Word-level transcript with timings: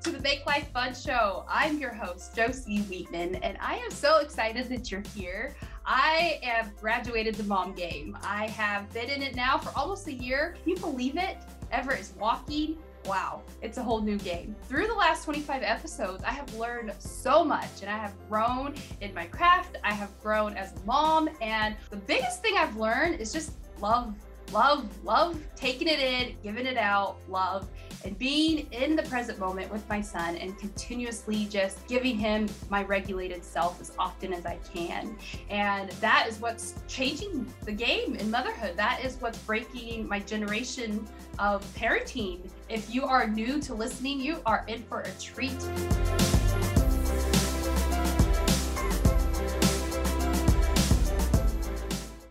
to 0.00 0.10
the 0.10 0.20
Make 0.20 0.46
Life 0.46 0.70
Fun 0.72 0.94
Show. 0.94 1.44
I'm 1.46 1.78
your 1.78 1.92
host, 1.92 2.34
Josie 2.34 2.78
Wheatman, 2.84 3.38
and 3.42 3.58
I 3.60 3.76
am 3.76 3.90
so 3.90 4.20
excited 4.20 4.66
that 4.70 4.90
you're 4.90 5.02
here. 5.14 5.54
I 5.84 6.40
have 6.42 6.74
graduated 6.78 7.34
the 7.34 7.44
mom 7.44 7.74
game. 7.74 8.16
I 8.22 8.46
have 8.46 8.90
been 8.94 9.10
in 9.10 9.22
it 9.22 9.36
now 9.36 9.58
for 9.58 9.78
almost 9.78 10.06
a 10.06 10.12
year. 10.12 10.56
Can 10.62 10.70
you 10.70 10.76
believe 10.76 11.18
it? 11.18 11.36
Everett 11.70 12.00
is 12.00 12.14
walking. 12.18 12.78
Wow, 13.04 13.42
it's 13.60 13.76
a 13.76 13.82
whole 13.82 14.00
new 14.00 14.16
game. 14.16 14.56
Through 14.62 14.86
the 14.86 14.94
last 14.94 15.24
25 15.26 15.62
episodes, 15.62 16.24
I 16.24 16.30
have 16.30 16.54
learned 16.54 16.94
so 16.98 17.44
much 17.44 17.82
and 17.82 17.90
I 17.90 17.98
have 17.98 18.14
grown 18.30 18.76
in 19.02 19.12
my 19.12 19.26
craft. 19.26 19.76
I 19.84 19.92
have 19.92 20.18
grown 20.22 20.56
as 20.56 20.72
a 20.72 20.80
mom. 20.86 21.28
And 21.42 21.76
the 21.90 21.96
biggest 21.96 22.40
thing 22.40 22.54
I've 22.56 22.76
learned 22.76 23.20
is 23.20 23.34
just 23.34 23.52
love 23.80 24.14
love, 24.52 24.88
love 25.04 25.40
taking 25.56 25.88
it 25.88 26.00
in, 26.00 26.34
giving 26.42 26.66
it 26.66 26.76
out, 26.76 27.16
love, 27.28 27.68
and 28.04 28.18
being 28.18 28.66
in 28.72 28.96
the 28.96 29.02
present 29.04 29.38
moment 29.38 29.70
with 29.70 29.86
my 29.88 30.00
son 30.00 30.36
and 30.36 30.58
continuously 30.58 31.46
just 31.46 31.86
giving 31.86 32.16
him 32.16 32.48
my 32.68 32.82
regulated 32.84 33.44
self 33.44 33.80
as 33.80 33.92
often 33.98 34.32
as 34.32 34.46
I 34.46 34.58
can. 34.72 35.16
And 35.48 35.90
that 35.92 36.26
is 36.28 36.40
what's 36.40 36.74
changing 36.88 37.46
the 37.64 37.72
game 37.72 38.16
in 38.16 38.30
motherhood. 38.30 38.76
That 38.76 39.04
is 39.04 39.16
what's 39.20 39.38
breaking 39.38 40.08
my 40.08 40.20
generation 40.20 41.06
of 41.38 41.64
parenting. 41.74 42.40
If 42.68 42.92
you 42.94 43.04
are 43.04 43.28
new 43.28 43.60
to 43.62 43.74
listening, 43.74 44.20
you 44.20 44.40
are 44.46 44.64
in 44.68 44.82
for 44.82 45.00
a 45.00 45.10
treat. 45.20 46.39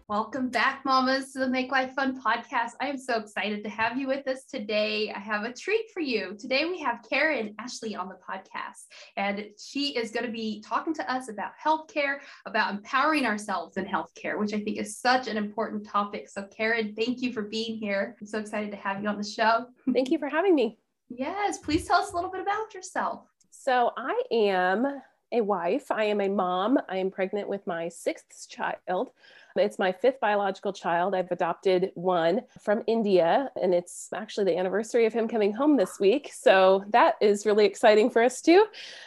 Welcome 0.09 0.49
back, 0.49 0.83
mamas, 0.85 1.33
to 1.33 1.39
the 1.39 1.47
Make 1.47 1.71
Life 1.71 1.93
Fun 1.93 2.19
podcast. 2.19 2.71
I 2.81 2.87
am 2.87 2.97
so 2.97 3.19
excited 3.19 3.63
to 3.63 3.69
have 3.69 3.95
you 3.95 4.07
with 4.07 4.27
us 4.27 4.43
today. 4.45 5.13
I 5.15 5.19
have 5.19 5.43
a 5.43 5.53
treat 5.53 5.91
for 5.93 5.99
you. 5.99 6.35
Today, 6.39 6.65
we 6.65 6.79
have 6.79 7.05
Karin 7.07 7.53
Ashley 7.59 7.95
on 7.95 8.09
the 8.09 8.15
podcast, 8.15 8.87
and 9.17 9.45
she 9.63 9.95
is 9.95 10.09
going 10.09 10.25
to 10.25 10.31
be 10.31 10.63
talking 10.67 10.95
to 10.95 11.13
us 11.13 11.29
about 11.29 11.51
healthcare, 11.63 12.21
about 12.47 12.73
empowering 12.73 13.27
ourselves 13.27 13.77
in 13.77 13.85
healthcare, 13.85 14.39
which 14.39 14.51
I 14.51 14.61
think 14.61 14.79
is 14.79 14.97
such 14.97 15.27
an 15.27 15.37
important 15.37 15.87
topic. 15.87 16.27
So, 16.27 16.47
Karin, 16.57 16.95
thank 16.95 17.21
you 17.21 17.31
for 17.31 17.43
being 17.43 17.77
here. 17.77 18.17
I'm 18.19 18.25
so 18.25 18.39
excited 18.39 18.71
to 18.71 18.77
have 18.77 19.03
you 19.03 19.09
on 19.09 19.17
the 19.19 19.23
show. 19.23 19.67
Thank 19.93 20.09
you 20.09 20.17
for 20.17 20.27
having 20.27 20.55
me. 20.55 20.79
yes, 21.09 21.59
please 21.59 21.85
tell 21.85 22.01
us 22.01 22.13
a 22.13 22.15
little 22.15 22.31
bit 22.31 22.41
about 22.41 22.73
yourself. 22.73 23.25
So, 23.51 23.91
I 23.95 24.19
am 24.31 25.03
a 25.31 25.41
wife, 25.41 25.91
I 25.91 26.05
am 26.05 26.21
a 26.21 26.29
mom, 26.29 26.79
I 26.89 26.97
am 26.97 27.11
pregnant 27.11 27.47
with 27.47 27.65
my 27.67 27.89
sixth 27.89 28.49
child. 28.49 29.11
It's 29.55 29.79
my 29.79 29.91
fifth 29.91 30.19
biological 30.19 30.71
child. 30.71 31.15
I've 31.15 31.31
adopted 31.31 31.91
one 31.95 32.41
from 32.61 32.83
India, 32.87 33.51
and 33.61 33.73
it's 33.73 34.09
actually 34.13 34.45
the 34.45 34.57
anniversary 34.57 35.05
of 35.05 35.13
him 35.13 35.27
coming 35.27 35.51
home 35.51 35.75
this 35.75 35.99
week. 35.99 36.31
So 36.33 36.85
that 36.91 37.15
is 37.19 37.45
really 37.45 37.65
exciting 37.65 38.09
for 38.09 38.23
us 38.23 38.41
too. 38.41 38.65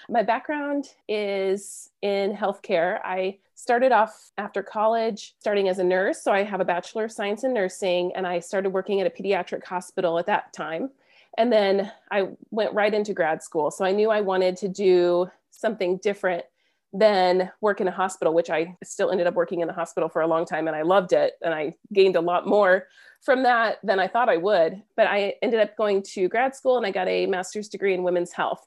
My 0.08 0.22
background 0.22 0.88
is 1.08 1.90
in 2.02 2.36
healthcare. 2.36 3.00
I 3.04 3.38
started 3.54 3.92
off 3.92 4.32
after 4.36 4.62
college 4.62 5.34
starting 5.38 5.68
as 5.68 5.78
a 5.78 5.84
nurse. 5.84 6.20
So 6.22 6.32
I 6.32 6.42
have 6.42 6.60
a 6.60 6.64
Bachelor 6.64 7.04
of 7.04 7.12
Science 7.12 7.44
in 7.44 7.54
Nursing, 7.54 8.12
and 8.14 8.26
I 8.26 8.40
started 8.40 8.70
working 8.70 9.00
at 9.00 9.06
a 9.06 9.10
pediatric 9.10 9.64
hospital 9.64 10.18
at 10.18 10.26
that 10.26 10.52
time. 10.52 10.90
And 11.38 11.52
then 11.52 11.90
I 12.10 12.28
went 12.50 12.74
right 12.74 12.92
into 12.92 13.14
grad 13.14 13.42
school. 13.42 13.70
So 13.70 13.84
I 13.84 13.92
knew 13.92 14.10
I 14.10 14.20
wanted 14.20 14.56
to 14.58 14.68
do 14.68 15.30
something 15.52 15.98
different 16.02 16.44
than 16.92 17.50
work 17.60 17.80
in 17.80 17.88
a 17.88 17.92
hospital, 17.92 18.34
which 18.34 18.50
I 18.50 18.76
still 18.84 19.10
ended 19.10 19.26
up 19.26 19.34
working 19.34 19.60
in 19.60 19.68
the 19.68 19.72
hospital 19.72 20.08
for 20.08 20.20
a 20.20 20.26
long 20.26 20.44
time 20.44 20.66
and 20.66 20.76
I 20.76 20.82
loved 20.82 21.12
it. 21.12 21.34
And 21.42 21.54
I 21.54 21.74
gained 21.92 22.16
a 22.16 22.20
lot 22.20 22.46
more 22.46 22.86
from 23.22 23.44
that 23.44 23.78
than 23.82 23.98
I 23.98 24.08
thought 24.08 24.28
I 24.28 24.36
would. 24.36 24.82
But 24.96 25.06
I 25.06 25.34
ended 25.42 25.60
up 25.60 25.76
going 25.76 26.02
to 26.14 26.28
grad 26.28 26.54
school 26.54 26.76
and 26.76 26.84
I 26.84 26.90
got 26.90 27.08
a 27.08 27.26
master's 27.26 27.68
degree 27.68 27.94
in 27.94 28.02
women's 28.02 28.32
health. 28.32 28.66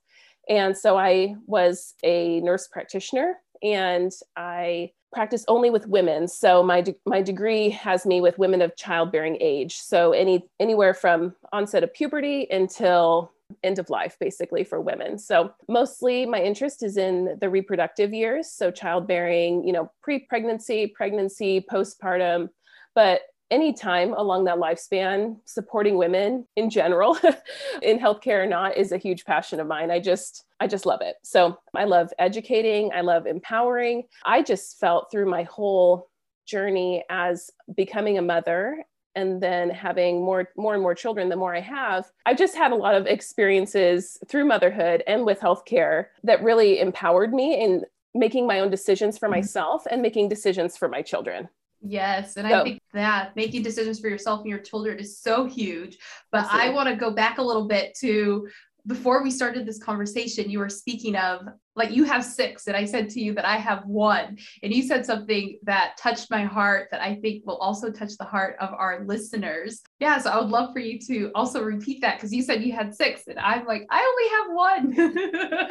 And 0.50 0.76
so 0.76 0.98
I 0.98 1.36
was 1.46 1.94
a 2.04 2.40
nurse 2.42 2.68
practitioner 2.68 3.36
and 3.62 4.12
I 4.36 4.92
practice 5.14 5.46
only 5.48 5.70
with 5.70 5.88
women. 5.88 6.28
So 6.28 6.62
my 6.62 6.82
de- 6.82 6.96
my 7.06 7.22
degree 7.22 7.70
has 7.70 8.06
me 8.06 8.22
with 8.22 8.38
women 8.38 8.62
of 8.62 8.76
childbearing 8.76 9.38
age. 9.40 9.78
So 9.78 10.12
any 10.12 10.46
anywhere 10.60 10.94
from 10.94 11.36
onset 11.54 11.84
of 11.84 11.94
puberty 11.94 12.48
until 12.52 13.32
end 13.64 13.80
of 13.80 13.90
life 13.90 14.18
basically 14.20 14.64
for 14.64 14.82
women. 14.82 15.18
So 15.18 15.54
mostly 15.68 16.26
my 16.26 16.42
interest 16.42 16.84
is 16.84 16.98
in 16.98 17.38
the 17.40 17.50
reproductive 17.50 18.14
years, 18.14 18.52
so 18.52 18.72
childbearing, 18.72 19.66
you 19.66 19.74
know, 19.74 19.92
pre-pregnancy, 20.02 20.88
pregnancy, 20.88 21.66
postpartum, 21.72 22.50
but 22.94 23.22
anytime 23.52 24.14
along 24.14 24.46
that 24.46 24.58
lifespan 24.58 25.38
supporting 25.46 25.98
women 25.98 26.48
in 26.56 26.70
general 26.70 27.16
in 27.84 28.00
healthcare 28.00 28.44
or 28.44 28.48
not 28.48 28.76
is 28.76 28.92
a 28.92 28.98
huge 28.98 29.26
passion 29.26 29.60
of 29.60 29.68
mine. 29.68 29.92
I 29.92 30.00
just 30.00 30.46
i 30.60 30.68
just 30.68 30.86
love 30.86 31.02
it. 31.02 31.16
So 31.24 31.58
i 31.76 31.84
love 31.84 32.12
educating 32.18 32.92
i 32.94 33.02
love 33.02 33.28
empowering. 33.28 34.04
I 34.26 34.42
just 34.42 34.80
felt 34.80 35.12
through 35.12 35.30
my 35.30 35.44
whole 35.44 36.10
journey 36.48 37.04
as 37.10 37.52
becoming 37.76 38.18
a 38.18 38.22
mother 38.22 38.84
and 39.16 39.42
then 39.42 39.70
having 39.70 40.24
more 40.24 40.50
more 40.56 40.74
and 40.74 40.82
more 40.82 40.96
children 40.96 41.30
the 41.30 41.36
more 41.36 41.56
i 41.56 41.60
have 41.60 42.12
i've 42.26 42.38
just 42.38 42.56
had 42.56 42.72
a 42.72 42.76
lot 42.76 42.96
of 42.96 43.08
experiences 43.08 44.18
through 44.28 44.46
motherhood 44.46 45.04
and 45.08 45.26
with 45.26 45.40
healthcare 45.40 46.08
that 46.24 46.44
really 46.44 46.80
empowered 46.80 47.34
me 47.34 47.62
in 47.62 47.84
making 48.14 48.48
my 48.48 48.60
own 48.60 48.70
decisions 48.70 49.18
for 49.18 49.28
mm-hmm. 49.28 49.36
myself 49.36 49.84
and 49.90 50.02
making 50.02 50.30
decisions 50.30 50.78
for 50.78 50.88
my 50.88 51.02
children 51.02 51.50
Yes. 51.88 52.36
And 52.36 52.50
so, 52.50 52.62
I 52.62 52.64
think 52.64 52.82
that 52.94 53.36
making 53.36 53.62
decisions 53.62 54.00
for 54.00 54.10
yourself 54.10 54.42
and 54.42 54.50
your 54.50 54.60
children 54.60 54.98
is 54.98 55.20
so 55.20 55.46
huge. 55.46 55.98
But 56.32 56.46
absolutely. 56.46 56.70
I 56.70 56.74
want 56.74 56.90
to 56.90 56.96
go 56.96 57.12
back 57.12 57.38
a 57.38 57.44
little 57.44 57.68
bit 57.68 57.96
to 58.00 58.48
before 58.88 59.24
we 59.24 59.32
started 59.32 59.66
this 59.66 59.80
conversation, 59.80 60.50
you 60.50 60.60
were 60.60 60.70
speaking 60.70 61.16
of 61.16 61.48
like 61.76 61.92
you 61.92 62.06
have 62.06 62.24
six, 62.24 62.68
and 62.68 62.78
I 62.78 62.86
said 62.86 63.10
to 63.10 63.20
you 63.20 63.34
that 63.34 63.44
I 63.44 63.58
have 63.58 63.86
one. 63.86 64.38
And 64.64 64.74
you 64.74 64.84
said 64.84 65.06
something 65.06 65.60
that 65.64 65.98
touched 65.98 66.32
my 66.32 66.46
heart 66.46 66.88
that 66.92 67.02
I 67.02 67.16
think 67.16 67.46
will 67.46 67.58
also 67.58 67.92
touch 67.92 68.16
the 68.18 68.24
heart 68.24 68.56
of 68.62 68.74
our 68.74 69.04
listeners. 69.06 69.82
Yeah, 70.00 70.18
so 70.20 70.30
I 70.30 70.40
would 70.40 70.50
love 70.50 70.72
for 70.72 70.80
you 70.80 71.00
to 71.08 71.32
also 71.36 71.62
repeat 71.62 72.00
that 72.02 72.16
because 72.16 72.34
you 72.34 72.44
said 72.44 72.64
you 72.64 72.72
had 72.72 72.96
six, 72.96 73.24
and 73.28 73.38
I'm 73.40 73.66
like, 73.66 73.86
I 73.90 74.02
only 74.02 74.30
have 74.36 74.48
one. 74.56 74.94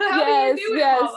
yes, 0.00 0.58
yes, 0.70 1.10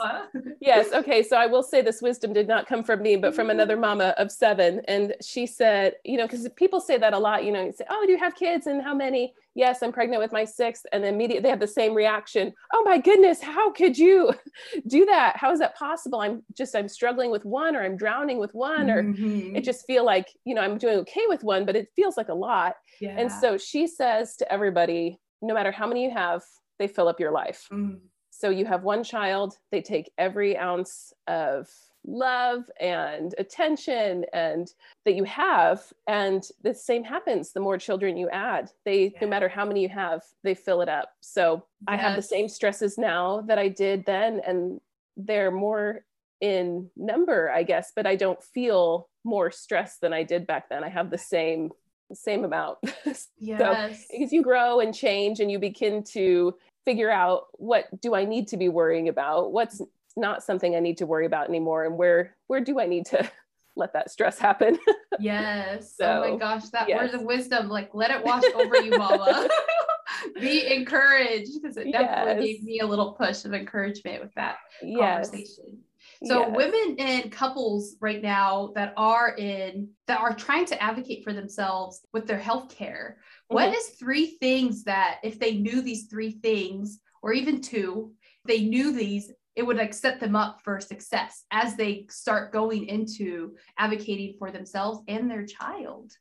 yes. 0.60 0.92
Okay, 0.92 1.22
so 1.22 1.36
I 1.36 1.46
will 1.46 1.62
say 1.62 1.80
this 1.80 2.02
wisdom 2.02 2.32
did 2.32 2.48
not 2.48 2.66
come 2.66 2.82
from 2.82 3.02
me, 3.02 3.16
but 3.16 3.34
from 3.34 3.44
mm-hmm. 3.44 3.50
another 3.52 3.76
mama 3.76 4.14
of 4.18 4.32
seven, 4.32 4.80
and 4.88 5.14
she 5.22 5.46
said, 5.46 5.94
you 6.04 6.16
know, 6.16 6.26
because 6.26 6.48
people 6.56 6.80
say 6.80 6.98
that 6.98 7.12
a 7.12 7.18
lot. 7.18 7.44
You 7.44 7.52
know, 7.52 7.64
you 7.64 7.72
say, 7.72 7.84
oh, 7.88 8.04
do 8.04 8.10
you 8.10 8.18
have 8.18 8.34
kids, 8.34 8.66
and 8.66 8.82
how 8.82 8.94
many? 8.94 9.32
Yes, 9.54 9.82
I'm 9.82 9.92
pregnant 9.92 10.20
with 10.22 10.32
my 10.32 10.44
sixth. 10.44 10.84
And 10.92 11.02
then 11.02 11.14
immediately 11.14 11.42
they 11.42 11.50
have 11.50 11.60
the 11.60 11.66
same 11.66 11.94
reaction. 11.94 12.52
Oh 12.72 12.82
my 12.84 12.98
goodness, 12.98 13.40
how 13.40 13.70
could 13.72 13.96
you 13.96 14.32
do 14.86 15.06
that? 15.06 15.36
How 15.36 15.52
is 15.52 15.60
that 15.60 15.76
possible? 15.76 16.20
I'm 16.20 16.42
just, 16.56 16.74
I'm 16.74 16.88
struggling 16.88 17.30
with 17.30 17.44
one 17.44 17.76
or 17.76 17.82
I'm 17.82 17.96
drowning 17.96 18.38
with 18.38 18.54
one, 18.54 18.90
or 18.90 19.02
mm-hmm. 19.02 19.56
it 19.56 19.64
just 19.64 19.86
feel 19.86 20.04
like, 20.04 20.28
you 20.44 20.54
know, 20.54 20.60
I'm 20.60 20.78
doing 20.78 20.98
okay 21.00 21.24
with 21.28 21.42
one, 21.44 21.64
but 21.64 21.76
it 21.76 21.88
feels 21.96 22.16
like 22.16 22.28
a 22.28 22.34
lot. 22.34 22.74
Yeah. 23.00 23.16
And 23.18 23.30
so 23.30 23.56
she 23.58 23.86
says 23.86 24.36
to 24.36 24.52
everybody, 24.52 25.18
no 25.42 25.54
matter 25.54 25.72
how 25.72 25.86
many 25.86 26.04
you 26.04 26.10
have, 26.10 26.42
they 26.78 26.88
fill 26.88 27.08
up 27.08 27.20
your 27.20 27.32
life. 27.32 27.66
Mm. 27.72 28.00
So 28.30 28.50
you 28.50 28.64
have 28.66 28.82
one 28.82 29.04
child, 29.04 29.56
they 29.70 29.80
take 29.80 30.10
every 30.18 30.58
ounce 30.58 31.12
of 31.28 31.68
love 32.06 32.70
and 32.80 33.34
attention 33.38 34.24
and 34.32 34.72
that 35.04 35.14
you 35.14 35.24
have 35.24 35.80
and 36.06 36.48
the 36.62 36.74
same 36.74 37.02
happens 37.02 37.52
the 37.52 37.60
more 37.60 37.78
children 37.78 38.16
you 38.16 38.28
add 38.28 38.70
they 38.84 39.04
yeah. 39.04 39.18
no 39.22 39.26
matter 39.26 39.48
how 39.48 39.64
many 39.64 39.80
you 39.80 39.88
have 39.88 40.22
they 40.42 40.54
fill 40.54 40.82
it 40.82 40.88
up 40.88 41.14
so 41.20 41.54
yes. 41.54 41.62
i 41.88 41.96
have 41.96 42.14
the 42.14 42.22
same 42.22 42.48
stresses 42.48 42.98
now 42.98 43.40
that 43.46 43.58
i 43.58 43.68
did 43.68 44.04
then 44.04 44.40
and 44.46 44.80
they're 45.16 45.50
more 45.50 46.04
in 46.40 46.90
number 46.96 47.50
i 47.50 47.62
guess 47.62 47.92
but 47.96 48.06
i 48.06 48.14
don't 48.14 48.42
feel 48.42 49.08
more 49.24 49.50
stress 49.50 49.96
than 49.98 50.12
i 50.12 50.22
did 50.22 50.46
back 50.46 50.68
then 50.68 50.84
i 50.84 50.88
have 50.88 51.10
the 51.10 51.18
same 51.18 51.70
same 52.12 52.44
amount 52.44 52.76
yes. 53.38 53.58
so 53.58 54.08
because 54.12 54.30
you 54.30 54.42
grow 54.42 54.80
and 54.80 54.94
change 54.94 55.40
and 55.40 55.50
you 55.50 55.58
begin 55.58 56.04
to 56.04 56.54
figure 56.84 57.10
out 57.10 57.46
what 57.52 57.86
do 58.02 58.14
i 58.14 58.26
need 58.26 58.46
to 58.46 58.58
be 58.58 58.68
worrying 58.68 59.08
about 59.08 59.52
what's 59.52 59.80
not 60.16 60.42
something 60.42 60.74
I 60.74 60.80
need 60.80 60.98
to 60.98 61.06
worry 61.06 61.26
about 61.26 61.48
anymore. 61.48 61.84
And 61.84 61.96
where 61.96 62.36
where 62.46 62.60
do 62.60 62.80
I 62.80 62.86
need 62.86 63.06
to 63.06 63.28
let 63.76 63.92
that 63.94 64.10
stress 64.10 64.38
happen? 64.38 64.78
yes. 65.18 65.96
so, 65.96 66.22
oh 66.24 66.32
my 66.32 66.38
gosh, 66.38 66.68
that 66.70 66.88
yes. 66.88 67.00
words 67.00 67.14
of 67.14 67.22
wisdom, 67.22 67.68
like 67.68 67.90
let 67.94 68.10
it 68.10 68.24
wash 68.24 68.44
over 68.54 68.76
you, 68.80 68.96
mama. 68.96 69.48
Be 70.40 70.72
encouraged 70.72 71.50
because 71.60 71.76
it 71.76 71.90
definitely 71.90 72.50
yes. 72.50 72.56
gave 72.56 72.62
me 72.64 72.80
a 72.80 72.86
little 72.86 73.12
push 73.12 73.44
of 73.44 73.52
encouragement 73.52 74.22
with 74.22 74.32
that 74.34 74.56
yes. 74.82 75.28
conversation. 75.28 75.78
So 76.24 76.40
yes. 76.40 76.56
women 76.56 76.96
and 76.98 77.32
couples 77.32 77.96
right 78.00 78.22
now 78.22 78.72
that 78.74 78.94
are 78.96 79.34
in 79.36 79.90
that 80.06 80.20
are 80.20 80.34
trying 80.34 80.64
to 80.66 80.82
advocate 80.82 81.24
for 81.24 81.32
themselves 81.32 82.06
with 82.12 82.26
their 82.26 82.38
health 82.38 82.74
care, 82.74 83.18
mm-hmm. 83.18 83.54
what 83.54 83.74
is 83.74 83.88
three 83.88 84.36
things 84.40 84.84
that 84.84 85.18
if 85.22 85.38
they 85.38 85.54
knew 85.54 85.82
these 85.82 86.06
three 86.06 86.32
things 86.32 87.00
or 87.22 87.32
even 87.32 87.60
two, 87.60 88.12
they 88.46 88.60
knew 88.60 88.92
these, 88.92 89.32
it 89.56 89.62
would 89.62 89.76
like 89.76 89.94
set 89.94 90.18
them 90.20 90.34
up 90.34 90.60
for 90.62 90.80
success 90.80 91.44
as 91.50 91.76
they 91.76 92.06
start 92.10 92.52
going 92.52 92.86
into 92.88 93.54
advocating 93.78 94.34
for 94.38 94.50
themselves 94.50 95.00
and 95.08 95.30
their 95.30 95.46
child 95.46 96.12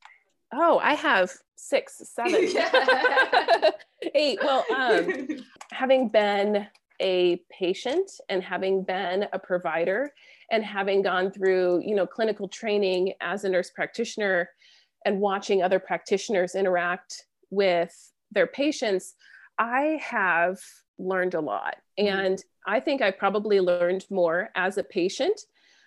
Oh, 0.55 0.79
I 0.79 0.93
have 0.93 1.31
six, 1.55 2.01
seven, 2.13 2.35
eight. 4.13 4.37
Well, 4.43 4.63
um, 4.75 5.27
having 5.71 6.09
been 6.09 6.67
a 6.99 7.41
patient 7.51 8.11
and 8.29 8.43
having 8.43 8.83
been 8.83 9.25
a 9.33 9.39
provider 9.39 10.13
and 10.51 10.63
having 10.63 11.01
gone 11.01 11.31
through, 11.31 11.81
you 11.83 11.95
know, 11.95 12.05
clinical 12.05 12.47
training 12.47 13.13
as 13.19 13.43
a 13.43 13.49
nurse 13.49 13.71
practitioner 13.71 14.49
and 15.05 15.19
watching 15.19 15.63
other 15.63 15.79
practitioners 15.79 16.53
interact 16.53 17.25
with 17.49 18.11
their 18.31 18.47
patients, 18.47 19.15
I 19.57 19.99
have 20.03 20.59
learned 20.97 21.33
a 21.33 21.41
lot. 21.41 21.77
Mm-hmm. 21.99 22.19
And 22.19 22.43
I 22.65 22.79
think 22.79 23.01
I 23.01 23.11
probably 23.11 23.59
learned 23.59 24.05
more 24.09 24.49
as 24.55 24.77
a 24.77 24.83
patient 24.83 25.39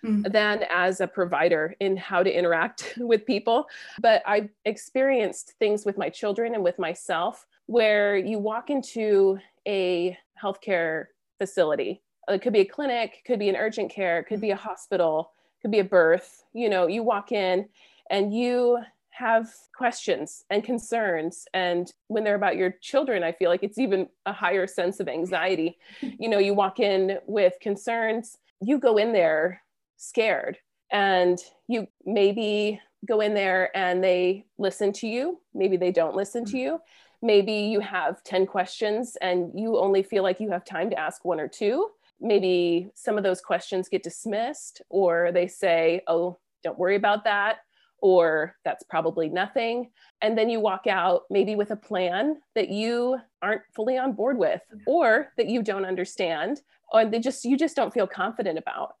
mm-hmm. 0.05 0.31
than 0.31 0.63
as 0.69 1.01
a 1.01 1.07
provider 1.07 1.75
in 1.79 1.97
how 1.97 2.23
to 2.23 2.31
interact 2.31 2.93
with 2.97 3.25
people. 3.25 3.67
But 3.99 4.23
I 4.25 4.49
experienced 4.65 5.53
things 5.59 5.85
with 5.85 5.97
my 5.97 6.09
children 6.09 6.53
and 6.53 6.63
with 6.63 6.79
myself 6.79 7.45
where 7.65 8.15
you 8.15 8.39
walk 8.39 8.69
into 8.69 9.39
a 9.67 10.17
healthcare 10.41 11.05
facility. 11.37 12.01
It 12.29 12.41
could 12.41 12.53
be 12.53 12.61
a 12.61 12.65
clinic, 12.65 13.23
could 13.25 13.39
be 13.39 13.49
an 13.49 13.55
urgent 13.55 13.91
care, 13.91 14.23
could 14.23 14.41
be 14.41 14.51
a 14.51 14.55
hospital, 14.55 15.31
could 15.61 15.71
be 15.71 15.79
a 15.79 15.83
birth. 15.83 16.43
You 16.53 16.69
know, 16.69 16.87
you 16.87 17.03
walk 17.03 17.31
in 17.31 17.67
and 18.09 18.33
you 18.33 18.79
have 19.17 19.47
questions 19.75 20.43
and 20.49 20.63
concerns. 20.63 21.45
And 21.53 21.91
when 22.07 22.23
they're 22.23 22.35
about 22.35 22.57
your 22.57 22.75
children 22.81 23.23
i 23.23 23.31
feel 23.31 23.49
like 23.49 23.63
it's 23.63 23.77
even 23.77 24.07
a 24.25 24.33
higher 24.33 24.67
sense 24.67 24.99
of 24.99 25.07
anxiety. 25.07 25.77
You 26.19 26.29
know 26.29 26.39
you 26.39 26.53
walk 26.53 26.79
in 26.79 27.19
with 27.27 27.53
concerns 27.61 28.37
you 28.61 28.79
go 28.79 28.97
in 28.97 29.13
there 29.13 29.61
scared 29.97 30.57
and 30.91 31.39
you 31.67 31.87
maybe 32.05 32.79
go 33.05 33.21
in 33.21 33.33
there 33.33 33.75
and 33.75 34.03
they 34.03 34.45
listen 34.57 34.91
to 34.93 35.07
you. 35.07 35.39
Maybe 35.53 35.77
they 35.77 35.91
don't 35.91 36.15
listen 36.15 36.45
to 36.45 36.51
mm-hmm. 36.51 36.57
you. 36.57 36.81
Maybe 37.21 37.53
you 37.53 37.79
have 37.79 38.23
10 38.23 38.45
questions 38.45 39.17
and 39.21 39.51
you 39.55 39.77
only 39.77 40.03
feel 40.03 40.23
like 40.23 40.39
you 40.39 40.49
have 40.51 40.65
time 40.65 40.89
to 40.91 40.99
ask 40.99 41.25
one 41.25 41.39
or 41.39 41.47
two. 41.47 41.89
Maybe 42.19 42.89
some 42.95 43.17
of 43.17 43.23
those 43.23 43.41
questions 43.41 43.89
get 43.89 44.03
dismissed 44.03 44.81
or 44.89 45.31
they 45.31 45.47
say 45.47 46.01
oh 46.07 46.37
don't 46.63 46.79
worry 46.79 46.95
about 46.95 47.23
that 47.25 47.57
or 48.01 48.55
that's 48.63 48.83
probably 48.83 49.29
nothing 49.29 49.89
and 50.21 50.37
then 50.37 50.49
you 50.49 50.59
walk 50.59 50.87
out 50.87 51.23
maybe 51.29 51.55
with 51.55 51.71
a 51.71 51.75
plan 51.75 52.37
that 52.55 52.69
you 52.69 53.17
aren't 53.41 53.61
fully 53.75 53.97
on 53.97 54.13
board 54.13 54.37
with 54.37 54.61
or 54.85 55.29
that 55.37 55.47
you 55.47 55.63
don't 55.63 55.85
understand 55.85 56.61
or 56.91 57.05
they 57.05 57.19
just 57.19 57.43
you 57.43 57.57
just 57.57 57.75
don't 57.75 57.93
feel 57.93 58.07
confident 58.07 58.57
about 58.57 58.93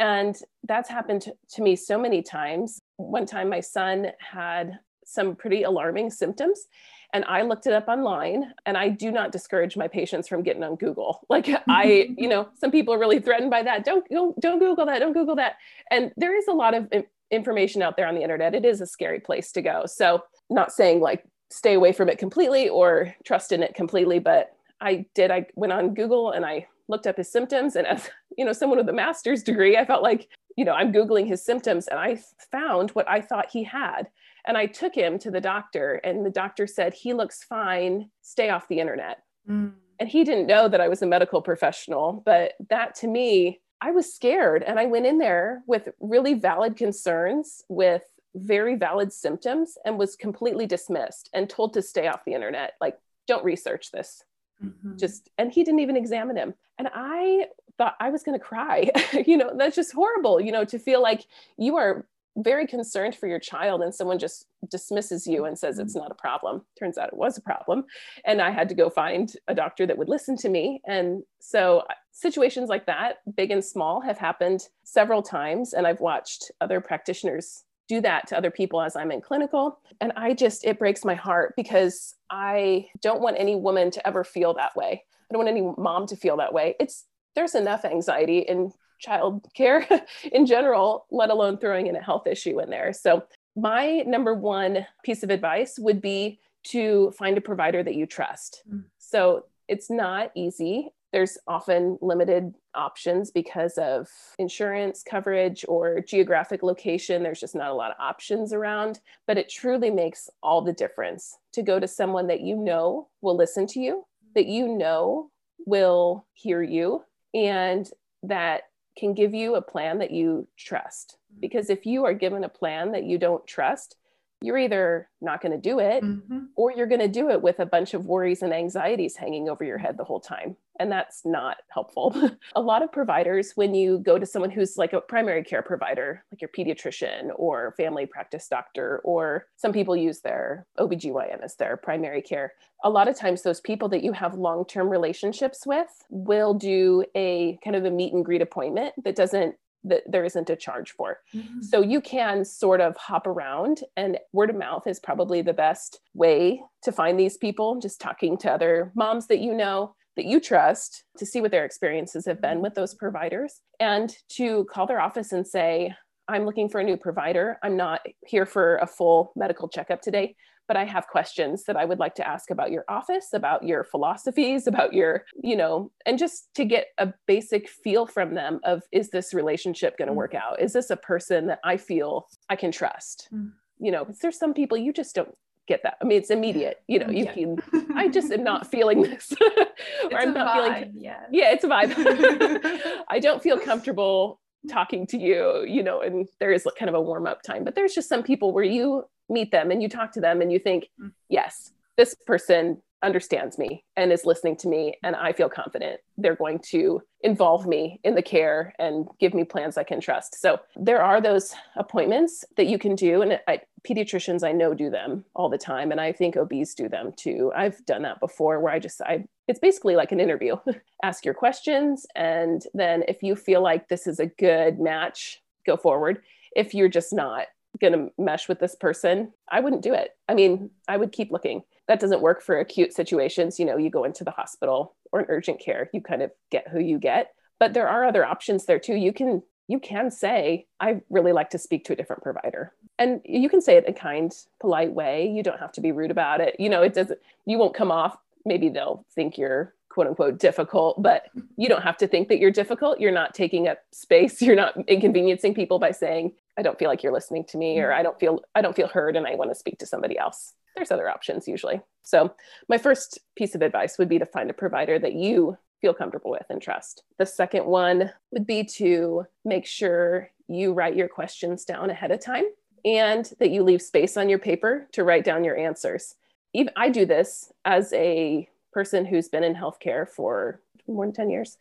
and 0.00 0.34
that's 0.64 0.88
happened 0.88 1.20
to, 1.22 1.34
to 1.52 1.62
me 1.62 1.76
so 1.76 1.98
many 1.98 2.22
times. 2.22 2.80
One 2.96 3.26
time, 3.26 3.50
my 3.50 3.60
son 3.60 4.06
had 4.18 4.78
some 5.04 5.36
pretty 5.36 5.64
alarming 5.64 6.10
symptoms 6.10 6.66
and 7.12 7.24
I 7.26 7.42
looked 7.42 7.66
it 7.66 7.74
up 7.74 7.88
online 7.88 8.54
and 8.64 8.78
I 8.78 8.88
do 8.88 9.10
not 9.10 9.30
discourage 9.30 9.76
my 9.76 9.88
patients 9.88 10.26
from 10.26 10.42
getting 10.42 10.62
on 10.62 10.76
Google. 10.76 11.20
Like 11.28 11.48
I, 11.68 12.08
you 12.18 12.28
know, 12.28 12.48
some 12.58 12.70
people 12.70 12.94
are 12.94 12.98
really 12.98 13.20
threatened 13.20 13.50
by 13.50 13.62
that. 13.62 13.84
Don't 13.84 14.08
don't 14.08 14.38
don't 14.40 14.58
Google 14.58 14.86
that. 14.86 15.00
Don't 15.00 15.12
Google 15.12 15.36
that. 15.36 15.56
And 15.90 16.12
there 16.16 16.36
is 16.36 16.48
a 16.48 16.52
lot 16.52 16.74
of 16.74 16.88
information 17.30 17.82
out 17.82 17.96
there 17.96 18.06
on 18.06 18.14
the 18.14 18.22
internet. 18.22 18.54
It 18.54 18.64
is 18.64 18.80
a 18.80 18.86
scary 18.86 19.20
place 19.20 19.52
to 19.52 19.62
go. 19.62 19.84
So, 19.86 20.22
not 20.48 20.72
saying 20.72 21.00
like 21.00 21.24
stay 21.50 21.74
away 21.74 21.92
from 21.92 22.08
it 22.08 22.18
completely 22.18 22.68
or 22.68 23.14
trust 23.24 23.52
in 23.52 23.62
it 23.62 23.74
completely, 23.74 24.18
but 24.18 24.50
I 24.80 25.06
did 25.14 25.30
I 25.30 25.46
went 25.54 25.72
on 25.72 25.94
Google 25.94 26.32
and 26.32 26.44
I 26.44 26.66
looked 26.90 27.06
up 27.06 27.16
his 27.16 27.30
symptoms 27.30 27.76
and 27.76 27.86
as 27.86 28.10
you 28.36 28.44
know 28.44 28.52
someone 28.52 28.78
with 28.78 28.88
a 28.88 28.92
master's 28.92 29.42
degree 29.42 29.78
i 29.78 29.84
felt 29.84 30.02
like 30.02 30.28
you 30.56 30.64
know 30.64 30.72
i'm 30.72 30.92
googling 30.92 31.26
his 31.26 31.42
symptoms 31.42 31.86
and 31.86 31.98
i 31.98 32.20
found 32.52 32.90
what 32.90 33.08
i 33.08 33.20
thought 33.20 33.48
he 33.50 33.62
had 33.62 34.08
and 34.46 34.58
i 34.58 34.66
took 34.66 34.94
him 34.94 35.18
to 35.18 35.30
the 35.30 35.40
doctor 35.40 35.94
and 36.04 36.26
the 36.26 36.30
doctor 36.30 36.66
said 36.66 36.92
he 36.92 37.14
looks 37.14 37.44
fine 37.44 38.10
stay 38.20 38.50
off 38.50 38.68
the 38.68 38.80
internet 38.80 39.22
mm. 39.48 39.72
and 39.98 40.08
he 40.08 40.24
didn't 40.24 40.46
know 40.46 40.68
that 40.68 40.80
i 40.80 40.88
was 40.88 41.00
a 41.00 41.06
medical 41.06 41.40
professional 41.40 42.22
but 42.26 42.52
that 42.68 42.94
to 42.94 43.06
me 43.06 43.60
i 43.80 43.90
was 43.90 44.12
scared 44.12 44.62
and 44.62 44.78
i 44.78 44.86
went 44.86 45.06
in 45.06 45.18
there 45.18 45.62
with 45.66 45.88
really 46.00 46.34
valid 46.34 46.76
concerns 46.76 47.62
with 47.68 48.02
very 48.34 48.76
valid 48.76 49.12
symptoms 49.12 49.76
and 49.84 49.98
was 49.98 50.16
completely 50.16 50.66
dismissed 50.66 51.30
and 51.32 51.48
told 51.48 51.74
to 51.74 51.82
stay 51.82 52.06
off 52.06 52.24
the 52.24 52.34
internet. 52.34 52.74
Like 52.80 52.98
don't 53.26 53.44
research 53.44 53.90
this. 53.90 54.24
Mm-hmm. 54.62 54.98
just 54.98 55.30
and 55.38 55.50
he 55.50 55.64
didn't 55.64 55.80
even 55.80 55.96
examine 55.96 56.36
him. 56.36 56.52
And 56.78 56.88
i 56.94 57.46
thought 57.78 57.96
i 57.98 58.10
was 58.10 58.22
going 58.22 58.38
to 58.38 58.44
cry. 58.44 58.90
You 59.26 59.38
know 59.38 59.52
that's 59.56 59.76
just 59.76 59.92
horrible 59.92 60.40
you 60.40 60.52
know 60.52 60.64
to 60.66 60.78
feel 60.78 61.02
like 61.02 61.24
you 61.56 61.76
are 61.76 62.06
very 62.36 62.66
concerned 62.66 63.14
for 63.14 63.26
your 63.26 63.38
child 63.38 63.82
and 63.82 63.94
someone 63.94 64.18
just 64.18 64.46
dismisses 64.70 65.26
you 65.26 65.44
and 65.44 65.58
says 65.58 65.78
it's 65.78 65.94
mm-hmm. 65.94 66.02
not 66.02 66.12
a 66.12 66.14
problem 66.14 66.62
turns 66.78 66.96
out 66.96 67.08
it 67.08 67.16
was 67.16 67.36
a 67.36 67.40
problem 67.40 67.84
and 68.24 68.40
i 68.40 68.50
had 68.50 68.68
to 68.68 68.74
go 68.74 68.88
find 68.88 69.34
a 69.48 69.54
doctor 69.54 69.86
that 69.86 69.98
would 69.98 70.08
listen 70.08 70.36
to 70.36 70.48
me 70.48 70.80
and 70.86 71.22
so 71.40 71.78
uh, 71.90 71.94
situations 72.12 72.68
like 72.68 72.86
that 72.86 73.16
big 73.36 73.50
and 73.50 73.64
small 73.64 74.00
have 74.00 74.16
happened 74.16 74.68
several 74.84 75.22
times 75.22 75.72
and 75.72 75.86
i've 75.86 76.00
watched 76.00 76.50
other 76.60 76.80
practitioners 76.80 77.64
do 77.90 78.00
that 78.00 78.28
to 78.28 78.38
other 78.38 78.52
people 78.52 78.80
as 78.80 78.94
I'm 78.94 79.10
in 79.10 79.20
clinical. 79.20 79.80
And 80.00 80.12
I 80.14 80.32
just, 80.32 80.64
it 80.64 80.78
breaks 80.78 81.04
my 81.04 81.16
heart 81.16 81.54
because 81.56 82.14
I 82.30 82.86
don't 83.02 83.20
want 83.20 83.34
any 83.36 83.56
woman 83.56 83.90
to 83.90 84.06
ever 84.06 84.22
feel 84.22 84.54
that 84.54 84.76
way. 84.76 85.02
I 85.02 85.34
don't 85.34 85.44
want 85.44 85.48
any 85.48 85.68
mom 85.76 86.06
to 86.06 86.14
feel 86.14 86.36
that 86.36 86.52
way. 86.52 86.76
It's, 86.78 87.06
there's 87.34 87.56
enough 87.56 87.84
anxiety 87.84 88.38
in 88.40 88.70
child 89.00 89.46
care 89.54 89.86
in 90.32 90.46
general, 90.46 91.06
let 91.10 91.30
alone 91.30 91.58
throwing 91.58 91.86
in 91.86 91.96
a 91.96 92.02
health 92.02 92.26
issue 92.26 92.60
in 92.60 92.70
there. 92.70 92.92
So, 92.92 93.24
my 93.56 94.04
number 94.06 94.32
one 94.32 94.86
piece 95.04 95.24
of 95.24 95.30
advice 95.30 95.78
would 95.78 96.00
be 96.00 96.38
to 96.62 97.10
find 97.18 97.36
a 97.36 97.40
provider 97.40 97.82
that 97.82 97.96
you 97.96 98.06
trust. 98.06 98.62
Mm. 98.70 98.84
So, 98.98 99.46
it's 99.66 99.90
not 99.90 100.30
easy 100.34 100.92
there's 101.12 101.38
often 101.46 101.98
limited 102.00 102.54
options 102.74 103.30
because 103.30 103.76
of 103.78 104.08
insurance 104.38 105.02
coverage 105.02 105.64
or 105.66 106.00
geographic 106.00 106.62
location. 106.62 107.22
There's 107.22 107.40
just 107.40 107.54
not 107.54 107.70
a 107.70 107.74
lot 107.74 107.90
of 107.90 107.96
options 107.98 108.52
around, 108.52 109.00
but 109.26 109.36
it 109.36 109.48
truly 109.48 109.90
makes 109.90 110.30
all 110.42 110.62
the 110.62 110.72
difference 110.72 111.36
to 111.52 111.62
go 111.62 111.80
to 111.80 111.88
someone 111.88 112.28
that 112.28 112.42
you 112.42 112.56
know 112.56 113.08
will 113.22 113.36
listen 113.36 113.66
to 113.68 113.80
you, 113.80 114.04
that 114.34 114.46
you 114.46 114.68
know 114.68 115.30
will 115.66 116.26
hear 116.32 116.62
you, 116.62 117.02
and 117.34 117.90
that 118.22 118.64
can 118.96 119.14
give 119.14 119.34
you 119.34 119.54
a 119.54 119.62
plan 119.62 119.98
that 119.98 120.10
you 120.10 120.46
trust. 120.56 121.16
Mm-hmm. 121.32 121.40
Because 121.40 121.70
if 121.70 121.86
you 121.86 122.04
are 122.04 122.14
given 122.14 122.44
a 122.44 122.48
plan 122.48 122.92
that 122.92 123.04
you 123.04 123.18
don't 123.18 123.46
trust, 123.46 123.96
you're 124.42 124.58
either 124.58 125.08
not 125.20 125.42
going 125.42 125.52
to 125.52 125.58
do 125.58 125.78
it 125.78 126.02
mm-hmm. 126.02 126.44
or 126.56 126.72
you're 126.72 126.86
going 126.86 127.00
to 127.00 127.08
do 127.08 127.30
it 127.30 127.42
with 127.42 127.58
a 127.60 127.66
bunch 127.66 127.92
of 127.92 128.06
worries 128.06 128.42
and 128.42 128.54
anxieties 128.54 129.16
hanging 129.16 129.48
over 129.48 129.64
your 129.64 129.78
head 129.78 129.96
the 129.98 130.04
whole 130.04 130.20
time. 130.20 130.56
And 130.78 130.90
that's 130.90 131.26
not 131.26 131.58
helpful. 131.68 132.14
a 132.56 132.60
lot 132.60 132.82
of 132.82 132.90
providers, 132.90 133.52
when 133.54 133.74
you 133.74 133.98
go 133.98 134.18
to 134.18 134.24
someone 134.24 134.50
who's 134.50 134.78
like 134.78 134.94
a 134.94 135.00
primary 135.02 135.44
care 135.44 135.60
provider, 135.60 136.24
like 136.32 136.40
your 136.40 136.48
pediatrician 136.56 137.30
or 137.36 137.74
family 137.76 138.06
practice 138.06 138.48
doctor, 138.48 139.00
or 139.04 139.46
some 139.56 139.72
people 139.74 139.94
use 139.94 140.20
their 140.20 140.66
OBGYN 140.78 141.42
as 141.42 141.56
their 141.56 141.76
primary 141.76 142.22
care, 142.22 142.54
a 142.82 142.88
lot 142.88 143.08
of 143.08 143.18
times 143.18 143.42
those 143.42 143.60
people 143.60 143.90
that 143.90 144.02
you 144.02 144.12
have 144.12 144.34
long 144.36 144.64
term 144.64 144.88
relationships 144.88 145.66
with 145.66 145.88
will 146.08 146.54
do 146.54 147.04
a 147.14 147.58
kind 147.62 147.76
of 147.76 147.84
a 147.84 147.90
meet 147.90 148.14
and 148.14 148.24
greet 148.24 148.40
appointment 148.40 148.94
that 149.04 149.16
doesn't 149.16 149.56
that 149.84 150.02
there 150.06 150.24
isn't 150.24 150.50
a 150.50 150.56
charge 150.56 150.92
for. 150.92 151.18
Mm-hmm. 151.34 151.62
So 151.62 151.80
you 151.80 152.00
can 152.00 152.44
sort 152.44 152.80
of 152.80 152.96
hop 152.96 153.26
around, 153.26 153.80
and 153.96 154.18
word 154.32 154.50
of 154.50 154.56
mouth 154.56 154.86
is 154.86 155.00
probably 155.00 155.42
the 155.42 155.52
best 155.52 156.00
way 156.14 156.62
to 156.82 156.92
find 156.92 157.18
these 157.18 157.36
people. 157.36 157.78
Just 157.80 158.00
talking 158.00 158.36
to 158.38 158.50
other 158.50 158.92
moms 158.94 159.26
that 159.28 159.40
you 159.40 159.54
know 159.54 159.94
that 160.16 160.26
you 160.26 160.40
trust 160.40 161.04
to 161.16 161.24
see 161.24 161.40
what 161.40 161.50
their 161.50 161.64
experiences 161.64 162.26
have 162.26 162.40
been 162.40 162.60
with 162.60 162.74
those 162.74 162.94
providers 162.94 163.60
and 163.78 164.14
to 164.28 164.64
call 164.64 164.86
their 164.86 165.00
office 165.00 165.32
and 165.32 165.46
say, 165.46 165.94
I'm 166.28 166.44
looking 166.44 166.68
for 166.68 166.80
a 166.80 166.84
new 166.84 166.96
provider. 166.96 167.58
I'm 167.62 167.76
not 167.76 168.00
here 168.26 168.46
for 168.46 168.76
a 168.76 168.86
full 168.86 169.32
medical 169.34 169.68
checkup 169.68 170.02
today 170.02 170.36
but 170.70 170.76
I 170.76 170.84
have 170.84 171.08
questions 171.08 171.64
that 171.64 171.76
I 171.76 171.84
would 171.84 171.98
like 171.98 172.14
to 172.14 172.28
ask 172.28 172.52
about 172.52 172.70
your 172.70 172.84
office, 172.88 173.30
about 173.32 173.64
your 173.64 173.82
philosophies, 173.82 174.68
about 174.68 174.92
your, 174.92 175.24
you 175.42 175.56
know, 175.56 175.90
and 176.06 176.16
just 176.16 176.54
to 176.54 176.64
get 176.64 176.86
a 176.96 177.12
basic 177.26 177.68
feel 177.68 178.06
from 178.06 178.34
them 178.34 178.60
of 178.62 178.84
is 178.92 179.10
this 179.10 179.34
relationship 179.34 179.98
going 179.98 180.06
to 180.06 180.12
mm. 180.12 180.18
work 180.18 180.32
out? 180.32 180.62
Is 180.62 180.72
this 180.72 180.90
a 180.90 180.96
person 180.96 181.48
that 181.48 181.58
I 181.64 181.76
feel 181.76 182.28
I 182.48 182.54
can 182.54 182.70
trust? 182.70 183.28
Mm. 183.34 183.50
You 183.80 183.90
know, 183.90 184.04
because 184.04 184.20
there's 184.20 184.38
some 184.38 184.54
people 184.54 184.78
you 184.78 184.92
just 184.92 185.12
don't 185.12 185.36
get 185.66 185.82
that. 185.82 185.96
I 186.00 186.04
mean, 186.04 186.18
it's 186.18 186.30
immediate. 186.30 186.80
You 186.86 187.00
know, 187.00 187.10
you 187.10 187.24
yeah. 187.24 187.32
can. 187.32 187.56
I 187.96 188.06
just 188.06 188.30
am 188.30 188.44
not 188.44 188.64
feeling 188.70 189.02
this, 189.02 189.32
or 190.12 190.18
I'm 190.20 190.32
not 190.32 190.56
vibe, 190.56 190.74
feeling. 190.74 190.92
Yeah, 190.98 191.22
yeah, 191.32 191.50
it's 191.50 191.64
a 191.64 191.68
vibe. 191.68 193.02
I 193.08 193.18
don't 193.18 193.42
feel 193.42 193.58
comfortable 193.58 194.40
talking 194.68 195.04
to 195.08 195.18
you. 195.18 195.64
You 195.66 195.82
know, 195.82 196.00
and 196.00 196.28
there 196.38 196.52
is 196.52 196.64
kind 196.78 196.88
of 196.88 196.94
a 196.94 197.00
warm 197.00 197.26
up 197.26 197.42
time, 197.42 197.64
but 197.64 197.74
there's 197.74 197.92
just 197.92 198.08
some 198.08 198.22
people 198.22 198.52
where 198.52 198.62
you 198.62 199.02
meet 199.30 199.50
them 199.50 199.70
and 199.70 199.82
you 199.82 199.88
talk 199.88 200.12
to 200.12 200.20
them 200.20 200.40
and 200.40 200.52
you 200.52 200.58
think, 200.58 200.88
mm. 201.00 201.12
yes, 201.28 201.72
this 201.96 202.14
person 202.26 202.82
understands 203.02 203.58
me 203.58 203.84
and 203.96 204.12
is 204.12 204.26
listening 204.26 204.56
to 204.56 204.68
me 204.68 204.94
and 205.02 205.16
i 205.16 205.32
feel 205.32 205.48
confident. 205.48 206.00
They're 206.18 206.36
going 206.36 206.58
to 206.70 207.02
involve 207.22 207.66
me 207.66 207.98
in 208.04 208.14
the 208.14 208.22
care 208.22 208.74
and 208.78 209.06
give 209.18 209.32
me 209.32 209.44
plans 209.44 209.78
i 209.78 209.84
can 209.84 210.00
trust. 210.00 210.40
So 210.40 210.60
there 210.76 211.02
are 211.02 211.20
those 211.20 211.54
appointments 211.76 212.44
that 212.56 212.66
you 212.66 212.78
can 212.78 212.94
do 212.94 213.22
and 213.22 213.40
I, 213.48 213.60
pediatricians 213.88 214.46
i 214.46 214.52
know 214.52 214.74
do 214.74 214.90
them 214.90 215.24
all 215.34 215.48
the 215.48 215.56
time 215.56 215.92
and 215.92 216.00
i 216.00 216.12
think 216.12 216.36
obs 216.36 216.74
do 216.74 216.88
them 216.88 217.12
too. 217.16 217.52
I've 217.56 217.84
done 217.86 218.02
that 218.02 218.20
before 218.20 218.60
where 218.60 218.72
i 218.72 218.78
just 218.78 219.00
i 219.00 219.24
it's 219.48 219.60
basically 219.60 219.96
like 219.96 220.12
an 220.12 220.20
interview. 220.20 220.56
Ask 221.02 221.24
your 221.24 221.34
questions 221.34 222.06
and 222.14 222.62
then 222.74 223.04
if 223.08 223.22
you 223.22 223.34
feel 223.34 223.62
like 223.62 223.88
this 223.88 224.06
is 224.06 224.20
a 224.20 224.26
good 224.26 224.78
match 224.78 225.40
go 225.66 225.76
forward. 225.76 226.22
If 226.54 226.74
you're 226.74 226.88
just 226.88 227.12
not 227.12 227.46
going 227.80 227.92
to 227.92 228.12
mesh 228.18 228.48
with 228.48 228.60
this 228.60 228.74
person, 228.74 229.32
I 229.50 229.60
wouldn't 229.60 229.82
do 229.82 229.94
it. 229.94 230.10
I 230.28 230.34
mean, 230.34 230.70
I 230.88 230.96
would 230.96 231.12
keep 231.12 231.30
looking. 231.30 231.62
That 231.88 232.00
doesn't 232.00 232.20
work 232.20 232.42
for 232.42 232.58
acute 232.58 232.92
situations. 232.92 233.58
You 233.58 233.66
know, 233.66 233.76
you 233.76 233.90
go 233.90 234.04
into 234.04 234.24
the 234.24 234.30
hospital 234.30 234.94
or 235.12 235.20
an 235.20 235.26
urgent 235.28 235.60
care, 235.60 235.90
you 235.92 236.00
kind 236.00 236.22
of 236.22 236.30
get 236.50 236.68
who 236.68 236.80
you 236.80 236.98
get. 236.98 237.32
But 237.58 237.74
there 237.74 237.88
are 237.88 238.04
other 238.04 238.24
options 238.24 238.66
there 238.66 238.78
too. 238.78 238.94
You 238.94 239.12
can 239.12 239.42
you 239.68 239.78
can 239.78 240.10
say, 240.10 240.66
I 240.80 241.00
really 241.10 241.30
like 241.30 241.50
to 241.50 241.58
speak 241.58 241.84
to 241.84 241.92
a 241.92 241.96
different 241.96 242.24
provider. 242.24 242.72
And 242.98 243.20
you 243.24 243.48
can 243.48 243.60
say 243.60 243.76
it 243.76 243.84
in 243.84 243.94
a 243.94 243.96
kind, 243.96 244.32
polite 244.58 244.92
way. 244.92 245.28
You 245.28 245.44
don't 245.44 245.60
have 245.60 245.70
to 245.72 245.80
be 245.80 245.92
rude 245.92 246.10
about 246.10 246.40
it. 246.40 246.56
You 246.58 246.68
know, 246.68 246.82
it 246.82 246.94
doesn't 246.94 247.20
you 247.46 247.58
won't 247.58 247.74
come 247.74 247.92
off 247.92 248.18
maybe 248.44 248.68
they'll 248.68 249.04
think 249.14 249.38
you're 249.38 249.74
quote 249.88 250.06
unquote 250.06 250.38
difficult, 250.38 251.02
but 251.02 251.26
you 251.56 251.68
don't 251.68 251.82
have 251.82 251.96
to 251.98 252.06
think 252.06 252.28
that 252.28 252.38
you're 252.38 252.50
difficult. 252.50 253.00
You're 253.00 253.12
not 253.12 253.34
taking 253.34 253.68
up 253.68 253.78
space. 253.92 254.40
You're 254.50 254.56
not 254.56 254.76
inconveniencing 254.88 255.54
people 255.54 255.78
by 255.78 255.90
saying, 255.90 256.32
I 256.58 256.62
don't 256.62 256.78
feel 256.78 256.88
like 256.88 257.02
you're 257.02 257.12
listening 257.12 257.44
to 257.46 257.58
me 257.58 257.78
or 257.78 257.90
mm. 257.90 257.94
I 257.94 258.02
don't 258.02 258.18
feel 258.18 258.40
I 258.54 258.62
don't 258.62 258.76
feel 258.76 258.88
heard 258.88 259.16
and 259.16 259.26
I 259.26 259.34
want 259.34 259.50
to 259.50 259.54
speak 259.54 259.78
to 259.78 259.86
somebody 259.86 260.18
else. 260.18 260.52
There's 260.76 260.90
other 260.90 261.08
options 261.08 261.48
usually. 261.48 261.80
So 262.02 262.34
my 262.68 262.78
first 262.78 263.18
piece 263.36 263.54
of 263.54 263.62
advice 263.62 263.98
would 263.98 264.08
be 264.08 264.18
to 264.18 264.26
find 264.26 264.50
a 264.50 264.54
provider 264.54 264.98
that 264.98 265.14
you 265.14 265.56
feel 265.80 265.94
comfortable 265.94 266.30
with 266.30 266.46
and 266.50 266.60
trust. 266.60 267.02
The 267.18 267.26
second 267.26 267.64
one 267.66 268.12
would 268.32 268.46
be 268.46 268.64
to 268.64 269.26
make 269.44 269.66
sure 269.66 270.30
you 270.48 270.72
write 270.72 270.96
your 270.96 271.08
questions 271.08 271.64
down 271.64 271.90
ahead 271.90 272.10
of 272.10 272.20
time 272.20 272.44
and 272.84 273.30
that 273.38 273.50
you 273.50 273.62
leave 273.62 273.82
space 273.82 274.16
on 274.16 274.28
your 274.28 274.38
paper 274.38 274.86
to 274.92 275.04
write 275.04 275.24
down 275.24 275.44
your 275.44 275.56
answers. 275.56 276.16
Even 276.52 276.72
I 276.76 276.88
do 276.88 277.06
this 277.06 277.52
as 277.64 277.92
a 277.92 278.48
person 278.72 279.04
who's 279.04 279.28
been 279.28 279.44
in 279.44 279.54
healthcare 279.54 280.08
for 280.08 280.60
more 280.86 281.04
than 281.04 281.14
10 281.14 281.30
years, 281.30 281.56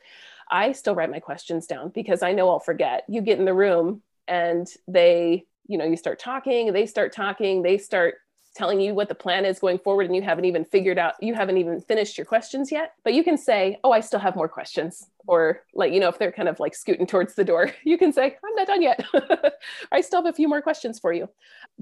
I 0.50 0.72
still 0.72 0.96
write 0.96 1.12
my 1.12 1.20
questions 1.20 1.68
down 1.68 1.90
because 1.90 2.24
I 2.24 2.32
know 2.32 2.50
I'll 2.50 2.60
forget. 2.60 3.04
You 3.08 3.22
get 3.22 3.40
in 3.40 3.46
the 3.46 3.54
room 3.54 4.02
and 4.30 4.68
they, 4.88 5.46
you 5.68 5.78
know, 5.78 5.86
you 5.86 5.98
start 5.98 6.20
talking, 6.20 6.72
they 6.74 6.86
start 6.86 7.14
talking, 7.14 7.62
they 7.62 7.78
start 7.78 8.16
telling 8.56 8.82
you 8.82 8.94
what 8.94 9.08
the 9.08 9.16
plan 9.16 9.46
is 9.46 9.60
going 9.60 9.78
forward 9.80 10.06
and 10.06 10.16
you 10.16 10.22
haven't 10.22 10.46
even 10.46 10.66
figured 10.66 10.98
out 10.98 11.14
you 11.22 11.34
haven't 11.34 11.58
even 11.58 11.80
finished 11.80 12.18
your 12.18 12.26
questions 12.26 12.72
yet 12.72 12.94
but 13.04 13.14
you 13.14 13.24
can 13.24 13.38
say 13.38 13.78
oh 13.84 13.92
i 13.92 14.00
still 14.00 14.20
have 14.20 14.36
more 14.36 14.50
questions 14.50 15.08
or 15.28 15.62
like 15.74 15.94
you 15.94 16.00
know 16.00 16.10
if 16.10 16.18
they're 16.18 16.32
kind 16.32 16.50
of 16.50 16.60
like 16.60 16.76
scooting 16.76 17.06
towards 17.06 17.36
the 17.36 17.44
door. 17.44 17.72
You 17.84 17.98
can 17.98 18.12
say 18.12 18.36
i'm 18.44 18.56
not 18.56 18.68
done 18.68 18.82
yet. 18.82 19.04
I 19.92 20.02
still 20.02 20.24
have 20.24 20.32
a 20.32 20.36
few 20.36 20.48
more 20.48 20.62
questions 20.62 21.00
for 21.00 21.14
you. 21.14 21.30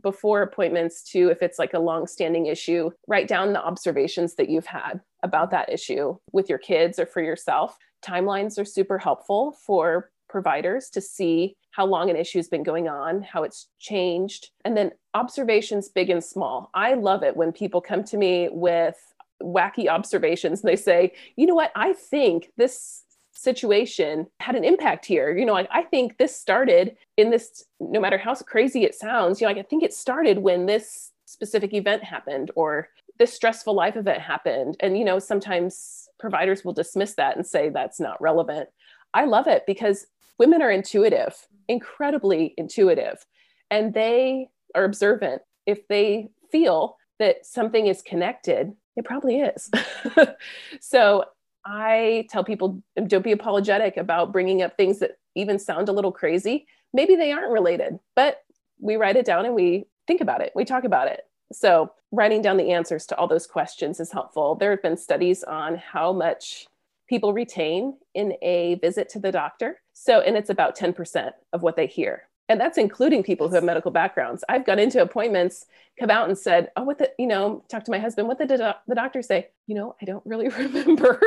Before 0.02 0.42
appointments 0.42 1.04
too 1.04 1.30
if 1.30 1.42
it's 1.42 1.58
like 1.58 1.74
a 1.74 1.80
long 1.80 2.06
standing 2.06 2.46
issue 2.46 2.92
write 3.08 3.28
down 3.28 3.54
the 3.54 3.64
observations 3.64 4.36
that 4.36 4.50
you've 4.50 4.66
had 4.66 5.00
about 5.24 5.52
that 5.52 5.72
issue 5.72 6.18
with 6.32 6.50
your 6.50 6.60
kids 6.60 7.00
or 7.00 7.06
for 7.06 7.22
yourself. 7.22 7.78
Timelines 8.06 8.60
are 8.60 8.66
super 8.66 8.98
helpful 8.98 9.58
for 9.66 10.12
providers 10.30 10.90
to 10.92 11.02
see 11.02 11.56
how 11.78 11.86
long 11.86 12.10
an 12.10 12.16
issue 12.16 12.40
has 12.40 12.48
been 12.48 12.64
going 12.64 12.88
on, 12.90 13.22
how 13.22 13.44
it's 13.44 13.68
changed, 13.78 14.50
and 14.66 14.76
then 14.76 14.92
observations 15.14 15.90
big 15.90 16.10
and 16.10 16.24
small. 16.24 16.72
I 16.74 16.96
love 16.96 17.22
it 17.22 17.38
when 17.38 17.52
people 17.52 17.82
come 17.82 18.04
to 18.06 18.18
me 18.18 18.50
with 18.52 18.98
wacky 19.44 19.88
observations. 19.88 20.62
And 20.62 20.70
they 20.70 20.76
say, 20.76 21.14
you 21.36 21.46
know 21.46 21.54
what, 21.54 21.72
I 21.76 21.94
think 21.94 22.52
this 22.58 23.04
situation 23.32 24.26
had 24.40 24.56
an 24.56 24.64
impact 24.64 25.06
here. 25.06 25.38
You 25.38 25.46
know, 25.46 25.54
like 25.54 25.70
I 25.72 25.84
think 25.84 26.18
this 26.18 26.36
started 26.36 26.98
in 27.16 27.30
this, 27.30 27.64
no 27.80 28.00
matter 28.00 28.18
how 28.18 28.34
crazy 28.34 28.84
it 28.84 28.96
sounds, 28.96 29.40
you 29.40 29.46
know, 29.46 29.54
like 29.54 29.64
I 29.64 29.68
think 29.70 29.84
it 29.84 29.94
started 29.94 30.40
when 30.40 30.66
this 30.66 31.12
specific 31.26 31.76
event 31.76 32.04
happened 32.04 32.50
or 32.56 32.90
this 33.20 33.36
stressful 33.36 33.76
life 33.76 33.96
event 33.96 34.20
happened. 34.20 34.78
And, 34.80 34.98
you 34.98 35.06
know, 35.06 35.20
sometimes 35.20 36.10
providers 36.18 36.66
will 36.66 36.74
dismiss 36.74 37.14
that 37.14 37.36
and 37.36 37.46
say 37.46 37.70
that's 37.70 38.00
not 38.00 38.20
relevant. 38.20 38.68
I 39.14 39.26
love 39.26 39.46
it 39.46 39.66
because 39.68 40.08
women 40.40 40.62
are 40.62 40.72
intuitive, 40.72 41.36
incredibly 41.68 42.54
intuitive, 42.58 43.26
and 43.70 43.94
they 43.94 44.50
are 44.76 44.84
observant. 44.84 45.42
If 45.66 45.88
they 45.88 46.30
feel 46.52 46.98
that 47.20 47.46
something 47.46 47.88
is 47.88 48.02
connected, 48.02 48.74
it 48.96 49.06
probably 49.06 49.40
is. 49.40 49.70
so 50.80 51.26
I 51.66 52.26
tell 52.30 52.44
people 52.44 52.82
don't 53.08 53.24
be 53.24 53.32
apologetic 53.32 53.98
about 53.98 54.32
bringing 54.32 54.62
up 54.62 54.78
things 54.78 55.00
that 55.00 55.18
even 55.36 55.60
sound 55.60 55.90
a 55.90 55.92
little 55.92 56.12
crazy. 56.12 56.66
Maybe 56.94 57.16
they 57.16 57.32
aren't 57.32 57.52
related, 57.52 58.00
but 58.16 58.42
we 58.80 58.96
write 58.96 59.18
it 59.18 59.26
down 59.26 59.46
and 59.46 59.54
we 59.54 59.86
think 60.08 60.22
about 60.22 60.42
it, 60.42 60.54
we 60.56 60.66
talk 60.66 60.84
about 60.84 61.08
it. 61.08 61.22
So, 61.52 61.92
writing 62.12 62.42
down 62.42 62.58
the 62.58 62.72
answers 62.72 63.06
to 63.08 63.18
all 63.18 63.28
those 63.28 63.48
questions 63.48 64.00
is 64.00 64.12
helpful. 64.12 64.56
There 64.56 64.72
have 64.72 64.82
been 64.82 64.98
studies 64.98 65.44
on 65.44 65.76
how 65.76 66.14
much 66.14 66.68
people 67.08 67.34
retain 67.34 67.98
in 68.14 68.34
a 68.42 68.76
visit 68.76 69.10
to 69.10 69.20
the 69.20 69.32
doctor. 69.32 69.80
So, 69.94 70.22
and 70.22 70.36
it's 70.38 70.50
about 70.50 70.78
10% 70.78 71.32
of 71.54 71.62
what 71.62 71.76
they 71.76 71.88
hear. 71.88 72.24
And 72.50 72.62
that's 72.62 72.78
including 72.78 73.24
people 73.24 73.50
who 73.50 73.56
have 73.56 73.64
medical 73.64 73.92
backgrounds. 73.92 74.44
I've 74.48 74.66
gone 74.66 74.80
into 74.80 75.02
appointments, 75.02 75.66
come 76.00 76.10
out 76.10 76.30
and 76.30 76.38
said, 76.38 76.70
Oh, 76.78 76.84
what 76.84 76.98
the, 76.98 77.12
you 77.20 77.28
know, 77.28 77.66
talk 77.70 77.84
to 77.86 77.92
my 77.92 78.00
husband. 78.00 78.28
What 78.28 78.38
did 78.38 78.48
the, 78.48 78.76
the 78.88 78.96
doctor 78.96 79.22
say? 79.22 79.50
You 79.66 79.76
know, 79.76 79.96
I 80.02 80.06
don't 80.06 80.26
really 80.26 80.48
remember. 80.58 81.20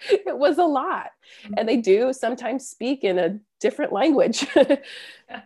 it 0.00 0.36
was 0.36 0.58
a 0.58 0.64
lot. 0.64 1.10
Mm-hmm. 1.44 1.54
And 1.58 1.68
they 1.68 1.76
do 1.76 2.12
sometimes 2.12 2.68
speak 2.68 3.04
in 3.04 3.18
a 3.18 3.38
different 3.60 3.92
language. 3.92 4.46
yes. 4.56 4.80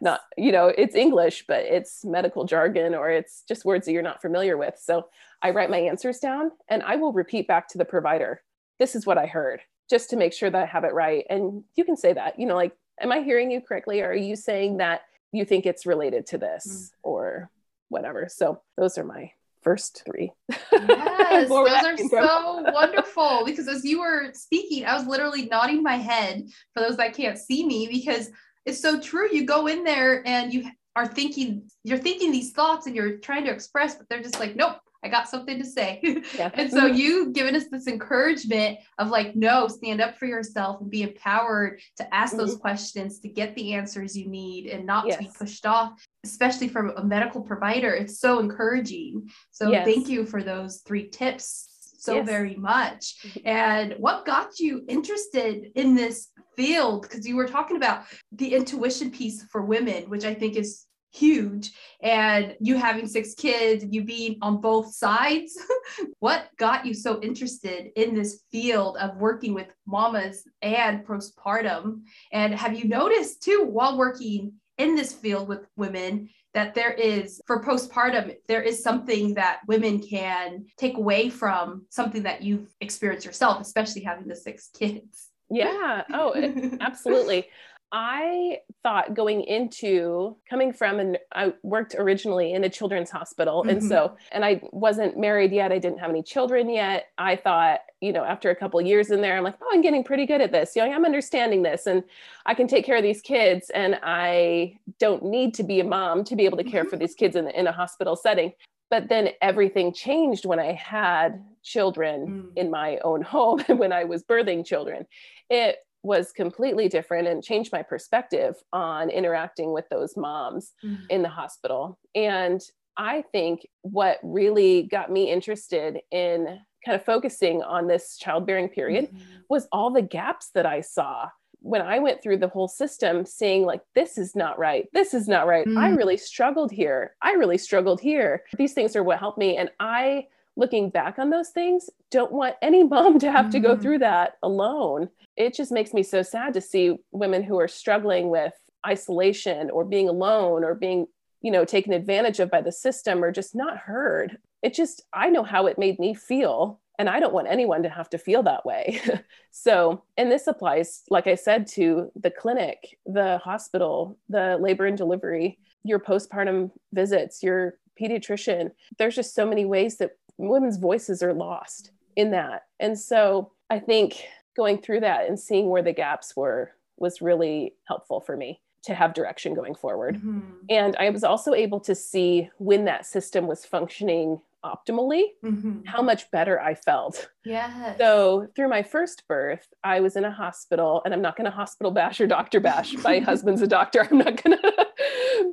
Not, 0.00 0.20
you 0.38 0.50
know, 0.50 0.68
it's 0.68 0.94
English, 0.94 1.44
but 1.46 1.60
it's 1.60 2.04
medical 2.06 2.44
jargon 2.44 2.94
or 2.94 3.10
it's 3.10 3.42
just 3.46 3.66
words 3.66 3.84
that 3.84 3.92
you're 3.92 4.02
not 4.02 4.22
familiar 4.22 4.56
with. 4.56 4.78
So 4.82 5.08
I 5.42 5.50
write 5.50 5.70
my 5.70 5.78
answers 5.78 6.18
down 6.18 6.52
and 6.68 6.82
I 6.82 6.96
will 6.96 7.12
repeat 7.12 7.46
back 7.46 7.68
to 7.68 7.78
the 7.78 7.84
provider 7.84 8.40
this 8.82 8.96
is 8.96 9.06
what 9.06 9.16
I 9.16 9.26
heard, 9.26 9.60
just 9.88 10.10
to 10.10 10.16
make 10.16 10.32
sure 10.32 10.50
that 10.50 10.60
I 10.60 10.66
have 10.66 10.82
it 10.82 10.92
right. 10.92 11.24
And 11.30 11.62
you 11.76 11.84
can 11.84 11.96
say 11.96 12.14
that, 12.14 12.40
you 12.40 12.46
know, 12.46 12.56
like, 12.56 12.72
am 13.00 13.12
I 13.12 13.20
hearing 13.20 13.52
you 13.52 13.60
correctly? 13.60 14.00
Or 14.00 14.08
are 14.08 14.14
you 14.14 14.34
saying 14.34 14.78
that 14.78 15.02
you 15.30 15.44
think 15.44 15.66
it's 15.66 15.86
related 15.86 16.26
to 16.26 16.38
this 16.38 16.66
mm. 16.66 16.88
or 17.04 17.48
whatever? 17.90 18.26
So 18.28 18.60
those 18.76 18.98
are 18.98 19.04
my 19.04 19.30
first 19.62 20.02
three. 20.04 20.32
Yes, 20.72 21.48
those 21.48 21.68
are 21.68 21.96
so 21.96 22.62
wonderful 22.72 23.44
because 23.46 23.68
as 23.68 23.84
you 23.84 24.00
were 24.00 24.32
speaking, 24.34 24.84
I 24.84 24.96
was 24.96 25.06
literally 25.06 25.46
nodding 25.46 25.84
my 25.84 25.94
head 25.94 26.48
for 26.74 26.82
those 26.82 26.96
that 26.96 27.14
can't 27.14 27.38
see 27.38 27.64
me 27.64 27.86
because 27.86 28.32
it's 28.66 28.80
so 28.80 29.00
true. 29.00 29.32
You 29.32 29.46
go 29.46 29.68
in 29.68 29.84
there 29.84 30.26
and 30.26 30.52
you 30.52 30.68
are 30.96 31.06
thinking, 31.06 31.70
you're 31.84 31.98
thinking 31.98 32.32
these 32.32 32.50
thoughts 32.50 32.88
and 32.88 32.96
you're 32.96 33.18
trying 33.18 33.44
to 33.44 33.52
express, 33.52 33.94
but 33.94 34.08
they're 34.08 34.24
just 34.24 34.40
like, 34.40 34.56
nope, 34.56 34.78
I 35.04 35.08
got 35.08 35.28
something 35.28 35.58
to 35.58 35.64
say. 35.64 36.00
Yeah. 36.38 36.50
and 36.54 36.70
so 36.70 36.86
you 36.86 37.30
given 37.32 37.54
us 37.54 37.64
this 37.70 37.86
encouragement 37.86 38.78
of 38.98 39.08
like, 39.10 39.34
no, 39.36 39.68
stand 39.68 40.00
up 40.00 40.16
for 40.16 40.26
yourself 40.26 40.80
and 40.80 40.90
be 40.90 41.02
empowered 41.02 41.80
to 41.96 42.14
ask 42.14 42.36
those 42.36 42.52
mm-hmm. 42.52 42.60
questions, 42.60 43.18
to 43.20 43.28
get 43.28 43.54
the 43.54 43.74
answers 43.74 44.16
you 44.16 44.28
need 44.28 44.66
and 44.66 44.86
not 44.86 45.06
yes. 45.06 45.16
to 45.16 45.24
be 45.24 45.30
pushed 45.36 45.66
off, 45.66 45.92
especially 46.24 46.68
from 46.68 46.92
a 46.96 47.04
medical 47.04 47.42
provider. 47.42 47.92
It's 47.92 48.18
so 48.18 48.38
encouraging. 48.38 49.28
So 49.50 49.70
yes. 49.70 49.84
thank 49.84 50.08
you 50.08 50.24
for 50.24 50.42
those 50.42 50.78
three 50.86 51.08
tips 51.08 51.68
so 52.02 52.14
yes. 52.16 52.26
very 52.26 52.56
much. 52.56 53.16
Mm-hmm. 53.22 53.48
And 53.48 53.94
what 53.98 54.26
got 54.26 54.58
you 54.58 54.84
interested 54.88 55.70
in 55.76 55.94
this 55.94 56.28
field? 56.56 57.02
Because 57.02 57.26
you 57.26 57.36
were 57.36 57.46
talking 57.46 57.76
about 57.76 58.04
the 58.32 58.54
intuition 58.54 59.10
piece 59.10 59.44
for 59.44 59.62
women, 59.62 60.10
which 60.10 60.24
I 60.24 60.34
think 60.34 60.56
is 60.56 60.86
huge. 61.12 61.70
And 62.02 62.56
you 62.60 62.76
having 62.76 63.06
six 63.06 63.34
kids 63.34 63.84
you 63.88 64.04
being 64.04 64.38
on 64.42 64.60
both 64.60 64.94
sides 64.94 65.56
what 66.18 66.48
got 66.56 66.86
you 66.86 66.94
so 66.94 67.20
interested 67.20 67.90
in 67.96 68.14
this 68.14 68.42
field 68.50 68.96
of 68.96 69.16
working 69.16 69.54
with 69.54 69.68
mamas 69.86 70.44
and 70.62 71.06
postpartum? 71.06 72.02
And 72.32 72.54
have 72.54 72.78
you 72.78 72.88
noticed 72.88 73.42
too 73.42 73.66
while 73.70 73.96
working 73.98 74.54
in 74.78 74.96
this 74.96 75.12
field 75.12 75.48
with 75.48 75.66
women 75.76 76.28
that 76.54 76.74
there 76.74 76.92
is 76.92 77.40
for 77.46 77.62
postpartum 77.62 78.34
there 78.48 78.62
is 78.62 78.82
something 78.82 79.34
that 79.34 79.60
women 79.66 80.00
can 80.00 80.66
take 80.76 80.96
away 80.96 81.28
from 81.30 81.86
something 81.90 82.22
that 82.22 82.42
you've 82.42 82.68
experienced 82.80 83.26
yourself 83.26 83.60
especially 83.60 84.02
having 84.02 84.26
the 84.26 84.36
six 84.36 84.68
kids? 84.74 85.28
Yeah. 85.50 86.02
Oh 86.12 86.34
absolutely 86.80 87.46
I 87.94 88.60
thought 88.82 89.12
going 89.12 89.42
into 89.42 90.36
coming 90.48 90.72
from 90.72 90.98
and 90.98 91.18
I 91.34 91.52
worked 91.62 91.94
originally 91.98 92.54
in 92.54 92.64
a 92.64 92.70
children's 92.70 93.10
hospital. 93.10 93.60
Mm-hmm. 93.60 93.68
And 93.68 93.84
so, 93.84 94.16
and 94.32 94.46
I 94.46 94.62
wasn't 94.72 95.18
married 95.18 95.52
yet. 95.52 95.72
I 95.72 95.78
didn't 95.78 95.98
have 95.98 96.08
any 96.08 96.22
children 96.22 96.70
yet. 96.70 97.08
I 97.18 97.36
thought, 97.36 97.80
you 98.00 98.10
know, 98.10 98.24
after 98.24 98.48
a 98.48 98.56
couple 98.56 98.80
years 98.80 99.10
in 99.10 99.20
there, 99.20 99.36
I'm 99.36 99.44
like, 99.44 99.56
oh, 99.60 99.68
I'm 99.72 99.82
getting 99.82 100.02
pretty 100.02 100.24
good 100.24 100.40
at 100.40 100.52
this. 100.52 100.74
You 100.74 100.86
know, 100.86 100.90
I'm 100.90 101.04
understanding 101.04 101.62
this 101.62 101.86
and 101.86 102.02
I 102.46 102.54
can 102.54 102.66
take 102.66 102.86
care 102.86 102.96
of 102.96 103.02
these 103.02 103.20
kids. 103.20 103.70
And 103.74 103.98
I 104.02 104.78
don't 104.98 105.26
need 105.26 105.52
to 105.54 105.62
be 105.62 105.80
a 105.80 105.84
mom 105.84 106.24
to 106.24 106.34
be 106.34 106.46
able 106.46 106.56
to 106.56 106.64
care 106.64 106.86
for 106.86 106.96
these 106.96 107.14
kids 107.14 107.36
in, 107.36 107.48
in 107.48 107.66
a 107.66 107.72
hospital 107.72 108.16
setting. 108.16 108.52
But 108.88 109.10
then 109.10 109.30
everything 109.42 109.92
changed 109.92 110.46
when 110.46 110.58
I 110.58 110.72
had 110.72 111.44
children 111.62 112.26
mm. 112.26 112.58
in 112.58 112.70
my 112.70 112.98
own 113.04 113.20
home 113.20 113.60
when 113.68 113.92
I 113.92 114.04
was 114.04 114.22
birthing 114.22 114.64
children. 114.64 115.06
It 115.50 115.76
was 116.02 116.32
completely 116.32 116.88
different 116.88 117.28
and 117.28 117.44
changed 117.44 117.72
my 117.72 117.82
perspective 117.82 118.56
on 118.72 119.10
interacting 119.10 119.72
with 119.72 119.88
those 119.88 120.16
moms 120.16 120.72
mm. 120.84 120.98
in 121.10 121.22
the 121.22 121.28
hospital. 121.28 121.98
And 122.14 122.60
I 122.96 123.22
think 123.32 123.66
what 123.82 124.18
really 124.22 124.82
got 124.82 125.10
me 125.10 125.30
interested 125.30 126.00
in 126.10 126.58
kind 126.84 126.96
of 126.96 127.04
focusing 127.04 127.62
on 127.62 127.86
this 127.86 128.18
childbearing 128.18 128.68
period 128.68 129.06
mm-hmm. 129.06 129.22
was 129.48 129.68
all 129.70 129.90
the 129.90 130.02
gaps 130.02 130.50
that 130.54 130.66
I 130.66 130.80
saw 130.80 131.28
when 131.60 131.80
I 131.80 132.00
went 132.00 132.20
through 132.20 132.38
the 132.38 132.48
whole 132.48 132.66
system, 132.66 133.24
seeing 133.24 133.64
like, 133.64 133.82
this 133.94 134.18
is 134.18 134.34
not 134.34 134.58
right. 134.58 134.88
This 134.92 135.14
is 135.14 135.28
not 135.28 135.46
right. 135.46 135.64
Mm. 135.64 135.78
I 135.78 135.90
really 135.90 136.16
struggled 136.16 136.72
here. 136.72 137.14
I 137.22 137.32
really 137.32 137.58
struggled 137.58 138.00
here. 138.00 138.42
These 138.58 138.72
things 138.72 138.96
are 138.96 139.04
what 139.04 139.20
helped 139.20 139.38
me. 139.38 139.56
And 139.56 139.70
I, 139.78 140.26
looking 140.56 140.90
back 140.90 141.18
on 141.18 141.30
those 141.30 141.50
things, 141.50 141.88
don't 142.10 142.32
want 142.32 142.56
any 142.62 142.84
mom 142.94 143.18
to 143.20 143.30
have 143.30 143.46
mm. 143.46 143.52
to 143.52 143.60
go 143.60 143.76
mm. 143.76 143.82
through 143.82 143.98
that 144.00 144.34
alone. 144.42 145.08
It 145.36 145.54
just 145.54 145.72
makes 145.72 145.94
me 145.94 146.02
so 146.02 146.22
sad 146.22 146.54
to 146.54 146.60
see 146.60 146.96
women 147.10 147.42
who 147.42 147.58
are 147.58 147.68
struggling 147.68 148.28
with 148.28 148.52
isolation 148.86 149.70
or 149.70 149.84
being 149.84 150.08
alone 150.08 150.64
or 150.64 150.74
being, 150.74 151.06
you 151.40 151.50
know, 151.50 151.64
taken 151.64 151.92
advantage 151.92 152.40
of 152.40 152.50
by 152.50 152.60
the 152.60 152.72
system 152.72 153.22
or 153.22 153.32
just 153.32 153.54
not 153.54 153.78
heard. 153.78 154.38
It 154.62 154.74
just, 154.74 155.02
I 155.12 155.30
know 155.30 155.42
how 155.42 155.66
it 155.66 155.78
made 155.78 155.98
me 155.98 156.14
feel 156.14 156.80
and 156.98 157.08
I 157.08 157.20
don't 157.20 157.32
want 157.32 157.48
anyone 157.48 157.82
to 157.82 157.88
have 157.88 158.10
to 158.10 158.18
feel 158.18 158.42
that 158.44 158.64
way. 158.66 159.00
so, 159.50 160.04
and 160.16 160.30
this 160.30 160.46
applies, 160.46 161.02
like 161.08 161.26
I 161.26 161.34
said, 161.34 161.66
to 161.68 162.12
the 162.14 162.30
clinic, 162.30 162.98
the 163.06 163.38
hospital, 163.38 164.18
the 164.28 164.58
labor 164.60 164.86
and 164.86 164.96
delivery, 164.96 165.58
your 165.84 165.98
postpartum 165.98 166.70
visits, 166.92 167.42
your 167.42 167.74
pediatrician. 168.00 168.70
There's 168.98 169.16
just 169.16 169.34
so 169.34 169.46
many 169.46 169.64
ways 169.64 169.96
that 169.98 170.12
women's 170.48 170.76
voices 170.76 171.22
are 171.22 171.34
lost 171.34 171.90
in 172.16 172.30
that. 172.32 172.64
And 172.80 172.98
so 172.98 173.52
I 173.70 173.78
think 173.78 174.24
going 174.56 174.78
through 174.78 175.00
that 175.00 175.28
and 175.28 175.38
seeing 175.38 175.70
where 175.70 175.82
the 175.82 175.92
gaps 175.92 176.36
were 176.36 176.72
was 176.98 177.22
really 177.22 177.74
helpful 177.84 178.20
for 178.20 178.36
me 178.36 178.60
to 178.84 178.94
have 178.94 179.14
direction 179.14 179.54
going 179.54 179.74
forward. 179.74 180.16
Mm-hmm. 180.16 180.40
And 180.68 180.96
I 180.96 181.10
was 181.10 181.24
also 181.24 181.54
able 181.54 181.80
to 181.80 181.94
see 181.94 182.50
when 182.58 182.84
that 182.86 183.06
system 183.06 183.46
was 183.46 183.64
functioning 183.64 184.40
optimally 184.64 185.24
mm-hmm. 185.44 185.80
how 185.84 186.02
much 186.02 186.30
better 186.30 186.60
I 186.60 186.74
felt. 186.74 187.28
Yeah. 187.44 187.96
So 187.96 188.48
through 188.54 188.68
my 188.68 188.82
first 188.82 189.26
birth, 189.26 189.66
I 189.82 190.00
was 190.00 190.16
in 190.16 190.24
a 190.24 190.30
hospital, 190.30 191.02
and 191.04 191.12
I'm 191.12 191.22
not 191.22 191.36
going 191.36 191.46
to 191.46 191.50
hospital 191.50 191.90
bash 191.90 192.20
or 192.20 192.26
doctor 192.26 192.60
bash. 192.60 192.94
My 193.02 193.18
husband's 193.18 193.62
a 193.62 193.66
doctor. 193.66 194.06
I'm 194.08 194.18
not 194.18 194.42
going 194.42 194.58
to 194.62 194.86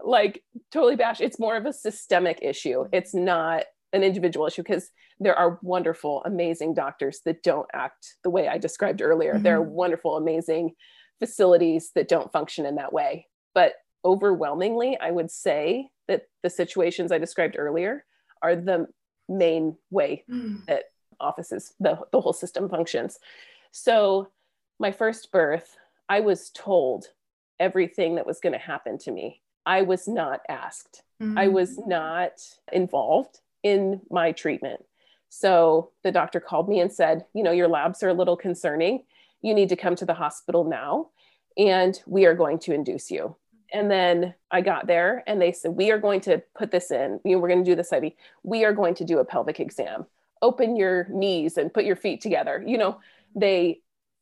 like 0.04 0.44
totally 0.72 0.96
bash. 0.96 1.22
It's 1.22 1.40
more 1.40 1.56
of 1.56 1.66
a 1.66 1.74
systemic 1.74 2.40
issue. 2.42 2.86
It's 2.92 3.14
not 3.14 3.64
an 3.94 4.04
individual 4.04 4.48
issue 4.48 4.64
because 4.64 4.90
there 5.20 5.36
are 5.36 5.60
wonderful, 5.62 6.22
amazing 6.26 6.74
doctors 6.74 7.22
that 7.26 7.44
don't 7.44 7.68
act 7.74 8.16
the 8.24 8.30
way 8.30 8.48
I 8.48 8.58
described 8.58 9.02
earlier. 9.02 9.34
Mm-hmm. 9.34 9.44
There 9.44 9.58
are 9.58 9.64
mm-hmm. 9.64 9.74
wonderful, 9.74 10.18
amazing 10.18 10.76
facilities 11.20 11.92
that 11.96 12.08
don't 12.08 12.32
function 12.32 12.66
in 12.66 12.76
that 12.76 12.94
way. 12.94 13.28
But 13.54 13.74
overwhelmingly, 14.06 14.98
I 15.00 15.12
would 15.12 15.32
say 15.32 15.90
that 16.08 16.24
the 16.44 16.50
situations 16.50 17.12
I 17.12 17.18
described 17.18 17.56
earlier 17.58 18.06
are 18.42 18.56
the 18.56 18.88
main 19.30 19.78
way 19.92 20.24
mm. 20.30 20.66
that 20.66 20.86
offices 21.20 21.74
the, 21.80 22.00
the 22.12 22.20
whole 22.20 22.34
system 22.34 22.68
functions 22.68 23.20
so 23.72 24.30
my 24.80 24.92
first 24.92 25.32
birth 25.32 25.78
i 26.10 26.20
was 26.20 26.50
told 26.50 27.06
everything 27.60 28.16
that 28.16 28.26
was 28.26 28.40
going 28.40 28.54
to 28.54 28.60
happen 28.60 28.98
to 28.98 29.12
me 29.12 29.42
i 29.66 29.82
was 29.82 30.08
not 30.08 30.42
asked 30.50 31.04
mm. 31.22 31.38
i 31.38 31.48
was 31.48 31.78
not 31.86 32.42
involved 32.72 33.40
in 33.64 34.02
my 34.10 34.32
treatment 34.32 34.82
so 35.30 35.92
the 36.04 36.12
doctor 36.12 36.40
called 36.40 36.68
me 36.70 36.80
and 36.80 36.92
said 36.92 37.26
you 37.34 37.44
know 37.44 37.52
your 37.52 37.68
labs 37.68 38.02
are 38.04 38.10
a 38.10 38.14
little 38.14 38.38
concerning 38.38 39.04
you 39.42 39.54
need 39.54 39.70
to 39.70 39.76
come 39.76 39.96
to 39.96 40.06
the 40.06 40.14
hospital 40.14 40.64
now 40.64 41.08
and 41.58 42.02
we 42.06 42.26
are 42.26 42.34
going 42.34 42.58
to 42.60 42.74
induce 42.74 43.12
you 43.12 43.36
and 43.72 43.90
then 43.90 44.34
I 44.52 44.62
got 44.62 44.88
there 44.88 45.24
and 45.28 45.42
they 45.42 45.52
said, 45.52 45.72
We 45.72 45.92
are 45.92 46.00
going 46.00 46.22
to 46.22 46.42
put 46.58 46.72
this 46.72 46.92
in. 46.92 47.20
We're 47.24 47.48
going 47.48 47.64
to 47.64 47.70
do 47.70 47.76
this 47.76 47.92
IV. 47.92 48.14
We 48.44 48.66
are 48.66 48.74
going 48.74 48.96
to 48.96 49.06
do 49.06 49.20
a 49.20 49.26
pelvic 49.26 49.60
exam. 49.60 50.06
Open 50.42 50.76
your 50.76 51.08
knees 51.10 51.58
and 51.58 51.74
put 51.74 51.86
your 51.86 51.96
feet 51.96 52.22
together. 52.22 52.64
You 52.66 52.78
know, 52.78 53.00
they 53.36 53.82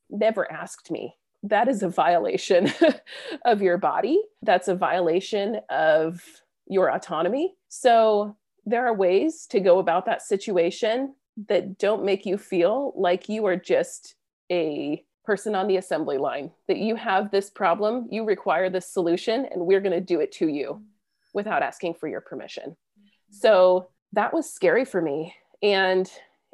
never 0.09 0.51
asked 0.51 0.91
me. 0.91 1.15
That 1.43 1.67
is 1.67 1.83
a 1.83 1.89
violation 1.89 2.71
of 3.45 3.61
your 3.61 3.77
body. 3.77 4.21
That's 4.41 4.67
a 4.67 4.75
violation 4.75 5.59
of 5.69 6.21
your 6.67 6.89
autonomy. 6.89 7.55
So 7.69 8.35
there 8.67 8.85
are 8.85 8.93
ways 8.93 9.47
to 9.47 9.61
go 9.61 9.79
about 9.79 10.05
that 10.05 10.21
situation 10.21 11.15
that 11.47 11.77
don't 11.77 12.03
make 12.03 12.25
you 12.25 12.37
feel 12.37 12.91
like 12.97 13.29
you 13.29 13.45
are 13.45 13.55
just 13.55 14.15
a 14.51 15.01
person 15.23 15.55
on 15.55 15.67
the 15.67 15.77
assembly 15.77 16.17
line 16.17 16.51
that 16.67 16.77
you 16.77 16.95
have 16.97 17.31
this 17.31 17.49
problem, 17.49 18.07
you 18.11 18.25
require 18.25 18.69
this 18.69 18.91
solution, 18.91 19.45
and 19.45 19.65
we're 19.65 19.79
going 19.79 19.93
to 19.93 20.01
do 20.01 20.19
it 20.19 20.33
to 20.33 20.49
you 20.49 20.81
without 21.33 21.63
asking 21.63 21.93
for 21.93 22.09
your 22.09 22.19
permission. 22.19 22.75
So 23.29 23.87
that 24.13 24.33
was 24.33 24.51
scary 24.51 24.83
for 24.83 25.01
me. 25.01 25.33
And 25.61 26.11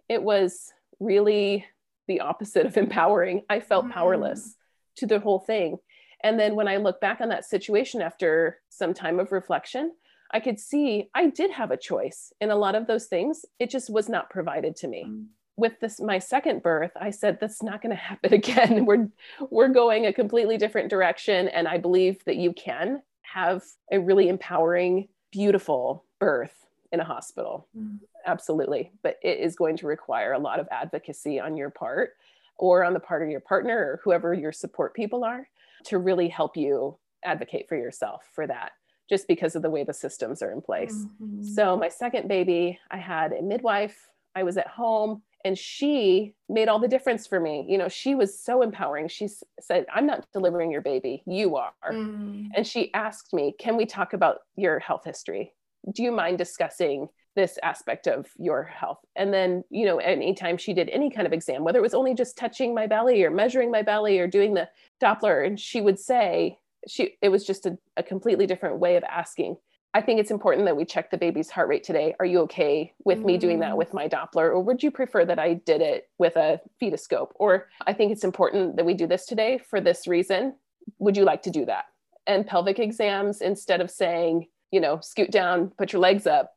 it 0.08 0.22
was 0.22 0.72
really 1.00 1.66
the 2.08 2.20
opposite 2.20 2.68
of 2.68 2.78
empowering. 2.78 3.42
I 3.50 3.60
felt 3.60 3.86
mm-hmm. 3.86 3.94
powerless 3.94 4.56
to 4.98 5.08
the 5.08 5.20
whole 5.20 5.40
thing. 5.40 5.78
And 6.24 6.40
then 6.40 6.56
when 6.56 6.68
I 6.68 6.78
look 6.78 7.02
back 7.02 7.22
on 7.22 7.30
that 7.30 7.46
situation 7.46 8.02
after 8.04 8.60
some 8.70 8.94
time 8.94 9.20
of 9.20 9.32
reflection, 9.32 9.94
I 10.34 10.40
could 10.40 10.60
see 10.60 11.10
I 11.14 11.28
did 11.30 11.52
have 11.52 11.72
a 11.72 11.78
choice 11.78 12.34
in 12.42 12.50
a 12.50 12.56
lot 12.56 12.76
of 12.76 12.88
those 12.88 13.06
things. 13.06 13.46
It 13.60 13.70
just 13.70 13.90
was 13.90 14.10
not 14.10 14.30
provided 14.30 14.76
to 14.78 14.88
me. 14.88 15.06
Mm-hmm 15.08 15.24
with 15.56 15.80
this 15.80 16.00
my 16.00 16.20
second 16.20 16.64
birth 16.64 16.92
i 17.00 17.10
said 17.10 17.38
that's 17.40 17.62
not 17.62 17.82
going 17.82 17.96
to 17.96 18.02
happen 18.02 18.34
again 18.34 18.86
we're 18.86 19.08
we're 19.50 19.70
going 19.70 20.06
a 20.06 20.14
completely 20.14 20.58
different 20.58 20.90
direction 20.90 21.48
and 21.50 21.68
i 21.68 21.78
believe 21.78 22.24
that 22.26 22.38
you 22.38 22.54
can 22.54 23.02
have 23.22 23.64
a 23.92 24.00
really 24.00 24.30
empowering 24.30 25.08
beautiful 25.32 26.06
birth 26.20 26.66
in 26.92 27.00
a 27.00 27.04
hospital 27.04 27.68
mm. 27.78 27.98
absolutely 28.26 28.92
but 29.02 29.18
it 29.24 29.40
is 29.40 29.56
going 29.56 29.78
to 29.78 29.88
require 29.88 30.34
a 30.34 30.40
lot 30.40 30.60
of 30.60 30.68
advocacy 30.72 31.40
on 31.40 31.58
your 31.58 31.70
part 31.70 32.12
or 32.58 32.84
on 32.84 32.94
the 32.94 33.00
part 33.00 33.24
of 33.24 33.30
your 33.30 33.40
partner 33.40 33.78
or 33.78 34.00
whoever 34.04 34.34
your 34.34 34.52
support 34.52 34.94
people 34.94 35.24
are 35.24 35.48
to 35.84 35.98
really 35.98 36.28
help 36.28 36.56
you 36.56 36.98
advocate 37.24 37.68
for 37.68 37.76
yourself 37.76 38.24
for 38.34 38.46
that 38.46 38.72
just 39.10 39.28
because 39.28 39.56
of 39.56 39.62
the 39.62 39.70
way 39.70 39.84
the 39.84 39.94
systems 39.94 40.42
are 40.42 40.52
in 40.52 40.62
place. 40.62 41.06
Mm-hmm. 41.22 41.44
so 41.44 41.78
my 41.78 41.90
second 41.90 42.28
baby 42.28 42.80
i 42.92 42.98
had 42.98 43.34
a 43.34 43.42
midwife 43.42 44.10
i 44.36 44.44
was 44.44 44.58
at 44.58 44.68
home 44.68 45.22
and 45.44 45.58
she 45.58 46.34
made 46.48 46.70
all 46.70 46.80
the 46.80 46.88
difference 46.88 47.28
for 47.28 47.40
me. 47.40 47.66
You 47.68 47.78
know 47.78 47.90
she 47.90 48.16
was 48.16 48.40
so 48.40 48.62
empowering. 48.62 49.08
She 49.08 49.28
said 49.60 49.86
i'm 49.94 50.06
not 50.06 50.26
delivering 50.34 50.72
your 50.72 50.82
baby. 50.82 51.24
You 51.26 51.56
are. 51.58 51.74
Mm. 51.92 52.50
and 52.56 52.66
she 52.66 52.94
asked 52.94 53.34
me 53.34 53.54
can 53.60 53.78
we 53.78 53.86
talk 53.86 54.14
about 54.14 54.40
your 54.56 54.80
health 54.80 55.04
history? 55.06 55.54
Do 55.94 56.04
you 56.04 56.12
mind 56.12 56.38
discussing 56.38 57.10
this 57.36 57.58
aspect 57.64 58.08
of 58.08 58.28
your 58.38 58.64
health? 58.64 59.00
And 59.16 59.34
then 59.34 59.64
you 59.70 59.86
know 59.86 59.98
anytime 59.98 60.58
she 60.58 60.74
did 60.74 60.90
any 60.90 61.10
kind 61.10 61.28
of 61.28 61.34
exam 61.34 61.64
whether 61.64 61.80
it 61.80 61.84
was 61.84 61.94
only 61.94 62.14
just 62.14 62.38
touching 62.38 62.74
my 62.74 62.88
belly 62.88 63.24
or 63.24 63.32
measuring 63.32 63.72
my 63.72 63.82
belly 63.82 64.20
or 64.20 64.28
doing 64.28 64.54
the 64.54 64.70
doppler 65.02 65.46
and 65.46 65.60
she 65.60 65.82
would 65.82 66.00
say 66.00 66.58
she 66.88 67.16
it 67.22 67.30
was 67.30 67.46
just 67.46 67.66
a, 67.66 67.78
a 67.98 68.04
completely 68.04 68.48
different 68.48 68.80
way 68.80 68.96
of 68.96 69.04
asking 69.04 69.58
I 69.96 70.02
think 70.02 70.20
it's 70.20 70.32
important 70.32 70.66
that 70.66 70.76
we 70.76 70.86
check 70.86 71.12
the 71.12 71.18
baby's 71.18 71.52
heart 71.52 71.68
rate 71.68 71.84
today. 71.84 72.16
Are 72.20 72.26
you 72.26 72.40
okay 72.42 72.94
with 73.06 73.20
mm. 73.20 73.26
me 73.26 73.38
doing 73.38 73.60
that 73.60 73.74
mm. 73.74 73.78
with 73.78 73.94
my 73.94 74.08
Doppler? 74.08 74.50
Or 74.50 74.60
would 74.60 74.82
you 74.82 74.90
prefer 74.90 75.24
that 75.26 75.38
I 75.38 75.54
did 75.54 75.82
it 75.82 76.10
with 76.18 76.36
a 76.36 76.60
fetoscope? 76.82 77.30
Or 77.36 77.68
I 77.86 77.94
think 77.94 78.12
it's 78.12 78.24
important 78.24 78.76
that 78.78 78.86
we 78.86 78.96
do 78.96 79.06
this 79.06 79.28
today 79.28 79.60
for 79.60 79.80
this 79.80 80.08
reason. 80.08 80.56
Would 80.98 81.16
you 81.16 81.26
like 81.26 81.44
to 81.44 81.52
do 81.52 81.66
that? 81.66 81.86
And 82.26 82.48
pelvic 82.48 82.80
exams, 82.80 83.42
instead 83.42 83.82
of 83.82 83.92
saying, 83.92 84.48
you 84.72 84.80
know, 84.80 85.00
scoot 85.02 85.30
down, 85.30 85.72
put 85.78 85.94
your 85.94 86.02
legs 86.02 86.26
up, 86.26 86.56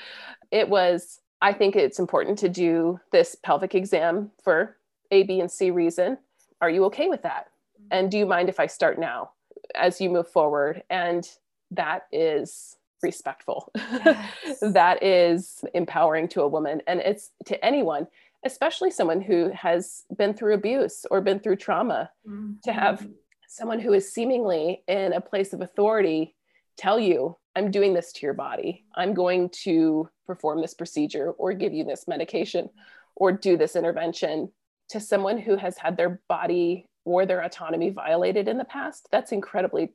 it 0.50 0.68
was, 0.68 1.20
I 1.40 1.54
think 1.54 1.76
it's 1.76 1.98
important 1.98 2.38
to 2.40 2.50
do 2.50 3.00
this 3.12 3.34
pelvic 3.42 3.74
exam 3.74 4.30
for 4.42 4.76
A, 5.10 5.22
B, 5.22 5.40
and 5.40 5.50
C 5.50 5.70
reason. 5.70 6.18
Are 6.60 6.70
you 6.70 6.84
okay 6.86 7.08
with 7.08 7.22
that? 7.22 7.46
And 7.90 8.10
do 8.10 8.18
you 8.18 8.26
mind 8.26 8.48
if 8.48 8.60
I 8.60 8.66
start 8.66 8.98
now 8.98 9.30
as 9.74 10.00
you 10.00 10.10
move 10.10 10.28
forward? 10.28 10.82
And 10.90 11.28
that 11.70 12.06
is 12.12 12.76
respectful. 13.02 13.70
Yes. 13.74 14.60
that 14.62 15.02
is 15.02 15.64
empowering 15.74 16.28
to 16.28 16.42
a 16.42 16.48
woman. 16.48 16.82
And 16.86 17.00
it's 17.00 17.30
to 17.46 17.64
anyone, 17.64 18.06
especially 18.44 18.90
someone 18.90 19.20
who 19.20 19.50
has 19.50 20.04
been 20.16 20.34
through 20.34 20.54
abuse 20.54 21.06
or 21.10 21.20
been 21.20 21.40
through 21.40 21.56
trauma, 21.56 22.10
mm-hmm. 22.26 22.54
to 22.64 22.72
have 22.72 23.06
someone 23.48 23.78
who 23.78 23.92
is 23.92 24.12
seemingly 24.12 24.82
in 24.88 25.12
a 25.12 25.20
place 25.20 25.52
of 25.52 25.60
authority 25.60 26.34
tell 26.76 26.98
you, 26.98 27.36
I'm 27.54 27.70
doing 27.70 27.94
this 27.94 28.12
to 28.14 28.26
your 28.26 28.34
body. 28.34 28.84
I'm 28.96 29.14
going 29.14 29.50
to 29.62 30.08
perform 30.26 30.60
this 30.60 30.74
procedure 30.74 31.30
or 31.30 31.52
give 31.52 31.72
you 31.72 31.84
this 31.84 32.08
medication 32.08 32.68
or 33.14 33.30
do 33.30 33.56
this 33.56 33.76
intervention 33.76 34.50
to 34.88 34.98
someone 35.00 35.38
who 35.38 35.56
has 35.56 35.78
had 35.78 35.96
their 35.96 36.20
body 36.28 36.88
or 37.04 37.26
their 37.26 37.42
autonomy 37.42 37.90
violated 37.90 38.48
in 38.48 38.58
the 38.58 38.64
past. 38.64 39.08
That's 39.10 39.32
incredibly 39.32 39.92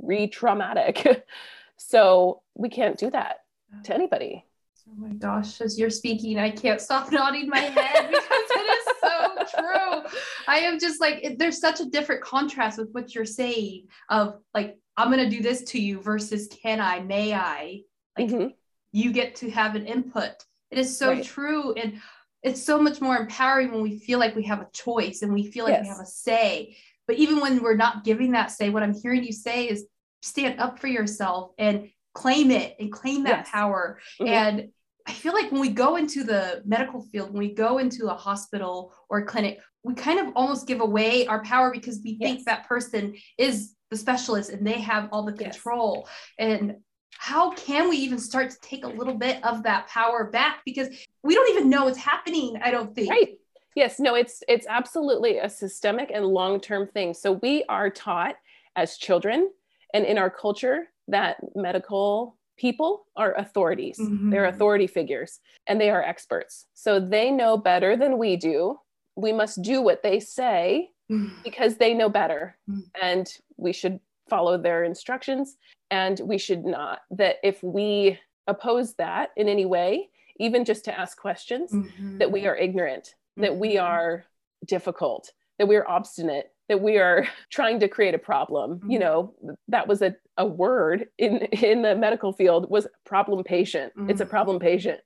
re 0.00 0.26
traumatic. 0.26 1.24
so 1.76 2.42
we 2.54 2.68
can't 2.68 2.98
do 2.98 3.10
that 3.10 3.38
to 3.84 3.94
anybody. 3.94 4.44
Oh 4.90 4.94
my 4.96 5.12
gosh, 5.14 5.60
as 5.60 5.78
you're 5.78 5.90
speaking, 5.90 6.38
I 6.38 6.50
can't 6.50 6.80
stop 6.80 7.12
nodding 7.12 7.48
my 7.48 7.58
head 7.58 8.08
because 8.10 8.50
it 8.50 8.78
is 8.78 8.96
so 9.00 9.60
true. 9.60 10.18
I 10.46 10.60
am 10.60 10.78
just 10.78 11.00
like, 11.00 11.36
there's 11.38 11.60
such 11.60 11.80
a 11.80 11.84
different 11.84 12.22
contrast 12.22 12.78
with 12.78 12.90
what 12.92 13.14
you're 13.14 13.24
saying 13.24 13.88
of 14.08 14.38
like, 14.54 14.78
I'm 14.96 15.12
going 15.12 15.28
to 15.28 15.36
do 15.36 15.42
this 15.42 15.62
to 15.64 15.80
you 15.80 16.00
versus 16.00 16.48
can 16.62 16.80
I, 16.80 17.00
may 17.00 17.34
I? 17.34 17.82
Like, 18.18 18.28
mm-hmm. 18.28 18.48
you 18.92 19.12
get 19.12 19.36
to 19.36 19.50
have 19.50 19.74
an 19.76 19.86
input. 19.86 20.32
It 20.70 20.78
is 20.78 20.96
so 20.96 21.10
right. 21.10 21.24
true. 21.24 21.72
And 21.74 22.00
it's 22.42 22.62
so 22.62 22.78
much 22.80 23.00
more 23.00 23.16
empowering 23.16 23.72
when 23.72 23.82
we 23.82 23.98
feel 23.98 24.18
like 24.18 24.36
we 24.36 24.44
have 24.44 24.60
a 24.60 24.68
choice 24.72 25.22
and 25.22 25.32
we 25.32 25.50
feel 25.50 25.64
like 25.64 25.74
yes. 25.74 25.82
we 25.82 25.88
have 25.88 26.00
a 26.00 26.06
say. 26.06 26.76
But 27.06 27.16
even 27.16 27.40
when 27.40 27.62
we're 27.62 27.76
not 27.76 28.04
giving 28.04 28.32
that 28.32 28.50
say, 28.50 28.70
what 28.70 28.82
I'm 28.82 28.94
hearing 28.94 29.24
you 29.24 29.32
say 29.32 29.68
is 29.68 29.86
stand 30.22 30.60
up 30.60 30.78
for 30.78 30.86
yourself 30.86 31.52
and 31.58 31.90
claim 32.14 32.50
it 32.50 32.76
and 32.78 32.92
claim 32.92 33.24
that 33.24 33.38
yes. 33.38 33.48
power. 33.50 33.98
Mm-hmm. 34.20 34.32
And 34.32 34.68
I 35.06 35.12
feel 35.12 35.32
like 35.32 35.50
when 35.50 35.60
we 35.60 35.70
go 35.70 35.96
into 35.96 36.22
the 36.22 36.62
medical 36.66 37.02
field, 37.02 37.32
when 37.32 37.38
we 37.38 37.54
go 37.54 37.78
into 37.78 38.08
a 38.08 38.14
hospital 38.14 38.92
or 39.08 39.18
a 39.18 39.24
clinic, 39.24 39.58
we 39.82 39.94
kind 39.94 40.18
of 40.18 40.32
almost 40.36 40.66
give 40.66 40.80
away 40.80 41.26
our 41.26 41.42
power 41.44 41.70
because 41.72 42.00
we 42.04 42.18
yes. 42.20 42.30
think 42.30 42.44
that 42.44 42.68
person 42.68 43.14
is 43.38 43.74
the 43.90 43.96
specialist 43.96 44.50
and 44.50 44.66
they 44.66 44.80
have 44.80 45.08
all 45.10 45.24
the 45.24 45.32
control. 45.32 46.06
And 46.38 46.76
how 47.10 47.52
can 47.52 47.88
we 47.88 47.96
even 47.96 48.18
start 48.18 48.50
to 48.50 48.60
take 48.60 48.84
a 48.84 48.88
little 48.88 49.14
bit 49.14 49.42
of 49.44 49.62
that 49.64 49.88
power 49.88 50.24
back? 50.24 50.60
Because 50.64 50.88
we 51.22 51.34
don't 51.34 51.50
even 51.50 51.68
know 51.68 51.84
what's 51.84 51.98
happening, 51.98 52.56
I 52.62 52.70
don't 52.70 52.94
think. 52.94 53.10
Right. 53.10 53.38
Yes, 53.74 54.00
no, 54.00 54.14
it's 54.14 54.42
it's 54.48 54.66
absolutely 54.68 55.38
a 55.38 55.48
systemic 55.48 56.10
and 56.12 56.26
long-term 56.26 56.88
thing. 56.88 57.14
So 57.14 57.32
we 57.32 57.64
are 57.68 57.90
taught 57.90 58.36
as 58.76 58.96
children 58.96 59.50
and 59.94 60.04
in 60.04 60.18
our 60.18 60.30
culture 60.30 60.88
that 61.08 61.36
medical 61.54 62.36
people 62.56 63.06
are 63.16 63.34
authorities. 63.34 63.98
Mm-hmm. 63.98 64.30
They're 64.30 64.46
authority 64.46 64.86
figures 64.86 65.40
and 65.66 65.80
they 65.80 65.90
are 65.90 66.02
experts. 66.02 66.66
So 66.74 66.98
they 66.98 67.30
know 67.30 67.56
better 67.56 67.96
than 67.96 68.18
we 68.18 68.36
do. 68.36 68.78
We 69.16 69.32
must 69.32 69.62
do 69.62 69.80
what 69.80 70.02
they 70.02 70.20
say 70.20 70.90
mm. 71.10 71.30
because 71.44 71.76
they 71.76 71.94
know 71.94 72.08
better 72.08 72.56
mm. 72.68 72.82
and 73.00 73.32
we 73.56 73.72
should 73.72 74.00
follow 74.28 74.58
their 74.58 74.84
instructions 74.84 75.56
and 75.90 76.20
we 76.20 76.38
should 76.38 76.64
not. 76.64 77.00
That 77.10 77.36
if 77.42 77.62
we 77.62 78.18
oppose 78.46 78.94
that 78.94 79.30
in 79.36 79.48
any 79.48 79.66
way, 79.66 80.08
even 80.38 80.64
just 80.64 80.84
to 80.84 80.98
ask 80.98 81.18
questions, 81.18 81.72
mm-hmm. 81.72 82.18
that 82.18 82.30
we 82.30 82.46
are 82.46 82.56
ignorant, 82.56 83.04
mm-hmm. 83.04 83.42
that 83.42 83.56
we 83.56 83.74
mm-hmm. 83.74 83.86
are 83.86 84.24
difficult, 84.66 85.32
that 85.58 85.66
we 85.66 85.76
are 85.76 85.88
obstinate, 85.88 86.50
that 86.68 86.80
we 86.80 86.98
are 86.98 87.26
trying 87.50 87.80
to 87.80 87.88
create 87.88 88.14
a 88.14 88.18
problem 88.18 88.76
mm-hmm. 88.76 88.90
you 88.90 88.98
know 88.98 89.34
that 89.68 89.88
was 89.88 90.02
a, 90.02 90.14
a 90.36 90.46
word 90.46 91.08
in 91.18 91.36
in 91.52 91.82
the 91.82 91.94
medical 91.94 92.32
field 92.32 92.70
was 92.70 92.86
problem 93.04 93.42
patient 93.44 93.92
mm-hmm. 93.96 94.10
it's 94.10 94.20
a 94.20 94.24
mm-hmm. 94.24 94.30
problem 94.30 94.58
patient 94.58 95.00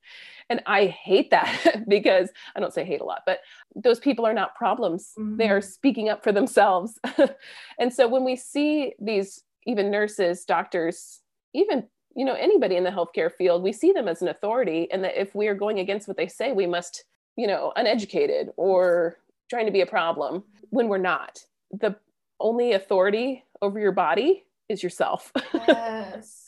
and 0.50 0.62
i 0.66 0.86
hate 0.86 1.30
that 1.30 1.84
because 1.88 2.30
i 2.56 2.60
don't 2.60 2.74
say 2.74 2.84
hate 2.84 3.00
a 3.00 3.04
lot 3.04 3.20
but 3.26 3.40
those 3.76 3.98
people 3.98 4.26
are 4.26 4.34
not 4.34 4.54
problems 4.54 5.12
mm-hmm. 5.18 5.36
they 5.36 5.48
are 5.48 5.60
mm-hmm. 5.60 5.70
speaking 5.70 6.08
up 6.08 6.22
for 6.22 6.32
themselves 6.32 6.98
and 7.78 7.92
so 7.92 8.08
when 8.08 8.24
we 8.24 8.36
see 8.36 8.92
these 9.00 9.42
even 9.66 9.90
nurses 9.90 10.44
doctors 10.44 11.20
even 11.54 11.84
you 12.14 12.24
know 12.24 12.34
anybody 12.34 12.76
in 12.76 12.84
the 12.84 12.90
healthcare 12.90 13.32
field 13.32 13.62
we 13.62 13.72
see 13.72 13.92
them 13.92 14.08
as 14.08 14.22
an 14.22 14.28
authority 14.28 14.90
and 14.90 15.04
that 15.04 15.18
if 15.20 15.34
we 15.34 15.48
are 15.48 15.54
going 15.54 15.78
against 15.78 16.08
what 16.08 16.16
they 16.16 16.26
say 16.26 16.52
we 16.52 16.66
must 16.66 17.04
you 17.36 17.46
know 17.46 17.72
uneducated 17.76 18.50
or 18.56 19.16
trying 19.48 19.66
to 19.66 19.72
be 19.72 19.80
a 19.80 19.86
problem 19.86 20.42
when 20.70 20.88
we're 20.88 20.98
not 20.98 21.38
the 21.72 21.96
only 22.38 22.72
authority 22.72 23.44
over 23.60 23.78
your 23.78 23.92
body 23.92 24.44
is 24.68 24.82
yourself. 24.82 25.32
Yes. 25.68 26.44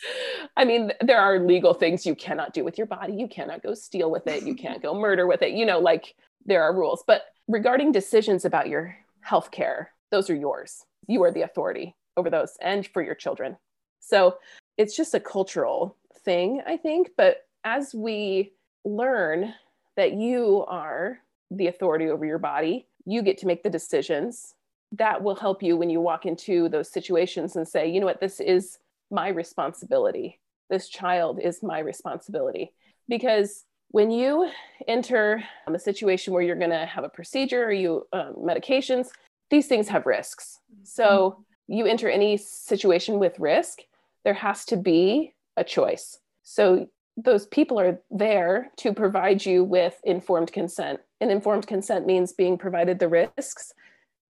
I 0.57 0.65
mean, 0.65 0.93
there 1.01 1.21
are 1.21 1.39
legal 1.39 1.73
things 1.73 2.05
you 2.05 2.15
cannot 2.15 2.53
do 2.53 2.65
with 2.65 2.77
your 2.77 2.87
body. 2.87 3.15
You 3.15 3.29
cannot 3.29 3.63
go 3.63 3.75
steal 3.75 4.11
with 4.11 4.27
it. 4.27 4.43
You 4.43 4.55
can't 4.55 4.83
go 4.83 4.95
murder 5.01 5.27
with 5.27 5.43
it. 5.43 5.53
You 5.53 5.65
know, 5.65 5.79
like 5.79 6.15
there 6.45 6.63
are 6.63 6.75
rules. 6.77 7.03
But 7.07 7.23
regarding 7.49 7.93
decisions 7.93 8.45
about 8.45 8.69
your 8.69 8.97
health 9.21 9.51
care, 9.51 9.91
those 10.11 10.29
are 10.31 10.35
yours. 10.35 10.85
You 11.07 11.23
are 11.25 11.33
the 11.33 11.43
authority 11.43 11.97
over 12.17 12.29
those 12.31 12.57
and 12.61 12.87
for 12.87 13.03
your 13.03 13.15
children. 13.15 13.57
So 14.01 14.37
it's 14.77 14.97
just 14.97 15.15
a 15.15 15.21
cultural 15.21 15.97
thing, 16.25 16.63
I 16.67 16.77
think. 16.77 17.11
But 17.17 17.47
as 17.65 17.95
we 17.95 18.53
learn 18.85 19.55
that 19.97 20.13
you 20.13 20.65
are 20.69 21.19
the 21.51 21.69
authority 21.69 22.11
over 22.11 22.27
your 22.27 22.39
body, 22.39 22.87
you 23.07 23.23
get 23.23 23.39
to 23.39 23.47
make 23.47 23.63
the 23.63 23.71
decisions 23.71 24.55
that 24.99 25.23
will 25.23 25.35
help 25.35 25.63
you 25.63 25.77
when 25.77 25.91
you 25.91 26.01
walk 26.01 26.27
into 26.27 26.69
those 26.69 26.91
situations 26.91 27.57
and 27.57 27.67
say, 27.67 27.89
you 27.89 28.01
know 28.01 28.07
what, 28.07 28.21
this 28.21 28.41
is 28.41 28.79
my 29.11 29.29
responsibility. 29.29 30.41
This 30.71 30.89
child 30.89 31.41
is 31.41 31.63
my 31.63 31.79
responsibility. 31.81 32.73
Because 33.09 33.65
when 33.89 34.11
you 34.11 34.51
enter 34.89 35.43
a 35.67 35.79
situation 35.79 36.33
where 36.33 36.43
you're 36.43 36.57
going 36.57 36.71
to 36.71 36.87
have 36.87 37.05
a 37.05 37.09
procedure 37.09 37.65
or 37.65 37.73
you 37.73 38.07
um, 38.13 38.35
medications, 38.39 39.09
these 39.51 39.67
things 39.67 39.89
have 39.89 40.07
risks. 40.07 40.59
So 40.83 41.45
you 41.69 41.87
enter 41.87 42.09
any 42.09 42.37
situation 42.37 43.19
with 43.19 43.39
risk, 43.39 43.81
there 44.25 44.35
has 44.35 44.65
to 44.67 44.77
be 44.77 45.35
a 45.57 45.65
choice. 45.65 46.19
So 46.43 46.89
those 47.17 47.47
people 47.47 47.79
are 47.79 48.01
there 48.11 48.71
to 48.79 48.93
provide 48.93 49.45
you 49.47 49.63
with 49.63 50.01
informed 50.05 50.53
consent. 50.53 51.01
And 51.21 51.31
informed 51.31 51.67
consent 51.67 52.07
means 52.07 52.33
being 52.33 52.59
provided 52.59 52.99
the 52.99 53.09
risks 53.09 53.73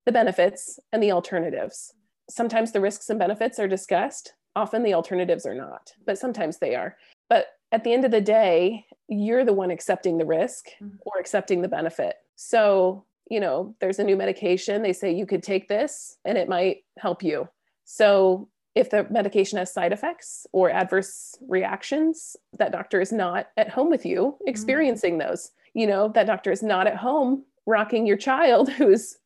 the 0.06 0.12
benefits 0.12 0.78
and 0.92 1.02
the 1.02 1.12
alternatives. 1.12 1.92
Sometimes 2.28 2.72
the 2.72 2.80
risks 2.80 3.10
and 3.10 3.18
benefits 3.18 3.58
are 3.58 3.68
discussed, 3.68 4.34
often 4.56 4.82
the 4.82 4.94
alternatives 4.94 5.46
are 5.46 5.54
not, 5.54 5.92
but 6.06 6.18
sometimes 6.18 6.58
they 6.58 6.74
are. 6.74 6.96
But 7.28 7.46
at 7.72 7.84
the 7.84 7.92
end 7.92 8.04
of 8.04 8.10
the 8.10 8.20
day, 8.20 8.84
you're 9.08 9.44
the 9.44 9.52
one 9.52 9.70
accepting 9.70 10.18
the 10.18 10.24
risk 10.24 10.66
mm-hmm. 10.80 10.96
or 11.04 11.18
accepting 11.18 11.62
the 11.62 11.68
benefit. 11.68 12.16
So, 12.36 13.04
you 13.30 13.40
know, 13.40 13.74
there's 13.80 13.98
a 13.98 14.04
new 14.04 14.16
medication, 14.16 14.82
they 14.82 14.92
say 14.92 15.12
you 15.12 15.26
could 15.26 15.42
take 15.42 15.68
this 15.68 16.16
and 16.24 16.38
it 16.38 16.48
might 16.48 16.78
help 16.98 17.22
you. 17.22 17.48
So, 17.84 18.48
if 18.74 18.90
the 18.90 19.06
medication 19.08 19.58
has 19.58 19.72
side 19.72 19.92
effects 19.92 20.48
or 20.52 20.68
adverse 20.68 21.36
reactions, 21.48 22.34
that 22.58 22.72
doctor 22.72 23.00
is 23.00 23.12
not 23.12 23.46
at 23.56 23.68
home 23.68 23.88
with 23.88 24.04
you 24.04 24.22
mm-hmm. 24.22 24.48
experiencing 24.48 25.18
those. 25.18 25.52
You 25.74 25.86
know, 25.86 26.08
that 26.08 26.26
doctor 26.26 26.50
is 26.50 26.62
not 26.62 26.86
at 26.86 26.96
home 26.96 27.44
rocking 27.66 28.07
your 28.07 28.16
child 28.16 28.68
who's 28.79 29.16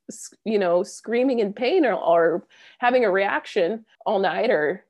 you 0.44 0.58
know 0.58 0.82
screaming 0.82 1.38
in 1.38 1.52
pain 1.52 1.84
or, 1.84 1.92
or 1.92 2.46
having 2.78 3.04
a 3.04 3.10
reaction 3.10 3.84
all 4.06 4.18
night 4.18 4.50
or 4.50 4.84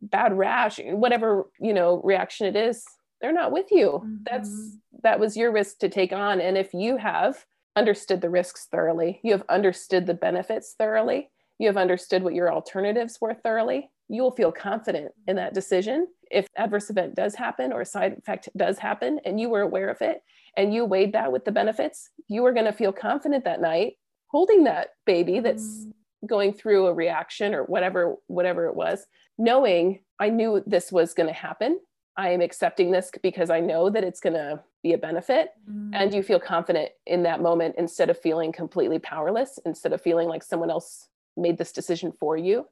bad 0.00 0.36
rash 0.36 0.78
whatever 0.84 1.46
you 1.60 1.74
know 1.74 2.00
reaction 2.02 2.46
it 2.46 2.56
is 2.56 2.84
they're 3.22 3.32
not 3.32 3.52
with 3.52 3.70
you. 3.70 4.02
Mm-hmm. 4.04 4.16
that's 4.24 4.76
that 5.02 5.20
was 5.20 5.36
your 5.36 5.52
risk 5.52 5.78
to 5.78 5.88
take 5.88 6.12
on. 6.12 6.40
And 6.40 6.58
if 6.58 6.74
you 6.74 6.96
have 6.96 7.46
understood 7.74 8.20
the 8.20 8.28
risks 8.28 8.66
thoroughly 8.70 9.18
you 9.22 9.32
have 9.32 9.44
understood 9.48 10.06
the 10.06 10.12
benefits 10.12 10.74
thoroughly 10.76 11.30
you 11.58 11.66
have 11.68 11.78
understood 11.78 12.22
what 12.22 12.34
your 12.34 12.52
alternatives 12.52 13.18
were 13.18 13.32
thoroughly 13.32 13.88
you 14.08 14.20
will 14.20 14.30
feel 14.30 14.52
confident 14.52 15.10
in 15.26 15.36
that 15.36 15.54
decision 15.54 16.06
if 16.32 16.48
adverse 16.56 16.90
event 16.90 17.14
does 17.14 17.34
happen 17.34 17.72
or 17.72 17.84
side 17.84 18.16
effect 18.18 18.48
does 18.56 18.78
happen 18.78 19.20
and 19.24 19.40
you 19.40 19.48
were 19.48 19.60
aware 19.60 19.88
of 19.88 20.00
it 20.00 20.22
and 20.56 20.74
you 20.74 20.84
weighed 20.84 21.12
that 21.12 21.32
with 21.32 21.44
the 21.44 21.52
benefits, 21.52 22.10
you 22.28 22.44
are 22.44 22.52
going 22.52 22.66
to 22.66 22.72
feel 22.72 22.92
confident 22.92 23.44
that 23.44 23.60
night 23.60 23.94
holding 24.32 24.64
that 24.64 24.94
baby 25.06 25.38
that's 25.38 25.84
mm. 25.84 25.92
going 26.26 26.52
through 26.52 26.86
a 26.86 26.94
reaction 26.94 27.54
or 27.54 27.64
whatever 27.64 28.16
whatever 28.26 28.66
it 28.66 28.74
was, 28.74 29.06
knowing 29.38 30.00
I 30.18 30.30
knew 30.30 30.62
this 30.66 30.90
was 30.90 31.14
going 31.14 31.28
to 31.28 31.34
happen. 31.34 31.78
I 32.16 32.30
am 32.30 32.40
accepting 32.40 32.90
this 32.90 33.10
because 33.22 33.50
I 33.50 33.60
know 33.60 33.88
that 33.90 34.04
it's 34.04 34.20
going 34.20 34.34
to 34.34 34.60
be 34.82 34.92
a 34.92 34.98
benefit. 34.98 35.50
Mm. 35.70 35.90
And 35.94 36.14
you 36.14 36.22
feel 36.22 36.40
confident 36.40 36.90
in 37.06 37.22
that 37.22 37.40
moment 37.40 37.76
instead 37.78 38.10
of 38.10 38.18
feeling 38.18 38.52
completely 38.52 38.98
powerless, 38.98 39.58
instead 39.64 39.92
of 39.92 40.02
feeling 40.02 40.28
like 40.28 40.42
someone 40.42 40.70
else 40.70 41.08
made 41.36 41.56
this 41.56 41.72
decision 41.72 42.12
for 42.18 42.36
you. 42.36 42.66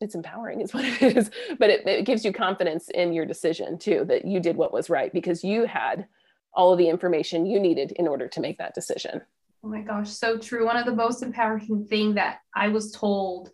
It's 0.00 0.14
empowering, 0.14 0.60
is 0.60 0.74
what 0.74 0.84
it 0.84 1.16
is. 1.16 1.30
But 1.58 1.70
it, 1.70 1.86
it 1.86 2.06
gives 2.06 2.24
you 2.24 2.32
confidence 2.32 2.88
in 2.90 3.12
your 3.12 3.26
decision 3.26 3.78
too, 3.78 4.04
that 4.08 4.24
you 4.24 4.40
did 4.40 4.56
what 4.56 4.72
was 4.72 4.90
right 4.90 5.12
because 5.12 5.44
you 5.44 5.66
had 5.66 6.06
all 6.52 6.72
of 6.72 6.78
the 6.78 6.88
information 6.88 7.46
you 7.46 7.60
needed 7.60 7.92
in 7.92 8.08
order 8.08 8.28
to 8.28 8.40
make 8.40 8.58
that 8.58 8.74
decision. 8.74 9.20
Oh 9.62 9.68
my 9.68 9.80
gosh, 9.80 10.10
so 10.10 10.38
true. 10.38 10.64
One 10.64 10.76
of 10.76 10.86
the 10.86 10.94
most 10.94 11.22
empowering 11.22 11.86
thing 11.86 12.14
that 12.14 12.38
I 12.54 12.68
was 12.68 12.92
told 12.92 13.50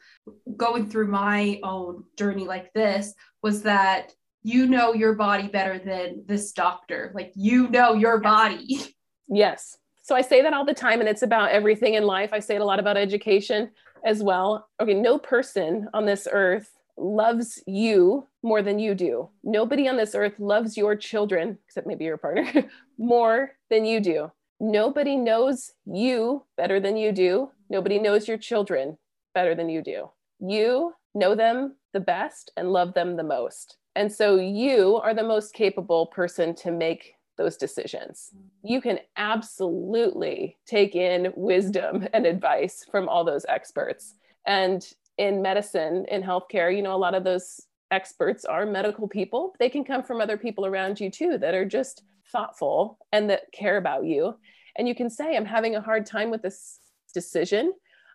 going 0.56 0.88
through 0.88 1.08
my 1.08 1.58
own 1.62 2.04
journey 2.18 2.44
like 2.44 2.72
this 2.74 3.14
was 3.42 3.62
that 3.62 4.12
you 4.42 4.66
know 4.66 4.92
your 4.92 5.14
body 5.14 5.48
better 5.48 5.78
than 5.78 6.24
this 6.26 6.52
doctor. 6.52 7.12
Like 7.14 7.32
you 7.34 7.68
know 7.68 7.94
your 7.94 8.20
body. 8.20 8.94
Yes. 9.28 9.78
So 10.02 10.14
I 10.14 10.20
say 10.20 10.42
that 10.42 10.52
all 10.52 10.64
the 10.64 10.74
time 10.74 11.00
and 11.00 11.08
it's 11.08 11.22
about 11.22 11.50
everything 11.50 11.94
in 11.94 12.04
life. 12.04 12.30
I 12.32 12.40
say 12.40 12.56
it 12.56 12.60
a 12.60 12.64
lot 12.64 12.80
about 12.80 12.96
education 12.96 13.70
as 14.04 14.22
well. 14.22 14.68
Okay, 14.80 14.94
no 14.94 15.18
person 15.18 15.88
on 15.94 16.06
this 16.06 16.28
earth 16.30 16.72
loves 16.96 17.62
you 17.66 18.26
more 18.42 18.62
than 18.62 18.78
you 18.78 18.94
do. 18.94 19.28
Nobody 19.42 19.88
on 19.88 19.96
this 19.96 20.14
earth 20.14 20.38
loves 20.38 20.76
your 20.76 20.94
children, 20.96 21.58
except 21.66 21.86
maybe 21.86 22.04
your 22.04 22.18
partner, 22.18 22.64
more 22.98 23.52
than 23.70 23.84
you 23.84 24.00
do. 24.00 24.30
Nobody 24.60 25.16
knows 25.16 25.72
you 25.86 26.44
better 26.56 26.78
than 26.78 26.96
you 26.96 27.12
do. 27.12 27.50
Nobody 27.68 27.98
knows 27.98 28.28
your 28.28 28.38
children 28.38 28.98
better 29.34 29.54
than 29.54 29.68
you 29.68 29.82
do. 29.82 30.10
You 30.38 30.92
know 31.14 31.34
them 31.34 31.76
the 31.92 32.00
best 32.00 32.52
and 32.56 32.72
love 32.72 32.94
them 32.94 33.16
the 33.16 33.24
most. 33.24 33.78
And 33.94 34.10
so 34.10 34.36
you 34.36 34.96
are 34.96 35.14
the 35.14 35.22
most 35.22 35.52
capable 35.52 36.06
person 36.06 36.54
to 36.56 36.70
make 36.70 37.14
those 37.36 37.56
decisions. 37.56 38.30
Mm-hmm. 38.34 38.66
You 38.66 38.80
can 38.80 38.98
absolutely 39.16 40.58
take 40.66 40.94
in 40.94 41.32
wisdom 41.36 42.06
and 42.12 42.26
advice 42.26 42.84
from 42.90 43.08
all 43.08 43.24
those 43.24 43.46
experts. 43.48 44.14
And 44.46 44.86
in 45.18 45.42
medicine, 45.42 46.06
in 46.10 46.22
healthcare, 46.22 46.74
you 46.74 46.82
know, 46.82 46.94
a 46.94 46.96
lot 46.96 47.14
of 47.14 47.24
those 47.24 47.60
experts 47.90 48.44
are 48.44 48.66
medical 48.66 49.06
people. 49.06 49.54
They 49.58 49.68
can 49.68 49.84
come 49.84 50.02
from 50.02 50.20
other 50.20 50.36
people 50.36 50.66
around 50.66 50.98
you 50.98 51.10
too 51.10 51.38
that 51.38 51.54
are 51.54 51.66
just 51.66 52.02
thoughtful 52.30 52.98
and 53.12 53.28
that 53.30 53.52
care 53.52 53.76
about 53.76 54.04
you. 54.04 54.34
And 54.76 54.88
you 54.88 54.94
can 54.94 55.10
say, 55.10 55.36
I'm 55.36 55.44
having 55.44 55.76
a 55.76 55.82
hard 55.82 56.06
time 56.06 56.30
with 56.30 56.42
this 56.42 56.78
decision. 57.12 57.72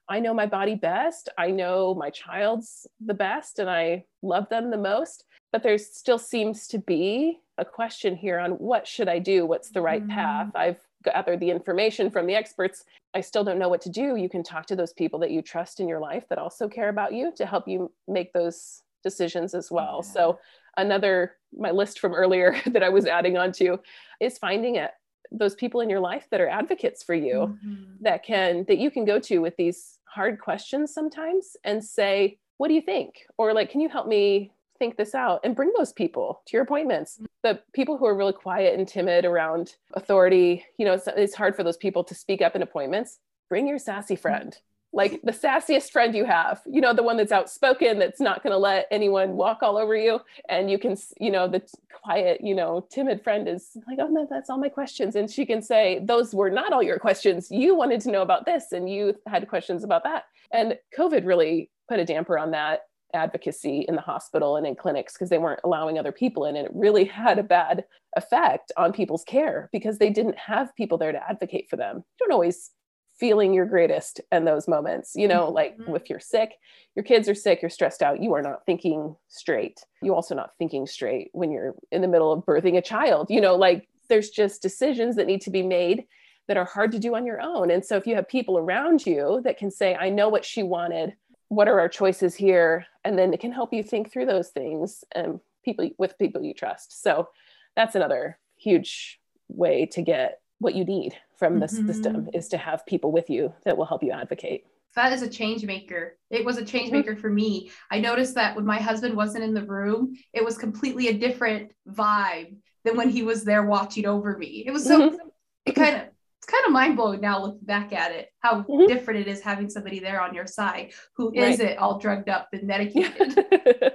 I 0.10 0.20
know 0.20 0.34
my 0.34 0.46
body 0.46 0.76
best. 0.76 1.30
I 1.38 1.52
know 1.52 1.94
my 1.94 2.10
child's 2.10 2.88
the 3.06 3.14
best 3.14 3.60
and 3.60 3.70
I 3.70 4.06
love 4.22 4.50
them 4.50 4.72
the 4.72 4.78
most. 4.78 5.24
But 5.52 5.64
there 5.64 5.78
still 5.78 6.20
seems 6.20 6.68
to 6.68 6.78
be 6.78 7.40
a 7.58 7.66
question 7.66 8.16
here 8.16 8.40
on 8.40 8.52
what 8.52 8.88
should 8.88 9.08
I 9.08 9.20
do? 9.20 9.46
What's 9.46 9.70
the 9.70 9.82
right 9.82 10.02
mm-hmm. 10.02 10.12
path? 10.12 10.52
I've 10.56 10.80
gathered 11.04 11.40
the 11.40 11.50
information 11.50 12.10
from 12.12 12.28
the 12.28 12.36
experts. 12.36 12.84
I 13.14 13.22
still 13.22 13.44
don't 13.44 13.60
know 13.60 13.70
what 13.70 13.82
to 13.82 13.90
do. 13.90 14.16
You 14.16 14.30
can 14.30 14.44
talk 14.44 14.66
to 14.68 14.76
those 14.76 14.94
people 14.94 15.20
that 15.20 15.32
you 15.32 15.42
trust 15.42 15.80
in 15.80 15.88
your 15.88 16.00
life 16.00 16.26
that 16.30 16.38
also 16.38 16.68
care 16.68 16.90
about 16.90 17.14
you 17.14 17.32
to 17.38 17.46
help 17.46 17.68
you 17.68 17.92
make 18.08 18.34
those 18.34 18.84
decisions 19.04 19.54
as 19.54 19.72
well. 19.72 20.02
Yeah. 20.04 20.12
So 20.12 20.40
another 20.76 21.34
my 21.58 21.72
list 21.72 22.00
from 22.00 22.14
earlier 22.14 22.60
that 22.68 22.84
I 22.84 22.90
was 22.90 23.06
adding 23.06 23.38
on 23.38 23.52
to 23.54 23.80
is 24.20 24.38
finding 24.38 24.76
it 24.76 24.92
those 25.32 25.56
people 25.56 25.82
in 25.82 25.90
your 25.90 26.00
life 26.00 26.26
that 26.32 26.40
are 26.40 26.48
advocates 26.48 27.04
for 27.04 27.14
you 27.14 27.58
mm-hmm. 27.66 27.84
that 28.02 28.24
can 28.24 28.64
that 28.68 28.78
you 28.78 28.90
can 28.90 29.04
go 29.04 29.20
to 29.20 29.40
with 29.40 29.56
these 29.58 30.00
hard 30.06 30.40
questions 30.40 30.94
sometimes 30.94 31.58
and 31.66 31.84
say 31.84 32.38
what 32.58 32.70
do 32.70 32.74
you 32.74 32.82
think 32.82 33.26
or 33.38 33.54
like 33.54 33.70
can 33.70 33.82
you 33.82 33.90
help 33.90 34.08
me 34.08 34.52
think 34.78 34.98
this 34.98 35.16
out 35.16 35.42
and 35.44 35.56
bring 35.56 35.72
those 35.78 35.94
people 35.94 36.42
to 36.48 36.58
your 36.58 36.64
appointments. 36.64 37.16
Mm-hmm. 37.16 37.26
the 37.44 37.62
people 37.74 37.98
who 37.98 38.06
are 38.06 38.16
really 38.16 38.34
quiet 38.34 38.78
and 38.78 38.88
timid 38.88 39.26
around 39.26 39.76
authority 39.94 40.66
you 40.78 40.86
know 40.86 40.94
it's, 40.94 41.08
it's 41.08 41.36
hard 41.36 41.56
for 41.56 41.64
those 41.64 41.78
people 41.78 42.04
to 42.06 42.16
speak 42.16 42.42
up 42.42 42.56
in 42.56 42.62
appointments. 42.62 43.20
Bring 43.50 43.68
your 43.68 43.80
sassy 43.80 44.16
friend 44.16 44.58
like 44.94 45.22
the 45.24 45.32
sassiest 45.32 45.92
friend 45.92 46.16
you 46.16 46.26
have 46.26 46.62
you 46.66 46.80
know 46.80 46.94
the 46.94 47.04
one 47.04 47.18
that's 47.18 47.32
outspoken 47.32 48.00
that's 48.00 48.22
not 48.22 48.42
going 48.42 48.52
to 48.52 48.58
let 48.58 48.88
anyone 48.90 49.34
walk 49.34 49.60
all 49.62 49.78
over 49.78 49.96
you. 49.96 50.20
And 50.50 50.72
you 50.72 50.80
can 50.80 50.96
you 51.20 51.32
know 51.32 51.48
the 51.48 51.62
quiet 52.04 52.42
you 52.42 52.56
know 52.56 52.88
timid 52.90 53.24
friend 53.24 53.48
is 53.48 53.78
like 53.88 54.00
oh 54.02 54.08
no 54.08 54.28
that's 54.30 54.50
all 54.50 54.58
my 54.58 54.70
questions. 54.70 55.16
And 55.16 55.30
she 55.30 55.46
can 55.46 55.62
say 55.62 56.00
those 56.04 56.34
were 56.34 56.50
not 56.50 56.74
all 56.74 56.84
your 56.84 57.00
questions. 57.00 57.52
You 57.52 57.76
wanted 57.76 58.02
to 58.02 58.12
know 58.12 58.22
about 58.22 58.46
this 58.46 58.72
and 58.72 58.90
you 58.90 59.16
had 59.28 59.48
questions 59.48 59.84
about 59.84 60.04
that. 60.04 60.26
And 60.52 60.78
covid 60.98 61.26
really 61.26 61.70
put 61.90 62.00
a 62.00 62.06
damper 62.06 62.38
on 62.38 62.52
that 62.52 62.82
advocacy 63.14 63.86
in 63.88 63.96
the 63.96 64.02
hospital 64.02 64.58
and 64.58 64.68
in 64.68 64.76
clinics 64.76 65.14
because 65.14 65.30
they 65.30 65.38
weren't 65.38 65.62
allowing 65.64 65.98
other 65.98 66.12
people 66.12 66.46
in 66.46 66.56
and 66.56 66.66
it 66.66 66.72
really 66.74 67.06
had 67.06 67.40
a 67.40 67.44
bad 67.44 67.86
effect 68.16 68.72
on 68.78 68.92
people's 68.92 69.24
care 69.24 69.70
because 69.72 69.98
they 69.98 70.10
didn't 70.10 70.38
have 70.38 70.76
people 70.76 70.98
there 70.98 71.12
to 71.12 71.30
advocate 71.30 71.70
for 71.70 71.78
them. 71.78 71.98
You 71.98 72.04
don't 72.20 72.34
always 72.34 72.72
feeling 73.20 73.54
your 73.54 73.66
greatest 73.66 74.22
in 74.32 74.46
those 74.46 74.68
moments 74.68 75.14
you 75.16 75.28
know 75.28 75.50
like 75.50 75.76
mm-hmm. 75.80 75.96
if 75.96 76.08
you're 76.08 76.20
sick 76.20 76.52
your 76.96 77.02
kids 77.02 77.28
are 77.28 77.34
sick 77.34 77.64
you're 77.64 77.70
stressed 77.70 78.04
out 78.04 78.22
you 78.22 78.34
are 78.34 78.44
not 78.44 78.66
thinking 78.66 79.16
straight. 79.28 79.80
You 80.04 80.14
also 80.14 80.36
not 80.36 80.52
thinking 80.60 80.86
straight 80.86 81.30
when 81.32 81.52
you're 81.52 81.74
in 81.92 82.02
the 82.02 82.08
middle 82.08 82.32
of 82.32 82.46
birthing 82.46 82.78
a 82.78 82.82
child 82.82 83.28
you 83.30 83.42
know 83.42 83.56
like 83.56 83.88
there's 84.10 84.30
just 84.30 84.62
decisions 84.62 85.16
that 85.16 85.28
need 85.28 85.42
to 85.42 85.50
be 85.50 85.64
made 85.64 86.06
that 86.48 86.58
are 86.58 86.66
hard 86.66 86.94
to 86.94 87.00
do 87.00 87.14
on 87.14 87.26
your 87.26 87.42
own. 87.42 87.70
And 87.70 87.84
so 87.84 87.98
if 87.98 88.08
you 88.08 88.16
have 88.16 88.28
people 88.28 88.58
around 88.58 89.06
you 89.06 89.42
that 89.44 89.58
can 89.58 89.72
say 89.72 89.96
i 89.96 90.10
know 90.10 90.30
what 90.30 90.46
she 90.46 90.64
wanted 90.64 91.16
what 91.50 91.68
are 91.68 91.80
our 91.80 91.90
choices 91.90 92.36
here 92.36 92.86
and 93.04 93.18
then 93.18 93.34
it 93.34 93.40
can 93.40 93.52
help 93.52 93.74
you 93.74 93.84
think 93.84 94.12
through 94.12 94.26
those 94.26 94.50
things 94.50 95.04
and 95.14 95.40
people 95.64 95.90
with 95.98 96.18
people 96.18 96.44
you 96.44 96.54
trust 96.54 97.02
so 97.02 97.28
that's 97.76 97.96
another 97.96 98.38
huge 98.58 99.20
way 99.48 99.86
to 99.86 100.02
get 100.02 100.42
what 100.60 100.76
you 100.76 100.84
need 100.84 101.16
from 101.38 101.60
the 101.60 101.68
mm-hmm. 101.68 101.88
system 101.88 102.30
is 102.34 102.48
to 102.50 102.58
have 102.58 102.86
people 102.86 103.12
with 103.12 103.30
you 103.30 103.54
that 103.64 103.78
will 103.78 103.86
help 103.86 104.04
you 104.04 104.12
advocate 104.12 104.66
that 104.98 105.14
is 105.14 105.22
a 105.22 105.30
change 105.30 105.64
maker. 105.64 106.18
It 106.32 106.44
was 106.44 106.58
a 106.58 106.66
change 106.66 106.92
maker 106.92 107.12
mm-hmm. 107.12 107.22
for 107.22 107.30
me. 107.30 107.70
I 107.92 108.00
noticed 108.00 108.34
that 108.34 108.56
when 108.56 108.66
my 108.66 108.80
husband 108.80 109.16
wasn't 109.16 109.44
in 109.44 109.54
the 109.54 109.64
room, 109.64 110.16
it 110.34 110.44
was 110.44 110.58
completely 110.58 111.10
a 111.10 111.14
different 111.14 111.72
vibe 111.88 112.56
than 112.84 112.98
when 112.98 113.10
he 113.10 113.22
was 113.22 113.44
there 113.44 113.64
watching 113.64 114.08
over 114.08 114.36
me. 114.36 114.64
It 114.66 114.72
was 114.72 114.86
so 114.86 115.12
mm-hmm. 115.12 115.28
it 115.68 115.76
kind 115.76 115.98
of 115.98 116.02
kind 116.48 116.66
of 116.66 116.72
mind 116.72 116.96
blowing 116.96 117.20
now 117.20 117.42
looking 117.42 117.66
back 117.66 117.92
at 117.94 118.12
it, 118.12 118.30
how 118.40 118.62
mm-hmm. 118.64 118.88
different 118.88 119.20
it 119.20 119.28
is 119.28 119.42
having 119.42 119.70
somebody 119.70 120.00
there 120.00 120.22
on 120.22 120.34
your 120.34 120.48
side 120.48 120.94
who 121.14 121.32
right. 121.32 121.60
not 121.60 121.78
all 121.78 122.00
drugged 122.00 122.30
up 122.30 122.48
and 122.54 122.64
medicated. 122.64 123.46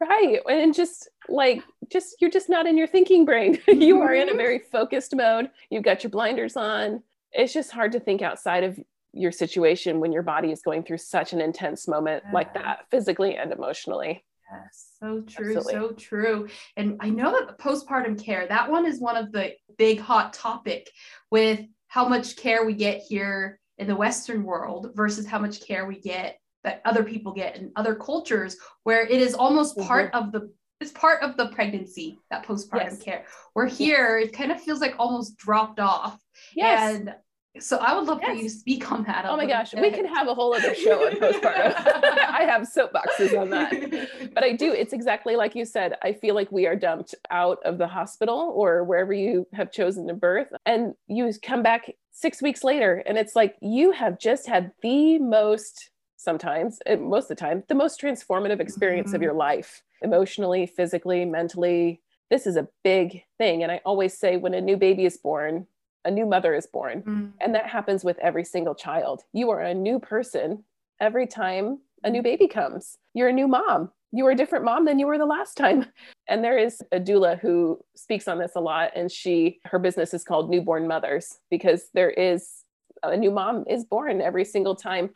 right. 0.00 0.38
And 0.48 0.72
just 0.72 1.08
like 1.28 1.62
just 1.90 2.16
you're 2.20 2.30
just 2.30 2.48
not 2.48 2.66
in 2.66 2.78
your 2.78 2.86
thinking 2.86 3.24
brain. 3.24 3.58
you 3.68 4.00
are 4.00 4.14
in 4.14 4.28
a 4.28 4.30
mm-hmm. 4.30 4.38
very 4.38 4.58
focused 4.60 5.14
mode. 5.14 5.50
You've 5.70 5.82
got 5.82 6.04
your 6.04 6.10
blinders 6.10 6.56
on. 6.56 7.02
It's 7.32 7.52
just 7.52 7.72
hard 7.72 7.92
to 7.92 8.00
think 8.00 8.22
outside 8.22 8.64
of 8.64 8.78
your 9.12 9.32
situation 9.32 10.00
when 10.00 10.12
your 10.12 10.22
body 10.22 10.52
is 10.52 10.62
going 10.62 10.84
through 10.84 10.98
such 10.98 11.32
an 11.32 11.40
intense 11.40 11.88
moment 11.88 12.22
yeah. 12.26 12.32
like 12.32 12.54
that, 12.54 12.86
physically 12.90 13.36
and 13.36 13.52
emotionally. 13.52 14.24
Yes, 14.50 14.94
so 14.98 15.20
true, 15.22 15.56
Absolutely. 15.56 15.72
so 15.72 15.90
true. 15.92 16.48
And 16.76 16.96
I 17.00 17.10
know 17.10 17.32
that 17.32 17.48
the 17.48 17.62
postpartum 17.62 18.22
care, 18.22 18.46
that 18.46 18.70
one 18.70 18.86
is 18.86 18.98
one 18.98 19.16
of 19.16 19.30
the 19.30 19.52
big 19.76 20.00
hot 20.00 20.32
topic 20.32 20.90
with 21.30 21.60
how 21.88 22.06
much 22.08 22.36
care 22.36 22.64
we 22.64 22.74
get 22.74 23.00
here 23.00 23.58
in 23.78 23.86
the 23.86 23.96
Western 23.96 24.44
world 24.44 24.92
versus 24.94 25.26
how 25.26 25.38
much 25.38 25.66
care 25.66 25.86
we 25.86 26.00
get 26.00 26.38
that 26.64 26.82
other 26.84 27.04
people 27.04 27.32
get 27.32 27.56
in 27.56 27.72
other 27.76 27.94
cultures 27.94 28.56
where 28.84 29.02
it 29.02 29.20
is 29.20 29.34
almost 29.34 29.76
mm-hmm. 29.76 29.88
part 29.88 30.14
of 30.14 30.32
the 30.32 30.52
it's 30.80 30.92
part 30.92 31.22
of 31.22 31.36
the 31.36 31.48
pregnancy 31.48 32.20
that 32.30 32.46
postpartum 32.46 32.90
yes. 32.90 33.02
care 33.02 33.24
where 33.54 33.66
here 33.66 34.18
it 34.18 34.32
kind 34.32 34.52
of 34.52 34.60
feels 34.62 34.80
like 34.80 34.94
almost 34.98 35.36
dropped 35.36 35.80
off 35.80 36.20
yes. 36.54 36.94
and 36.94 37.14
so 37.60 37.78
I 37.78 37.94
would 37.96 38.06
love 38.06 38.18
yes. 38.22 38.30
for 38.30 38.36
you 38.36 38.42
to 38.44 38.50
speak 38.50 38.92
on 38.92 39.04
that. 39.04 39.24
Oh 39.26 39.36
my 39.36 39.46
gosh, 39.46 39.72
bit. 39.72 39.82
we 39.82 39.90
can 39.90 40.06
have 40.06 40.28
a 40.28 40.34
whole 40.34 40.54
other 40.54 40.74
show 40.74 41.06
on 41.06 41.12
postpartum. 41.14 41.74
I 41.86 42.46
have 42.48 42.62
soapboxes 42.62 43.38
on 43.38 43.50
that. 43.50 44.32
But 44.34 44.44
I 44.44 44.52
do, 44.52 44.72
it's 44.72 44.92
exactly 44.92 45.36
like 45.36 45.54
you 45.54 45.64
said. 45.64 45.94
I 46.02 46.12
feel 46.12 46.34
like 46.34 46.52
we 46.52 46.66
are 46.66 46.76
dumped 46.76 47.14
out 47.30 47.58
of 47.64 47.78
the 47.78 47.88
hospital 47.88 48.52
or 48.54 48.84
wherever 48.84 49.12
you 49.12 49.46
have 49.54 49.72
chosen 49.72 50.06
to 50.08 50.14
birth. 50.14 50.48
And 50.66 50.94
you 51.06 51.30
come 51.42 51.62
back 51.62 51.90
six 52.12 52.42
weeks 52.42 52.64
later, 52.64 53.02
and 53.06 53.18
it's 53.18 53.34
like 53.34 53.56
you 53.60 53.92
have 53.92 54.18
just 54.18 54.46
had 54.46 54.72
the 54.82 55.18
most, 55.18 55.90
sometimes, 56.16 56.78
most 56.98 57.24
of 57.24 57.36
the 57.36 57.40
time, 57.40 57.64
the 57.68 57.74
most 57.74 58.00
transformative 58.00 58.60
experience 58.60 59.08
mm-hmm. 59.08 59.16
of 59.16 59.22
your 59.22 59.34
life 59.34 59.82
emotionally, 60.02 60.66
physically, 60.66 61.24
mentally. 61.24 62.00
This 62.30 62.46
is 62.46 62.56
a 62.56 62.68
big 62.84 63.22
thing. 63.38 63.62
And 63.62 63.72
I 63.72 63.80
always 63.84 64.16
say 64.16 64.36
when 64.36 64.54
a 64.54 64.60
new 64.60 64.76
baby 64.76 65.06
is 65.06 65.16
born, 65.16 65.66
a 66.08 66.10
new 66.10 66.26
mother 66.26 66.54
is 66.54 66.66
born. 66.66 67.02
Mm. 67.02 67.32
And 67.38 67.54
that 67.54 67.66
happens 67.66 68.02
with 68.02 68.18
every 68.18 68.42
single 68.42 68.74
child. 68.74 69.22
You 69.34 69.50
are 69.50 69.60
a 69.60 69.74
new 69.74 70.00
person 70.00 70.64
every 71.00 71.26
time 71.26 71.80
a 72.02 72.10
new 72.10 72.22
baby 72.22 72.48
comes. 72.48 72.96
You're 73.12 73.28
a 73.28 73.32
new 73.32 73.46
mom. 73.46 73.90
You 74.10 74.26
are 74.26 74.30
a 74.30 74.34
different 74.34 74.64
mom 74.64 74.86
than 74.86 74.98
you 74.98 75.06
were 75.06 75.18
the 75.18 75.26
last 75.26 75.56
time. 75.56 75.86
And 76.30 76.44
there 76.44 76.58
is 76.58 76.82
a 76.92 77.00
doula 77.00 77.40
who 77.40 77.78
speaks 77.96 78.28
on 78.28 78.38
this 78.38 78.52
a 78.54 78.60
lot. 78.60 78.90
And 78.94 79.10
she, 79.10 79.60
her 79.64 79.78
business 79.78 80.12
is 80.12 80.24
called 80.24 80.50
Newborn 80.50 80.86
Mothers 80.86 81.38
because 81.50 81.84
there 81.94 82.10
is 82.10 82.64
a 83.02 83.16
new 83.16 83.30
mom 83.30 83.64
is 83.66 83.86
born 83.86 84.20
every 84.20 84.44
single 84.44 84.76
time. 84.76 85.08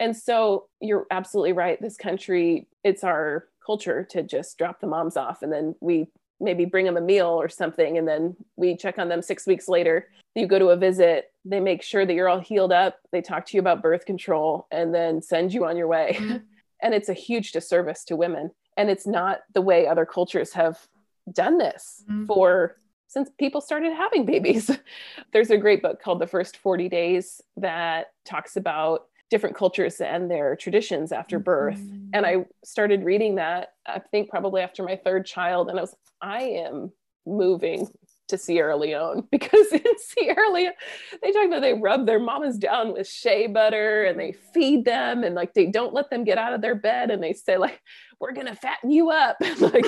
And 0.00 0.16
so 0.16 0.68
you're 0.80 1.06
absolutely 1.10 1.52
right. 1.52 1.78
This 1.78 1.98
country, 1.98 2.66
it's 2.82 3.04
our 3.04 3.46
culture 3.66 4.06
to 4.12 4.22
just 4.22 4.56
drop 4.56 4.80
the 4.80 4.86
moms 4.86 5.18
off 5.18 5.42
and 5.42 5.52
then 5.52 5.74
we 5.80 6.06
maybe 6.40 6.64
bring 6.64 6.84
them 6.84 6.96
a 6.96 7.00
meal 7.00 7.28
or 7.28 7.48
something 7.48 7.98
and 7.98 8.06
then 8.06 8.36
we 8.56 8.76
check 8.76 8.98
on 8.98 9.08
them 9.08 9.22
six 9.22 9.46
weeks 9.46 9.68
later 9.68 10.08
you 10.34 10.46
go 10.46 10.58
to 10.58 10.68
a 10.68 10.76
visit 10.76 11.32
they 11.44 11.60
make 11.60 11.82
sure 11.82 12.04
that 12.04 12.14
you're 12.14 12.28
all 12.28 12.40
healed 12.40 12.72
up 12.72 12.98
they 13.12 13.20
talk 13.20 13.46
to 13.46 13.56
you 13.56 13.60
about 13.60 13.82
birth 13.82 14.04
control 14.04 14.66
and 14.70 14.94
then 14.94 15.22
send 15.22 15.52
you 15.52 15.64
on 15.64 15.76
your 15.76 15.86
way 15.86 16.16
mm-hmm. 16.18 16.36
and 16.82 16.94
it's 16.94 17.08
a 17.08 17.14
huge 17.14 17.52
disservice 17.52 18.04
to 18.04 18.16
women 18.16 18.50
and 18.76 18.90
it's 18.90 19.06
not 19.06 19.40
the 19.52 19.62
way 19.62 19.86
other 19.86 20.06
cultures 20.06 20.52
have 20.52 20.78
done 21.32 21.58
this 21.58 22.04
mm-hmm. 22.08 22.26
for 22.26 22.76
since 23.06 23.30
people 23.38 23.60
started 23.60 23.92
having 23.92 24.24
babies 24.24 24.70
there's 25.32 25.50
a 25.50 25.56
great 25.56 25.82
book 25.82 26.02
called 26.02 26.20
the 26.20 26.26
first 26.26 26.56
40 26.56 26.88
days 26.88 27.40
that 27.56 28.12
talks 28.24 28.56
about 28.56 29.06
different 29.34 29.56
cultures 29.56 30.00
and 30.00 30.30
their 30.30 30.54
traditions 30.54 31.10
after 31.10 31.40
birth. 31.40 31.80
Mm-hmm. 31.80 32.10
And 32.12 32.24
I 32.24 32.46
started 32.64 33.02
reading 33.02 33.34
that, 33.34 33.70
I 33.84 33.98
think 33.98 34.30
probably 34.30 34.62
after 34.62 34.84
my 34.84 34.94
third 34.94 35.26
child. 35.26 35.68
And 35.68 35.76
I 35.76 35.82
was, 35.82 35.96
I 36.22 36.42
am 36.42 36.92
moving 37.26 37.88
to 38.36 38.42
Sierra 38.42 38.76
Leone 38.76 39.26
because 39.30 39.66
in 39.72 39.98
Sierra 39.98 40.50
Leone, 40.50 40.72
they 41.22 41.32
talk 41.32 41.46
about 41.46 41.62
they 41.62 41.74
rub 41.74 42.06
their 42.06 42.20
mamas 42.20 42.58
down 42.58 42.92
with 42.92 43.08
shea 43.08 43.46
butter 43.46 44.04
and 44.04 44.18
they 44.18 44.32
feed 44.52 44.84
them 44.84 45.24
and 45.24 45.34
like 45.34 45.54
they 45.54 45.66
don't 45.66 45.94
let 45.94 46.10
them 46.10 46.24
get 46.24 46.38
out 46.38 46.52
of 46.52 46.60
their 46.60 46.74
bed 46.74 47.10
and 47.10 47.22
they 47.22 47.32
say 47.32 47.56
like 47.56 47.80
we're 48.20 48.32
gonna 48.32 48.54
fatten 48.54 48.90
you 48.90 49.10
up 49.10 49.36
like 49.60 49.86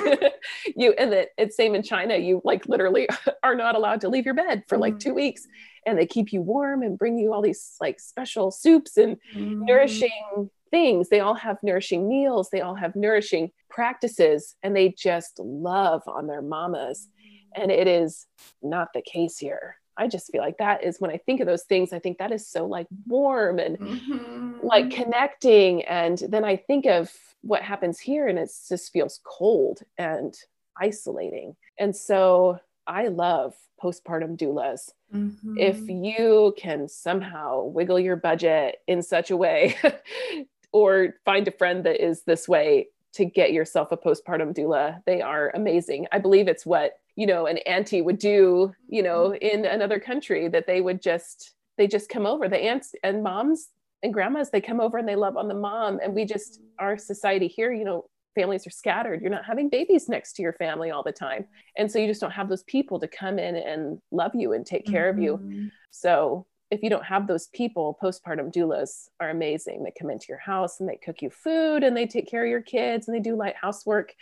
you 0.77 0.93
and 0.99 1.13
that 1.13 1.29
it's 1.39 1.57
same 1.57 1.75
in 1.75 1.83
China 1.83 2.17
you 2.17 2.41
like 2.45 2.67
literally 2.67 3.09
are 3.43 3.55
not 3.55 3.75
allowed 3.75 4.01
to 4.01 4.09
leave 4.09 4.25
your 4.25 4.35
bed 4.35 4.63
for 4.69 4.79
like 4.79 4.99
two 4.99 5.15
weeks 5.15 5.47
and 5.87 5.97
they 5.97 6.07
keep 6.07 6.33
you 6.33 6.43
warm 6.43 6.83
and 6.83 6.99
bring 6.99 7.17
you 7.17 7.33
all 7.33 7.41
these 7.41 7.77
like 7.81 8.01
special 8.01 8.51
soups 8.51 8.97
and 8.97 9.17
mm-hmm. 9.35 9.65
nourishing 9.65 10.51
things. 10.71 11.09
They 11.09 11.21
all 11.21 11.35
have 11.35 11.63
nourishing 11.63 12.09
meals, 12.09 12.51
they 12.51 12.61
all 12.61 12.75
have 12.75 12.97
nourishing 12.97 13.53
practices, 13.71 14.57
and 14.63 14.77
they 14.77 14.95
just 14.97 15.39
love 15.39 16.03
on 16.07 16.27
their 16.27 16.43
mamas. 16.43 17.09
And 17.57 17.71
it 17.71 17.89
is 17.89 18.27
not 18.63 18.93
the 18.93 19.03
case 19.03 19.39
here. 19.39 19.77
I 19.99 20.09
just 20.09 20.31
feel 20.31 20.43
like 20.43 20.59
that 20.59 20.85
is 20.85 21.01
when 21.01 21.11
I 21.11 21.17
think 21.17 21.41
of 21.41 21.47
those 21.47 21.65
things, 21.65 21.93
I 21.93 21.99
think 21.99 22.19
that 22.19 22.33
is 22.33 22.47
so 22.47 22.67
like 22.67 22.87
warm 23.07 23.59
and 23.59 23.79
mm-hmm. 23.79 24.59
like 24.63 24.91
connecting. 24.91 25.83
And 25.85 26.19
then 26.29 26.45
I 26.45 26.57
think 26.57 26.87
of 26.87 27.11
what 27.41 27.63
happens 27.63 27.99
here 27.99 28.29
and 28.29 28.39
it 28.39 28.51
just 28.69 28.93
feels 28.93 29.21
cold 29.25 29.81
and 29.97 30.37
isolating. 30.79 31.57
And 31.79 31.97
so 31.97 32.61
I 32.87 33.09
love 33.09 33.55
postpartum 33.83 34.37
doulas. 34.37 34.91
Mm-hmm. 35.15 35.59
If 35.59 35.89
you 35.89 36.55
can 36.57 36.89
somehow 36.89 37.65
wiggle 37.65 38.01
your 38.01 38.17
budget 38.17 38.79
in 38.87 39.03
such 39.03 39.31
a 39.31 39.37
way 39.37 39.77
or 40.73 41.15
find 41.25 41.47
a 41.49 41.53
friend 41.53 41.85
that 41.85 42.05
is 42.05 42.23
this 42.23 42.49
way 42.49 42.89
to 43.15 43.25
get 43.25 43.53
yourself 43.53 43.93
a 43.93 43.97
postpartum 43.97 44.55
doula, 44.55 45.03
they 45.07 45.23
are 45.23 45.51
amazing. 45.55 46.07
I 46.13 46.19
believe 46.19 46.49
it's 46.49 46.67
what, 46.67 46.93
you 47.17 47.27
know, 47.27 47.47
an 47.47 47.59
auntie 47.59 48.03
would 48.03 48.19
do, 48.19 48.73
you 48.89 49.03
know, 49.03 49.31
mm-hmm. 49.31 49.59
in 49.59 49.65
another 49.65 49.99
country 49.99 50.49
that 50.49 50.67
they 50.67 50.81
would 50.81 51.03
just 51.03 51.55
they 51.79 51.87
just 51.87 52.09
come 52.09 52.27
over. 52.27 52.49
The 52.49 52.59
aunts 52.59 52.95
and 53.03 53.23
moms 53.23 53.69
and 54.03 54.13
grandmas, 54.13 54.51
they 54.51 54.61
come 54.61 54.81
over 54.81 54.99
and 54.99 55.09
they 55.09 55.17
love 55.17 55.37
on 55.37 55.49
the 55.49 55.55
mom. 55.55 55.99
And 56.03 56.15
we 56.15 56.25
just 56.25 56.61
our 56.79 56.97
society 56.97 57.49
here, 57.49 57.73
you 57.73 57.85
know, 57.85 58.05
families 58.35 58.67
are 58.67 58.71
scattered. 58.71 59.23
You're 59.23 59.31
not 59.31 59.47
having 59.47 59.69
babies 59.69 60.09
next 60.09 60.35
to 60.35 60.43
your 60.43 60.53
family 60.53 60.91
all 60.91 61.03
the 61.03 61.13
time. 61.13 61.47
And 61.77 61.91
so 61.91 61.99
you 61.99 62.07
just 62.07 62.21
don't 62.21 62.31
have 62.31 62.49
those 62.49 62.63
people 62.65 63.01
to 63.01 63.09
come 63.09 63.39
in 63.39 63.57
and 63.57 63.99
love 64.13 64.33
you 64.35 64.53
and 64.53 64.65
take 64.65 64.87
care 64.87 65.11
mm-hmm. 65.11 65.19
of 65.19 65.25
you. 65.25 65.37
Mm-hmm. 65.39 65.67
So 65.91 66.47
if 66.71 66.83
you 66.83 66.91
don't 66.91 67.05
have 67.05 67.27
those 67.27 67.47
people, 67.49 67.97
postpartum 68.03 68.53
doulas 68.53 69.09
are 69.21 69.31
amazing. 69.31 69.83
They 69.83 69.93
come 69.99 70.11
into 70.11 70.27
your 70.29 70.39
house 70.39 70.81
and 70.81 70.89
they 70.89 70.97
cook 70.97 71.23
you 71.23 71.31
food 71.31 71.83
and 71.83 71.97
they 71.97 72.07
take 72.07 72.29
care 72.29 72.45
of 72.45 72.51
your 72.51 72.63
kids 72.63 73.09
and 73.09 73.17
they 73.17 73.21
do 73.21 73.37
light 73.37 73.55
housework. 73.61 74.13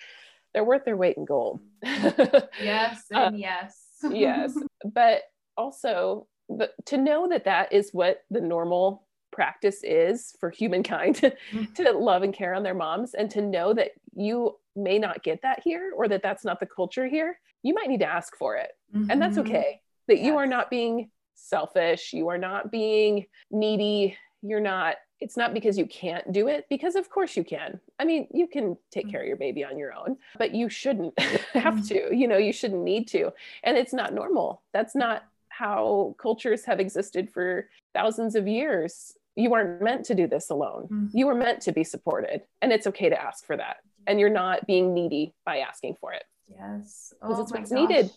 They're 0.55 0.65
worth 0.65 0.85
their 0.85 0.97
weight 0.97 1.17
in 1.17 1.25
gold. 1.25 1.61
yes, 1.83 3.05
and 3.11 3.35
uh, 3.35 3.37
yes. 3.37 3.77
yes. 4.09 4.57
But 4.85 5.23
also, 5.57 6.29
the, 6.49 6.71
to 6.87 6.99
know 6.99 7.29
that 7.29 7.45
that 7.45 7.73
is 7.73 7.91
what 7.93 8.23
the 8.31 8.41
normal 8.41 9.05
practice 9.35 9.81
is 9.83 10.33
for 10.39 10.51
humankind 10.51 11.17
mm-hmm. 11.17 11.65
to 11.75 11.91
love 11.93 12.23
and 12.23 12.33
care 12.33 12.55
on 12.55 12.63
their 12.63 12.75
moms 12.75 13.15
and 13.15 13.31
to 13.33 13.43
know 13.43 13.75
that 13.75 13.91
you 14.15 14.57
may 14.77 14.99
not 14.99 15.25
get 15.25 15.43
that 15.43 15.61
here 15.65 15.93
or 15.97 16.07
that 16.07 16.23
that's 16.23 16.45
not 16.45 16.61
the 16.61 16.67
culture 16.67 17.07
here 17.07 17.39
you 17.63 17.75
might 17.75 17.89
need 17.89 17.99
to 17.99 18.07
ask 18.07 18.37
for 18.37 18.57
it 18.57 18.71
mm-hmm. 18.95 19.11
and 19.11 19.21
that's 19.21 19.37
mm-hmm. 19.37 19.49
okay 19.49 19.81
that 20.07 20.19
yes. 20.19 20.27
you 20.27 20.37
are 20.37 20.47
not 20.47 20.71
being 20.71 21.11
selfish 21.35 22.13
you 22.13 22.29
are 22.29 22.39
not 22.39 22.71
being 22.71 23.27
needy 23.51 24.17
you're 24.43 24.61
not 24.61 24.97
it's 25.25 25.37
not 25.37 25.55
because 25.55 25.79
you 25.79 25.87
can't 25.87 26.33
do 26.33 26.49
it 26.49 26.67
because 26.69 26.95
of 26.95 27.09
course 27.09 27.37
you 27.37 27.43
can 27.43 27.81
i 27.99 28.05
mean 28.05 28.29
you 28.33 28.47
can 28.47 28.77
take 28.91 29.11
care 29.11 29.23
of 29.23 29.27
your 29.27 29.37
baby 29.37 29.65
on 29.65 29.79
your 29.79 29.93
own 29.93 30.17
but 30.39 30.55
you 30.55 30.69
shouldn't 30.69 31.19
have 31.55 31.75
mm-hmm. 31.75 32.09
to 32.11 32.15
you 32.15 32.29
know 32.29 32.37
you 32.37 32.53
shouldn't 32.53 32.83
need 32.83 33.09
to 33.09 33.33
and 33.63 33.77
it's 33.77 33.93
not 33.93 34.13
normal 34.13 34.63
that's 34.73 34.95
not 34.95 35.25
how 35.49 36.15
cultures 36.19 36.65
have 36.65 36.79
existed 36.79 37.31
for 37.31 37.69
thousands 37.95 38.35
of 38.35 38.47
years 38.47 39.17
you 39.37 39.53
aren't 39.55 39.83
meant 39.83 40.05
to 40.07 40.15
do 40.15 40.27
this 40.27 40.51
alone. 40.51 40.85
Mm-hmm. 40.85 41.17
You 41.17 41.27
were 41.27 41.35
meant 41.35 41.61
to 41.63 41.73
be 41.73 41.85
supported, 41.85 42.43
and 42.63 42.73
it's 42.73 42.87
okay 42.87 43.09
to 43.09 43.21
ask 43.21 43.45
for 43.45 43.57
that. 43.57 43.79
And 44.07 44.21
you're 44.21 44.31
not 44.31 44.67
being 44.67 44.95
needy 44.95 45.35
by 45.45 45.59
asking 45.59 45.97
for 46.01 46.13
it. 46.13 46.25
Yes, 46.49 47.13
because 47.21 47.39
oh 47.39 47.43
it's 47.43 47.53
what's 47.53 47.71
gosh. 47.71 47.89
needed. 47.89 48.11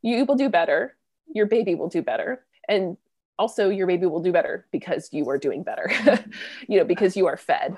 You 0.00 0.24
will 0.24 0.36
do 0.36 0.48
better. 0.48 0.96
Your 1.34 1.46
baby 1.46 1.74
will 1.74 1.88
do 1.88 2.02
better, 2.02 2.44
and 2.68 2.96
also 3.38 3.70
your 3.70 3.86
baby 3.86 4.06
will 4.06 4.22
do 4.22 4.32
better 4.32 4.66
because 4.72 5.08
you 5.12 5.28
are 5.28 5.38
doing 5.38 5.62
better. 5.62 5.90
You 6.68 6.78
know, 6.78 6.84
because 6.84 7.16
you 7.16 7.26
are 7.26 7.36
fed, 7.36 7.76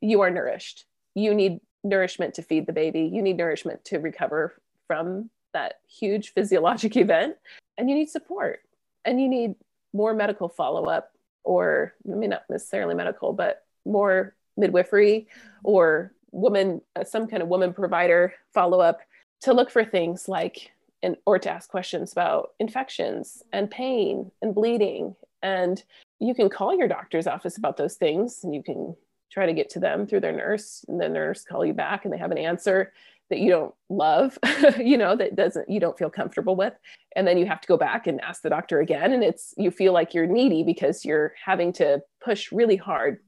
you 0.00 0.22
are 0.22 0.30
nourished. 0.30 0.86
You 1.14 1.34
need 1.34 1.60
nourishment 1.84 2.34
to 2.34 2.42
feed 2.42 2.66
the 2.66 2.72
baby. 2.72 3.10
You 3.12 3.22
need 3.22 3.36
nourishment 3.36 3.84
to 3.86 3.98
recover 3.98 4.54
from 4.86 5.30
that 5.52 5.74
huge 5.88 6.32
physiologic 6.32 6.96
event, 7.04 7.36
and 7.76 7.88
you 7.90 7.94
need 7.94 8.08
support, 8.08 8.60
and 9.04 9.20
you 9.20 9.28
need 9.28 9.54
more 9.92 10.14
medical 10.14 10.48
follow 10.48 10.84
up 10.86 11.12
or 11.44 11.94
I 12.10 12.14
mean 12.14 12.30
not 12.30 12.44
necessarily 12.48 12.94
medical, 12.94 13.32
but 13.32 13.64
more 13.84 14.34
midwifery 14.56 15.28
or 15.64 16.12
woman, 16.30 16.80
uh, 16.96 17.04
some 17.04 17.26
kind 17.26 17.42
of 17.42 17.48
woman 17.48 17.72
provider 17.74 18.32
follow 18.54 18.80
up 18.80 19.00
to 19.42 19.52
look 19.52 19.70
for 19.70 19.84
things 19.84 20.28
like 20.28 20.72
and 21.02 21.16
or 21.26 21.38
to 21.38 21.50
ask 21.50 21.68
questions 21.68 22.12
about 22.12 22.50
infections 22.58 23.42
and 23.52 23.70
pain 23.70 24.30
and 24.40 24.54
bleeding. 24.54 25.14
And 25.42 25.82
you 26.20 26.34
can 26.34 26.48
call 26.48 26.76
your 26.76 26.88
doctor's 26.88 27.26
office 27.26 27.56
about 27.56 27.76
those 27.76 27.96
things 27.96 28.40
and 28.44 28.54
you 28.54 28.62
can 28.62 28.94
try 29.30 29.46
to 29.46 29.52
get 29.52 29.70
to 29.70 29.80
them 29.80 30.06
through 30.06 30.20
their 30.20 30.32
nurse 30.32 30.84
and 30.88 31.00
the 31.00 31.08
nurse 31.08 31.44
call 31.44 31.64
you 31.64 31.72
back 31.72 32.04
and 32.04 32.12
they 32.12 32.18
have 32.18 32.30
an 32.30 32.38
answer 32.38 32.92
that 33.30 33.38
you 33.38 33.50
don't 33.50 33.74
love 33.88 34.38
you 34.78 34.98
know 34.98 35.16
that 35.16 35.34
doesn't 35.34 35.68
you 35.68 35.80
don't 35.80 35.98
feel 35.98 36.10
comfortable 36.10 36.54
with. 36.54 36.74
And 37.16 37.26
then 37.26 37.38
you 37.38 37.46
have 37.46 37.60
to 37.60 37.68
go 37.68 37.76
back 37.76 38.06
and 38.06 38.20
ask 38.20 38.42
the 38.42 38.50
doctor 38.50 38.80
again 38.80 39.12
and 39.12 39.24
it's 39.24 39.54
you 39.56 39.70
feel 39.70 39.92
like 39.92 40.14
you're 40.14 40.26
needy 40.26 40.62
because 40.62 41.04
you're 41.04 41.34
having 41.42 41.72
to 41.74 42.02
push 42.22 42.52
really 42.52 42.76
hard 42.76 43.18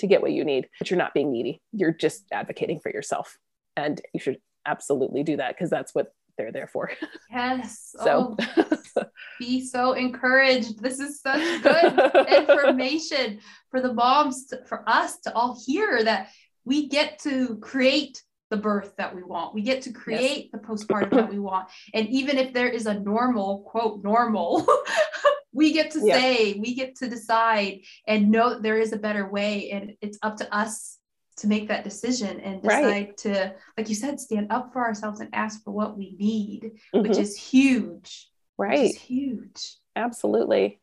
to 0.00 0.06
get 0.06 0.20
what 0.20 0.32
you 0.32 0.44
need. 0.44 0.68
But 0.78 0.90
you're 0.90 0.98
not 0.98 1.14
being 1.14 1.30
needy. 1.30 1.60
You're 1.72 1.92
just 1.92 2.24
advocating 2.32 2.80
for 2.80 2.90
yourself. 2.90 3.38
And 3.76 4.00
you 4.12 4.20
should 4.20 4.38
absolutely 4.66 5.22
do 5.22 5.36
that 5.36 5.54
because 5.54 5.70
that's 5.70 5.94
what 5.94 6.12
they're 6.42 6.52
there 6.52 6.66
for 6.66 6.90
yes 7.30 7.94
so 8.02 8.36
oh, 8.56 9.04
be 9.38 9.64
so 9.64 9.92
encouraged 9.92 10.82
this 10.82 10.98
is 10.98 11.20
such 11.20 11.62
good 11.62 12.26
information 12.28 13.38
for 13.70 13.80
the 13.80 13.92
moms 13.92 14.46
to, 14.46 14.64
for 14.66 14.82
us 14.88 15.18
to 15.20 15.32
all 15.34 15.60
hear 15.64 16.02
that 16.02 16.28
we 16.64 16.88
get 16.88 17.18
to 17.20 17.56
create 17.58 18.22
the 18.52 18.56
birth 18.58 18.92
that 18.98 19.16
we 19.16 19.22
want. 19.22 19.54
We 19.54 19.62
get 19.62 19.80
to 19.82 19.92
create 19.92 20.50
yes. 20.52 20.52
the 20.52 20.58
postpartum 20.58 21.12
that 21.12 21.30
we 21.30 21.38
want. 21.38 21.70
And 21.94 22.06
even 22.08 22.36
if 22.36 22.52
there 22.52 22.68
is 22.68 22.84
a 22.84 23.00
normal, 23.00 23.60
quote, 23.60 24.04
normal, 24.04 24.66
we 25.54 25.72
get 25.72 25.90
to 25.92 26.00
yeah. 26.04 26.20
say, 26.20 26.52
we 26.60 26.74
get 26.74 26.94
to 26.96 27.08
decide 27.08 27.80
and 28.06 28.30
know 28.30 28.50
that 28.50 28.62
there 28.62 28.78
is 28.78 28.92
a 28.92 28.98
better 28.98 29.26
way. 29.26 29.70
And 29.70 29.94
it's 30.02 30.18
up 30.22 30.36
to 30.36 30.54
us 30.54 30.98
to 31.36 31.46
make 31.46 31.68
that 31.68 31.84
decision 31.84 32.40
and 32.40 32.62
decide 32.62 32.84
right. 32.84 33.16
to, 33.18 33.54
like 33.76 33.88
you 33.88 33.94
said, 33.94 34.20
stand 34.20 34.50
up 34.50 34.72
for 34.72 34.82
ourselves 34.82 35.20
and 35.20 35.30
ask 35.32 35.62
for 35.64 35.70
what 35.70 35.96
we 35.96 36.14
need, 36.18 36.72
mm-hmm. 36.94 37.02
which 37.02 37.18
is 37.18 37.36
huge. 37.36 38.28
Right. 38.58 38.90
It's 38.90 38.98
huge. 38.98 39.76
Absolutely. 39.96 40.80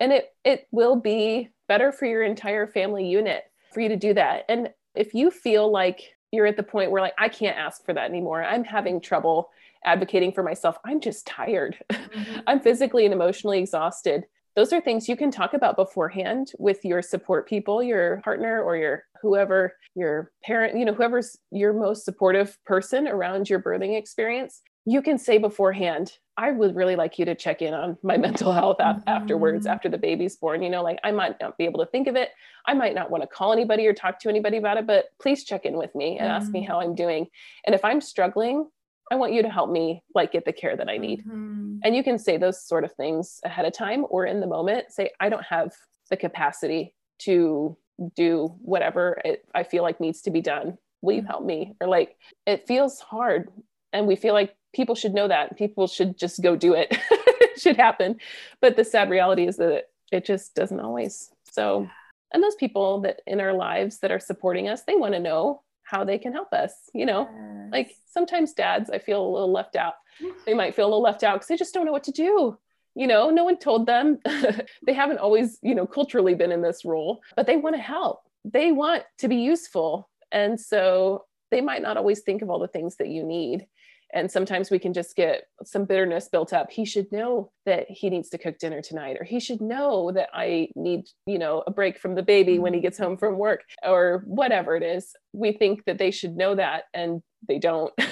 And 0.00 0.12
it 0.12 0.28
it 0.44 0.68
will 0.70 0.96
be 0.96 1.50
better 1.66 1.92
for 1.92 2.06
your 2.06 2.22
entire 2.22 2.66
family 2.66 3.08
unit 3.08 3.44
for 3.72 3.80
you 3.80 3.88
to 3.88 3.96
do 3.96 4.14
that. 4.14 4.44
And 4.48 4.70
if 4.94 5.14
you 5.14 5.30
feel 5.30 5.70
like 5.70 6.14
you're 6.30 6.46
at 6.46 6.56
the 6.56 6.62
point 6.62 6.90
where 6.90 7.02
like 7.02 7.14
I 7.18 7.28
can't 7.28 7.56
ask 7.56 7.84
for 7.84 7.94
that 7.94 8.08
anymore. 8.08 8.42
I'm 8.42 8.64
having 8.64 9.00
trouble 9.00 9.50
advocating 9.84 10.32
for 10.32 10.42
myself. 10.42 10.76
I'm 10.84 11.00
just 11.00 11.26
tired. 11.26 11.78
Mm-hmm. 12.08 12.40
I'm 12.46 12.60
physically 12.60 13.04
and 13.04 13.12
emotionally 13.12 13.58
exhausted. 13.58 14.24
Those 14.58 14.72
are 14.72 14.80
things 14.80 15.08
you 15.08 15.14
can 15.14 15.30
talk 15.30 15.54
about 15.54 15.76
beforehand 15.76 16.50
with 16.58 16.84
your 16.84 17.00
support 17.00 17.48
people, 17.48 17.80
your 17.80 18.20
partner 18.24 18.60
or 18.60 18.76
your 18.76 19.04
whoever, 19.22 19.76
your 19.94 20.32
parent, 20.42 20.76
you 20.76 20.84
know, 20.84 20.92
whoever's 20.92 21.38
your 21.52 21.72
most 21.72 22.04
supportive 22.04 22.58
person 22.66 23.06
around 23.06 23.48
your 23.48 23.62
birthing 23.62 23.96
experience. 23.96 24.62
You 24.84 25.00
can 25.00 25.16
say 25.16 25.38
beforehand, 25.38 26.18
I 26.36 26.50
would 26.50 26.74
really 26.74 26.96
like 26.96 27.20
you 27.20 27.24
to 27.26 27.36
check 27.36 27.62
in 27.62 27.72
on 27.72 27.98
my 28.02 28.16
mental 28.26 28.52
health 28.52 28.78
mm-hmm. 28.80 29.08
afterwards, 29.08 29.64
after 29.64 29.88
the 29.88 29.96
baby's 29.96 30.34
born. 30.34 30.60
You 30.60 30.70
know, 30.70 30.82
like 30.82 30.98
I 31.04 31.12
might 31.12 31.36
not 31.40 31.56
be 31.56 31.64
able 31.64 31.78
to 31.84 31.90
think 31.92 32.08
of 32.08 32.16
it. 32.16 32.30
I 32.66 32.74
might 32.74 32.96
not 32.96 33.12
want 33.12 33.22
to 33.22 33.28
call 33.28 33.52
anybody 33.52 33.86
or 33.86 33.94
talk 33.94 34.18
to 34.22 34.28
anybody 34.28 34.56
about 34.56 34.76
it, 34.76 34.88
but 34.88 35.04
please 35.22 35.44
check 35.44 35.66
in 35.66 35.76
with 35.76 35.94
me 35.94 36.18
and 36.18 36.26
mm-hmm. 36.26 36.42
ask 36.42 36.50
me 36.50 36.62
mm-hmm. 36.62 36.72
how 36.72 36.80
I'm 36.80 36.96
doing. 36.96 37.28
And 37.64 37.76
if 37.76 37.84
I'm 37.84 38.00
struggling, 38.00 38.68
I 39.10 39.16
want 39.16 39.32
you 39.32 39.42
to 39.42 39.50
help 39.50 39.70
me 39.70 40.02
like 40.14 40.32
get 40.32 40.44
the 40.44 40.52
care 40.52 40.76
that 40.76 40.88
I 40.88 40.98
need. 40.98 41.20
Mm-hmm. 41.20 41.78
And 41.82 41.96
you 41.96 42.02
can 42.02 42.18
say 42.18 42.36
those 42.36 42.62
sort 42.62 42.84
of 42.84 42.92
things 42.92 43.40
ahead 43.44 43.64
of 43.64 43.72
time 43.72 44.04
or 44.10 44.26
in 44.26 44.40
the 44.40 44.46
moment. 44.46 44.92
Say, 44.92 45.10
I 45.20 45.28
don't 45.28 45.44
have 45.44 45.72
the 46.10 46.16
capacity 46.16 46.94
to 47.20 47.76
do 48.14 48.54
whatever 48.60 49.20
it, 49.24 49.44
I 49.54 49.64
feel 49.64 49.82
like 49.82 50.00
needs 50.00 50.22
to 50.22 50.30
be 50.30 50.40
done. 50.40 50.78
Will 51.02 51.14
you 51.14 51.22
mm-hmm. 51.22 51.30
help 51.30 51.44
me? 51.44 51.74
Or 51.80 51.88
like, 51.88 52.16
it 52.46 52.66
feels 52.66 53.00
hard. 53.00 53.48
And 53.92 54.06
we 54.06 54.16
feel 54.16 54.34
like 54.34 54.54
people 54.74 54.94
should 54.94 55.14
know 55.14 55.28
that 55.28 55.56
people 55.56 55.86
should 55.86 56.18
just 56.18 56.42
go 56.42 56.56
do 56.56 56.74
it 56.74 56.88
it 56.90 57.60
should 57.60 57.76
happen 57.76 58.16
but 58.60 58.76
the 58.76 58.84
sad 58.84 59.10
reality 59.10 59.46
is 59.46 59.56
that 59.56 59.84
it 60.12 60.24
just 60.24 60.54
doesn't 60.54 60.80
always 60.80 61.30
so 61.50 61.88
and 62.32 62.42
those 62.42 62.54
people 62.56 63.00
that 63.00 63.20
in 63.26 63.40
our 63.40 63.54
lives 63.54 63.98
that 63.98 64.10
are 64.10 64.20
supporting 64.20 64.68
us 64.68 64.82
they 64.82 64.94
want 64.94 65.14
to 65.14 65.20
know 65.20 65.62
how 65.90 66.04
they 66.04 66.18
can 66.18 66.32
help 66.32 66.52
us 66.52 66.72
you 66.94 67.06
know? 67.06 67.28
Yes. 67.32 67.68
like 67.72 67.96
sometimes 68.06 68.52
dads 68.52 68.90
i 68.90 68.98
feel 68.98 69.20
a 69.24 69.32
little 69.34 69.52
left 69.52 69.76
out. 69.76 69.94
They 70.46 70.54
might 70.54 70.74
feel 70.74 70.86
a 70.86 70.90
little 70.90 71.08
left 71.10 71.22
out 71.22 71.34
because 71.36 71.48
they 71.48 71.56
just 71.56 71.74
don't 71.74 71.86
know 71.86 71.92
what 71.92 72.04
to 72.04 72.12
do 72.12 72.58
you 72.94 73.06
know? 73.06 73.30
No 73.30 73.44
one 73.44 73.58
told 73.58 73.86
them. 73.86 74.18
They 74.86 74.92
haven't 74.92 75.18
always 75.18 75.58
you 75.62 75.74
know 75.74 75.86
culturally 75.86 76.34
been 76.34 76.52
in 76.52 76.62
this 76.62 76.84
role 76.84 77.20
but 77.36 77.46
they 77.46 77.56
want 77.56 77.76
to 77.76 77.82
help. 77.82 78.22
They 78.44 78.72
want 78.72 79.02
to 79.18 79.28
be 79.28 79.36
useful 79.36 80.08
and 80.32 80.60
so 80.60 81.24
they 81.50 81.60
might 81.60 81.82
not 81.82 81.96
always 81.96 82.20
think 82.20 82.42
of 82.42 82.50
all 82.50 82.58
the 82.58 82.74
things 82.76 82.96
that 82.96 83.08
you 83.08 83.22
need 83.24 83.66
and 84.14 84.30
sometimes 84.30 84.70
we 84.70 84.78
can 84.78 84.92
just 84.92 85.14
get 85.16 85.44
some 85.64 85.84
bitterness 85.84 86.28
built 86.28 86.52
up 86.52 86.70
he 86.70 86.84
should 86.84 87.10
know 87.12 87.50
that 87.66 87.86
he 87.88 88.10
needs 88.10 88.28
to 88.28 88.38
cook 88.38 88.58
dinner 88.58 88.80
tonight 88.80 89.16
or 89.20 89.24
he 89.24 89.40
should 89.40 89.60
know 89.60 90.10
that 90.12 90.28
i 90.32 90.68
need 90.74 91.04
you 91.26 91.38
know 91.38 91.62
a 91.66 91.70
break 91.70 91.98
from 91.98 92.14
the 92.14 92.22
baby 92.22 92.58
when 92.58 92.72
he 92.72 92.78
mm-hmm. 92.78 92.84
gets 92.84 92.98
home 92.98 93.16
from 93.16 93.38
work 93.38 93.62
or 93.84 94.22
whatever 94.26 94.76
it 94.76 94.82
is 94.82 95.14
we 95.32 95.52
think 95.52 95.84
that 95.84 95.98
they 95.98 96.10
should 96.10 96.36
know 96.36 96.54
that 96.54 96.84
and 96.94 97.22
they 97.46 97.58
don't 97.58 97.92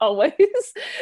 always 0.00 0.32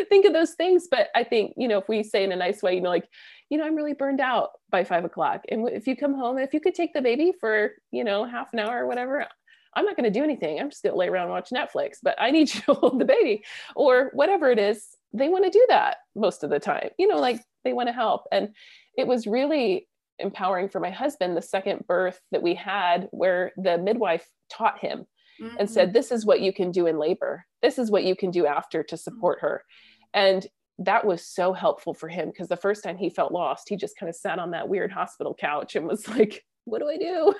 think 0.08 0.26
of 0.26 0.32
those 0.32 0.54
things. 0.54 0.88
But 0.90 1.08
I 1.14 1.24
think, 1.24 1.54
you 1.56 1.68
know, 1.68 1.78
if 1.78 1.88
we 1.88 2.02
say 2.02 2.24
in 2.24 2.32
a 2.32 2.36
nice 2.36 2.62
way, 2.62 2.74
you 2.74 2.80
know, 2.80 2.90
like, 2.90 3.08
you 3.50 3.56
know, 3.56 3.64
I'm 3.64 3.76
really 3.76 3.94
burned 3.94 4.20
out 4.20 4.50
by 4.70 4.84
five 4.84 5.04
o'clock. 5.04 5.42
And 5.48 5.68
if 5.68 5.86
you 5.86 5.96
come 5.96 6.14
home, 6.14 6.38
if 6.38 6.52
you 6.52 6.60
could 6.60 6.74
take 6.74 6.92
the 6.92 7.00
baby 7.00 7.32
for, 7.40 7.72
you 7.90 8.04
know, 8.04 8.24
half 8.24 8.52
an 8.52 8.58
hour 8.58 8.84
or 8.84 8.86
whatever, 8.86 9.26
I'm 9.74 9.84
not 9.84 9.96
going 9.96 10.10
to 10.12 10.18
do 10.18 10.24
anything. 10.24 10.58
I'm 10.58 10.70
just 10.70 10.82
going 10.82 10.92
to 10.92 10.98
lay 10.98 11.08
around 11.08 11.24
and 11.24 11.32
watch 11.32 11.50
Netflix, 11.50 11.96
but 12.02 12.16
I 12.18 12.30
need 12.30 12.52
you 12.54 12.60
to 12.62 12.74
hold 12.74 13.00
the 13.00 13.04
baby 13.04 13.44
or 13.76 14.10
whatever 14.14 14.50
it 14.50 14.58
is. 14.58 14.84
They 15.12 15.28
want 15.28 15.44
to 15.44 15.50
do 15.50 15.64
that 15.68 15.96
most 16.14 16.44
of 16.44 16.50
the 16.50 16.60
time, 16.60 16.90
you 16.98 17.06
know, 17.06 17.18
like 17.18 17.40
they 17.64 17.72
want 17.72 17.88
to 17.88 17.94
help. 17.94 18.24
And 18.30 18.50
it 18.96 19.06
was 19.06 19.26
really 19.26 19.88
empowering 20.18 20.68
for 20.68 20.80
my 20.80 20.90
husband 20.90 21.36
the 21.36 21.42
second 21.42 21.86
birth 21.86 22.20
that 22.32 22.42
we 22.42 22.54
had, 22.54 23.08
where 23.10 23.52
the 23.56 23.78
midwife 23.78 24.28
taught 24.50 24.78
him 24.78 25.06
mm-hmm. 25.40 25.56
and 25.58 25.70
said, 25.70 25.92
This 25.92 26.12
is 26.12 26.26
what 26.26 26.40
you 26.40 26.52
can 26.52 26.70
do 26.70 26.86
in 26.86 26.98
labor. 26.98 27.44
This 27.62 27.78
is 27.78 27.90
what 27.90 28.04
you 28.04 28.16
can 28.16 28.30
do 28.30 28.46
after 28.46 28.82
to 28.82 28.96
support 28.96 29.38
her. 29.40 29.64
And 30.12 30.46
that 30.78 31.04
was 31.04 31.24
so 31.24 31.52
helpful 31.52 31.92
for 31.92 32.08
him 32.08 32.28
because 32.28 32.48
the 32.48 32.56
first 32.56 32.84
time 32.84 32.96
he 32.96 33.10
felt 33.10 33.32
lost, 33.32 33.68
he 33.68 33.76
just 33.76 33.98
kind 33.98 34.08
of 34.08 34.16
sat 34.16 34.38
on 34.38 34.52
that 34.52 34.68
weird 34.68 34.92
hospital 34.92 35.34
couch 35.38 35.74
and 35.74 35.86
was 35.86 36.06
like, 36.18 36.44
what 36.68 36.80
do 36.80 36.88
I 36.88 36.96
do? 36.96 37.34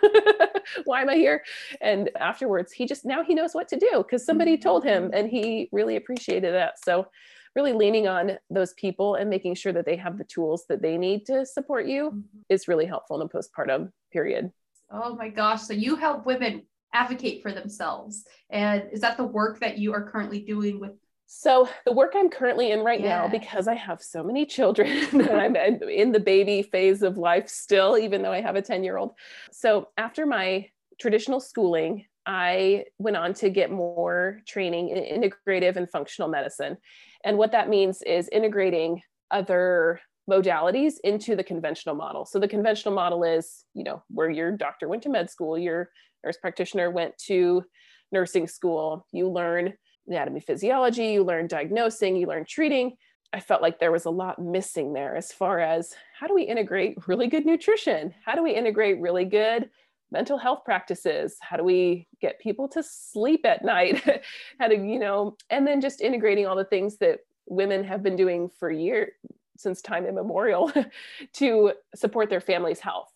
Why 0.85 1.03
am 1.03 1.09
I 1.09 1.17
here? 1.17 1.43
And 1.81 2.11
afterwards, 2.19 2.73
he 2.73 2.87
just 2.87 3.05
now 3.05 3.23
he 3.23 3.35
knows 3.35 3.55
what 3.55 3.69
to 3.69 3.79
do 3.79 3.99
because 3.99 4.25
somebody 4.25 4.57
told 4.57 4.85
him 4.85 5.05
mm-hmm. 5.05 5.15
and 5.15 5.29
he 5.29 5.69
really 5.73 5.97
appreciated 5.97 6.55
that. 6.55 6.83
So, 6.85 7.09
really 7.57 7.73
leaning 7.73 8.07
on 8.07 8.39
those 8.51 8.75
people 8.75 9.15
and 9.17 9.29
making 9.29 9.55
sure 9.55 9.73
that 9.73 9.87
they 9.87 9.97
have 9.97 10.19
the 10.19 10.25
tools 10.25 10.67
that 10.69 10.83
they 10.83 10.97
need 10.97 11.27
to 11.27 11.45
support 11.47 11.87
you 11.87 12.11
mm-hmm. 12.11 12.21
is 12.49 12.69
really 12.69 12.87
helpful 12.87 13.21
in 13.21 13.27
a 13.27 13.29
postpartum 13.29 13.91
period. 14.13 14.53
Oh 14.91 15.15
my 15.17 15.29
gosh. 15.29 15.63
So, 15.63 15.73
you 15.73 15.97
help 15.97 16.27
women 16.27 16.63
advocate 16.93 17.43
for 17.43 17.53
themselves. 17.53 18.25
And 18.51 18.85
is 18.93 19.01
that 19.01 19.17
the 19.17 19.25
work 19.25 19.61
that 19.61 19.79
you 19.79 19.93
are 19.93 20.11
currently 20.11 20.41
doing 20.41 20.81
with 20.81 20.93
so 21.31 21.69
the 21.85 21.93
work 21.93 22.15
I'm 22.17 22.31
currently 22.31 22.73
in 22.73 22.81
right 22.81 23.01
yeah. 23.01 23.19
now, 23.19 23.29
because 23.29 23.69
I 23.69 23.75
have 23.75 24.03
so 24.03 24.23
many 24.23 24.47
children 24.47 24.89
and 25.13 25.31
I'm 25.31 25.57
in 25.83 26.11
the 26.11 26.19
baby 26.19 26.63
phase 26.63 27.03
of 27.03 27.19
life 27.19 27.51
still, 27.51 27.99
even 27.99 28.23
though 28.23 28.33
I 28.33 28.41
have 28.41 28.57
a 28.57 28.63
10 28.63 28.83
year 28.83 28.97
old. 28.97 29.13
So 29.53 29.89
after 29.99 30.25
my 30.25 30.71
traditional 30.99 31.39
schooling, 31.39 32.07
I 32.25 32.87
went 32.99 33.19
on 33.19 33.35
to 33.35 33.51
get 33.51 33.71
more 33.71 34.41
training 34.47 34.89
in 34.89 35.23
integrative 35.23 35.77
and 35.77 35.89
functional 35.89 36.31
medicine. 36.31 36.79
And 37.23 37.37
what 37.37 37.53
that 37.53 37.69
means 37.69 38.01
is 38.01 38.29
integrating 38.29 39.03
other 39.31 40.01
modalities 40.31 40.95
into 41.05 41.37
the 41.37 41.45
conventional 41.45 41.95
model. 41.95 42.25
So 42.25 42.39
the 42.39 42.49
conventional 42.49 42.95
model 42.95 43.23
is, 43.23 43.65
you 43.75 43.85
know, 43.85 44.03
where 44.09 44.31
your 44.31 44.57
doctor 44.57 44.89
went 44.89 45.03
to 45.03 45.11
med 45.11 45.29
school, 45.29 45.59
your 45.59 45.91
nurse 46.25 46.39
practitioner 46.39 46.91
went 46.91 47.19
to 47.27 47.65
nursing 48.13 48.47
school, 48.47 49.07
you 49.13 49.29
learn 49.29 49.75
anatomy 50.09 50.41
physiology, 50.41 51.09
you 51.09 51.25
learn 51.25 51.47
diagnosing, 51.47 52.17
you 52.17 52.27
learn 52.27 52.45
treating. 52.45 52.97
I 53.33 53.41
felt 53.41 53.63
like 53.63 53.79
there 53.79 53.93
was 53.93 54.07
a 54.07 54.11
lot 54.11 54.39
missing 54.39 54.93
there 54.95 55.15
as 55.15 55.33
far 55.33 55.61
as 55.61 55.95
how 56.19 56.27
do 56.27 56.35
we 56.35 56.45
integrate 56.45 57.07
really 57.07 57.29
good 57.29 57.45
nutrition? 57.45 58.15
How 58.25 58.35
do 58.35 58.43
we 58.43 58.55
integrate 58.55 59.01
really 59.01 59.27
good 59.27 59.69
mental 60.11 60.39
health 60.39 60.65
practices? 60.65 61.37
How 61.41 61.59
do 61.59 61.65
we 61.65 62.09
get 62.21 62.41
people 62.41 62.69
to 62.69 62.83
sleep 62.83 63.45
at 63.45 63.65
night? 63.65 64.03
how 64.59 64.69
to, 64.69 64.75
you 64.75 64.99
know, 64.99 65.37
and 65.51 65.67
then 65.67 65.81
just 65.81 66.01
integrating 66.01 66.47
all 66.47 66.57
the 66.57 66.65
things 66.65 66.97
that 66.99 67.21
women 67.47 67.85
have 67.85 68.03
been 68.03 68.17
doing 68.17 68.51
for 68.59 68.71
years 68.71 69.11
since 69.57 69.83
time 69.83 70.07
immemorial 70.07 70.73
to 71.35 71.73
support 71.95 72.31
their 72.31 72.41
family's 72.41 72.81
health. 72.81 73.13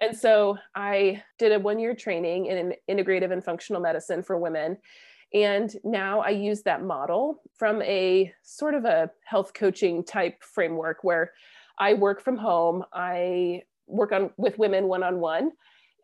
And 0.00 0.16
so 0.16 0.56
I 0.74 1.22
did 1.38 1.52
a 1.52 1.58
one 1.58 1.78
year 1.78 1.94
training 1.94 2.46
in 2.46 2.74
integrative 2.88 3.32
and 3.32 3.44
functional 3.44 3.82
medicine 3.82 4.22
for 4.22 4.38
women. 4.38 4.78
And 5.32 5.74
now 5.84 6.20
I 6.20 6.30
use 6.30 6.62
that 6.62 6.82
model 6.82 7.40
from 7.56 7.82
a 7.82 8.32
sort 8.42 8.74
of 8.74 8.84
a 8.84 9.10
health 9.24 9.52
coaching 9.54 10.04
type 10.04 10.42
framework 10.42 11.04
where 11.04 11.32
I 11.78 11.94
work 11.94 12.20
from 12.20 12.36
home. 12.36 12.84
I 12.92 13.62
work 13.86 14.12
on 14.12 14.30
with 14.36 14.58
women 14.58 14.88
one 14.88 15.02
on 15.02 15.20
one 15.20 15.52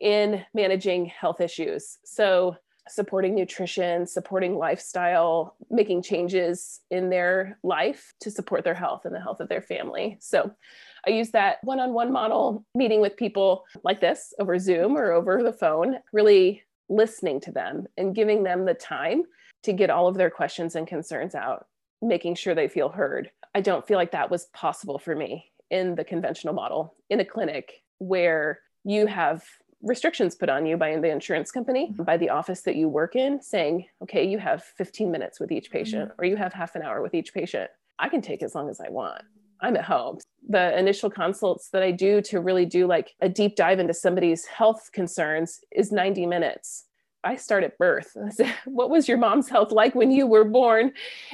in 0.01 0.45
managing 0.55 1.07
health 1.07 1.41
issues. 1.41 1.99
So 2.05 2.57
supporting 2.89 3.35
nutrition, 3.35 4.07
supporting 4.07 4.57
lifestyle, 4.57 5.57
making 5.71 6.03
changes 6.03 6.81
in 6.91 7.11
their 7.11 7.59
life 7.63 8.15
to 8.21 8.31
support 8.31 8.63
their 8.63 8.75
health 8.75 9.05
and 9.05 9.15
the 9.15 9.21
health 9.21 9.41
of 9.41 9.49
their 9.49 9.63
family. 9.63 10.17
So 10.21 10.53
I 11.07 11.11
use 11.11 11.31
that 11.33 11.59
one 11.63 11.81
on 11.81 11.93
one 11.93 12.13
model, 12.13 12.65
meeting 12.75 13.01
with 13.01 13.17
people 13.17 13.65
like 13.83 14.01
this 14.01 14.33
over 14.39 14.59
Zoom 14.59 14.97
or 14.97 15.13
over 15.13 15.43
the 15.43 15.53
phone, 15.53 15.97
really 16.13 16.63
listening 16.89 17.41
to 17.41 17.53
them 17.53 17.87
and 17.97 18.15
giving 18.15 18.43
them 18.43 18.65
the 18.65 18.75
time 18.75 19.23
to 19.65 19.73
get 19.73 19.91
all 19.91 20.09
of 20.09 20.17
their 20.17 20.31
questions 20.31 20.77
and 20.77 20.87
concerns 20.87 21.35
out, 21.35 21.67
making 22.01 22.35
sure 22.35 22.55
they 22.55 22.69
feel 22.69 22.89
heard. 22.89 23.31
I 23.55 23.61
don't 23.61 23.87
feel 23.87 23.97
like 23.97 24.13
that 24.13 24.31
was 24.31 24.47
possible 24.53 24.99
for 24.99 25.15
me 25.15 25.47
in 25.71 25.95
the 25.95 26.05
conventional 26.05 26.55
model 26.55 26.95
in 27.11 27.21
a 27.21 27.25
clinic 27.25 27.83
where 27.99 28.61
you 28.85 29.07
have 29.07 29.45
restrictions 29.83 30.35
put 30.35 30.49
on 30.49 30.67
you 30.67 30.77
by 30.77 30.97
the 30.97 31.11
insurance 31.11 31.51
company, 31.51 31.89
mm-hmm. 31.89 32.03
by 32.03 32.17
the 32.17 32.31
office 32.31 32.63
that 32.63 32.77
you 32.77 32.89
work 32.89 33.17
in, 33.17 33.43
saying, 33.43 33.87
okay, 34.03 34.27
you 34.27 34.39
have 34.39 34.63
15 34.63 35.11
minutes 35.11 35.41
with 35.41 35.51
each 35.53 35.71
patient 35.71 36.11
mm-hmm. 36.11 36.21
or 36.21 36.25
you 36.25 36.37
have 36.37 36.53
half 36.53 36.75
an 36.75 36.83
hour 36.83 37.03
with 37.03 37.15
each 37.15 37.35
patient. 37.35 37.71
I 37.99 38.09
can 38.09 38.21
take 38.21 38.43
as 38.43 38.55
long 38.55 38.69
as 38.69 38.81
I 38.81 38.89
want. 38.91 39.23
I'm 39.67 39.77
at 39.77 39.85
home. 39.85 40.19
The 40.49 40.79
initial 40.79 41.11
consults 41.11 41.71
that 41.71 41.83
I 41.83 41.91
do 41.91 42.23
to 42.23 42.41
really 42.41 42.67
do 42.67 42.87
like 42.87 43.15
a 43.21 43.29
deep 43.29 43.57
dive 43.57 43.81
into 43.81 43.93
somebody's 43.93 44.47
health 44.47 44.91
concerns 44.93 45.59
is 45.73 45.91
90 45.91 46.25
minutes. 46.27 46.85
I 47.25 47.35
start 47.35 47.65
at 47.65 47.77
birth. 47.77 48.17
What 48.65 48.91
was 48.91 49.09
your 49.09 49.19
mom's 49.19 49.49
health 49.49 49.73
like 49.73 49.97
when 49.97 50.13
you 50.13 50.29
were 50.29 50.45
born? 50.45 50.93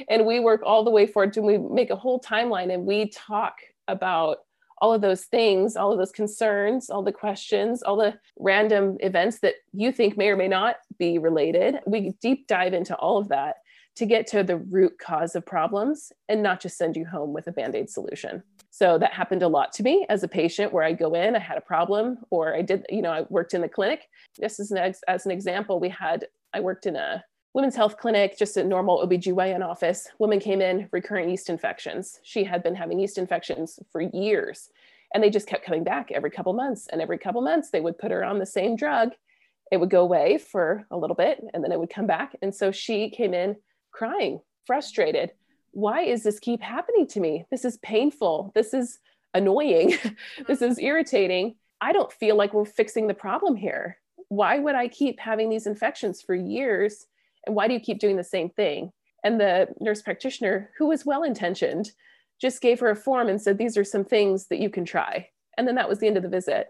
And 0.09 0.25
we 0.25 0.39
work 0.39 0.61
all 0.65 0.83
the 0.83 0.89
way 0.89 1.05
forward 1.05 1.33
to 1.33 1.43
we 1.43 1.59
make 1.59 1.91
a 1.91 1.95
whole 1.95 2.19
timeline 2.19 2.73
and 2.73 2.87
we 2.87 3.09
talk 3.09 3.57
about 3.87 4.39
all 4.79 4.91
of 4.91 5.01
those 5.01 5.25
things, 5.25 5.75
all 5.75 5.91
of 5.91 5.99
those 5.99 6.11
concerns, 6.11 6.89
all 6.89 7.03
the 7.03 7.11
questions, 7.11 7.83
all 7.83 7.95
the 7.95 8.15
random 8.39 8.97
events 9.01 9.39
that 9.41 9.53
you 9.73 9.91
think 9.91 10.17
may 10.17 10.29
or 10.29 10.35
may 10.35 10.47
not 10.47 10.77
be 10.97 11.19
related. 11.19 11.79
We 11.85 12.15
deep 12.19 12.47
dive 12.47 12.73
into 12.73 12.95
all 12.95 13.19
of 13.19 13.29
that 13.29 13.57
to 13.95 14.05
get 14.05 14.25
to 14.27 14.43
the 14.43 14.57
root 14.57 14.97
cause 14.99 15.35
of 15.35 15.45
problems 15.45 16.11
and 16.27 16.41
not 16.41 16.59
just 16.59 16.77
send 16.77 16.95
you 16.95 17.05
home 17.05 17.33
with 17.33 17.47
a 17.47 17.51
band 17.51 17.75
aid 17.75 17.89
solution. 17.89 18.43
So 18.71 18.97
that 18.97 19.13
happened 19.13 19.43
a 19.43 19.47
lot 19.47 19.71
to 19.73 19.83
me 19.83 20.05
as 20.09 20.23
a 20.23 20.27
patient 20.27 20.73
where 20.73 20.83
I 20.83 20.93
go 20.93 21.13
in, 21.13 21.35
I 21.35 21.39
had 21.39 21.57
a 21.57 21.61
problem, 21.61 22.17
or 22.31 22.55
I 22.55 22.63
did, 22.63 22.85
you 22.89 23.03
know, 23.03 23.11
I 23.11 23.21
worked 23.29 23.53
in 23.53 23.61
the 23.61 23.69
clinic. 23.69 24.09
Just 24.39 24.59
as 24.59 24.71
an, 24.71 24.93
as 25.07 25.25
an 25.25 25.31
example, 25.31 25.79
we 25.79 25.89
had, 25.89 26.25
I 26.53 26.59
worked 26.59 26.87
in 26.87 26.95
a 26.95 27.23
women's 27.53 27.75
health 27.75 27.97
clinic, 27.97 28.35
just 28.37 28.57
a 28.57 28.63
normal 28.63 29.05
OBGYN 29.05 29.63
office. 29.63 30.07
Woman 30.17 30.39
came 30.39 30.59
in, 30.59 30.89
recurrent 30.91 31.29
yeast 31.29 31.49
infections. 31.49 32.19
She 32.23 32.43
had 32.43 32.63
been 32.63 32.73
having 32.73 32.99
yeast 32.99 33.19
infections 33.19 33.77
for 33.91 34.01
years 34.01 34.69
and 35.13 35.23
they 35.23 35.29
just 35.29 35.47
kept 35.47 35.65
coming 35.65 35.83
back 35.83 36.11
every 36.11 36.31
couple 36.31 36.53
months. 36.53 36.87
And 36.91 37.01
every 37.01 37.19
couple 37.19 37.41
months, 37.41 37.69
they 37.69 37.81
would 37.81 37.97
put 37.97 38.11
her 38.11 38.23
on 38.23 38.39
the 38.39 38.45
same 38.45 38.75
drug. 38.75 39.11
It 39.71 39.77
would 39.77 39.89
go 39.89 40.01
away 40.01 40.37
for 40.39 40.85
a 40.91 40.97
little 40.97 41.15
bit 41.15 41.43
and 41.53 41.63
then 41.63 41.71
it 41.71 41.79
would 41.79 41.89
come 41.89 42.07
back. 42.07 42.35
And 42.41 42.53
so 42.53 42.71
she 42.71 43.09
came 43.09 43.33
in 43.33 43.55
crying, 43.93 44.41
frustrated. 44.65 45.31
Why 45.71 46.01
is 46.01 46.23
this 46.23 46.39
keep 46.39 46.61
happening 46.61 47.07
to 47.07 47.19
me? 47.19 47.45
This 47.49 47.63
is 47.63 47.77
painful. 47.77 48.51
This 48.53 48.73
is 48.73 48.99
annoying. 49.33 49.97
this 50.47 50.61
is 50.61 50.77
mm-hmm. 50.77 50.85
irritating. 50.85 51.55
I 51.79 51.93
don't 51.93 52.11
feel 52.11 52.35
like 52.35 52.53
we're 52.53 52.65
fixing 52.65 53.07
the 53.07 53.13
problem 53.13 53.55
here. 53.55 53.97
Why 54.29 54.59
would 54.59 54.75
I 54.75 54.87
keep 54.87 55.19
having 55.19 55.49
these 55.49 55.67
infections 55.67 56.21
for 56.21 56.35
years? 56.35 57.07
And 57.45 57.55
why 57.55 57.67
do 57.67 57.73
you 57.73 57.79
keep 57.79 57.99
doing 57.99 58.17
the 58.17 58.23
same 58.23 58.49
thing? 58.49 58.91
And 59.23 59.39
the 59.39 59.69
nurse 59.79 60.01
practitioner, 60.01 60.71
who 60.77 60.87
was 60.87 61.05
well 61.05 61.23
intentioned, 61.23 61.91
just 62.41 62.61
gave 62.61 62.79
her 62.79 62.89
a 62.89 62.95
form 62.95 63.29
and 63.29 63.41
said, 63.41 63.57
These 63.57 63.77
are 63.77 63.83
some 63.83 64.05
things 64.05 64.47
that 64.47 64.59
you 64.59 64.69
can 64.69 64.85
try. 64.85 65.29
And 65.57 65.67
then 65.67 65.75
that 65.75 65.87
was 65.87 65.99
the 65.99 66.07
end 66.07 66.17
of 66.17 66.23
the 66.23 66.29
visit. 66.29 66.67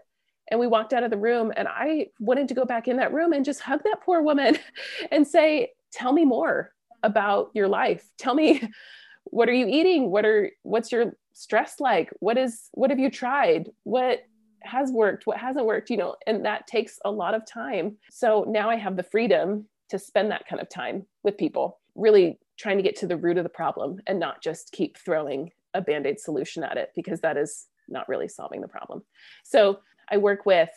And 0.50 0.60
we 0.60 0.66
walked 0.66 0.92
out 0.92 1.02
of 1.02 1.10
the 1.10 1.16
room, 1.16 1.52
and 1.56 1.66
I 1.66 2.08
wanted 2.20 2.48
to 2.48 2.54
go 2.54 2.64
back 2.64 2.86
in 2.86 2.98
that 2.98 3.14
room 3.14 3.32
and 3.32 3.44
just 3.44 3.60
hug 3.60 3.82
that 3.84 4.02
poor 4.04 4.20
woman 4.20 4.58
and 5.10 5.26
say, 5.26 5.72
Tell 5.92 6.12
me 6.12 6.24
more 6.24 6.73
about 7.04 7.50
your 7.54 7.68
life. 7.68 8.04
Tell 8.18 8.34
me 8.34 8.68
what 9.24 9.48
are 9.48 9.54
you 9.54 9.66
eating? 9.68 10.10
What 10.10 10.24
are 10.24 10.50
what's 10.62 10.90
your 10.90 11.16
stress 11.32 11.78
like? 11.78 12.10
What 12.20 12.36
is 12.36 12.68
what 12.72 12.90
have 12.90 12.98
you 12.98 13.10
tried? 13.10 13.70
What 13.84 14.24
has 14.62 14.90
worked? 14.90 15.26
What 15.26 15.38
hasn't 15.38 15.66
worked? 15.66 15.90
You 15.90 15.98
know, 15.98 16.16
and 16.26 16.44
that 16.44 16.66
takes 16.66 16.98
a 17.04 17.10
lot 17.10 17.34
of 17.34 17.46
time. 17.46 17.96
So 18.10 18.44
now 18.48 18.70
I 18.70 18.76
have 18.76 18.96
the 18.96 19.02
freedom 19.02 19.66
to 19.90 19.98
spend 19.98 20.30
that 20.30 20.48
kind 20.48 20.60
of 20.60 20.68
time 20.68 21.06
with 21.22 21.36
people, 21.36 21.78
really 21.94 22.38
trying 22.58 22.78
to 22.78 22.82
get 22.82 22.96
to 22.96 23.06
the 23.06 23.16
root 23.16 23.36
of 23.36 23.44
the 23.44 23.50
problem 23.50 24.00
and 24.06 24.18
not 24.18 24.42
just 24.42 24.72
keep 24.72 24.96
throwing 24.96 25.50
a 25.74 25.82
band-aid 25.82 26.18
solution 26.18 26.62
at 26.62 26.78
it 26.78 26.90
because 26.94 27.20
that 27.20 27.36
is 27.36 27.66
not 27.88 28.08
really 28.08 28.28
solving 28.28 28.60
the 28.60 28.68
problem. 28.68 29.02
So 29.44 29.80
I 30.10 30.16
work 30.16 30.46
with 30.46 30.70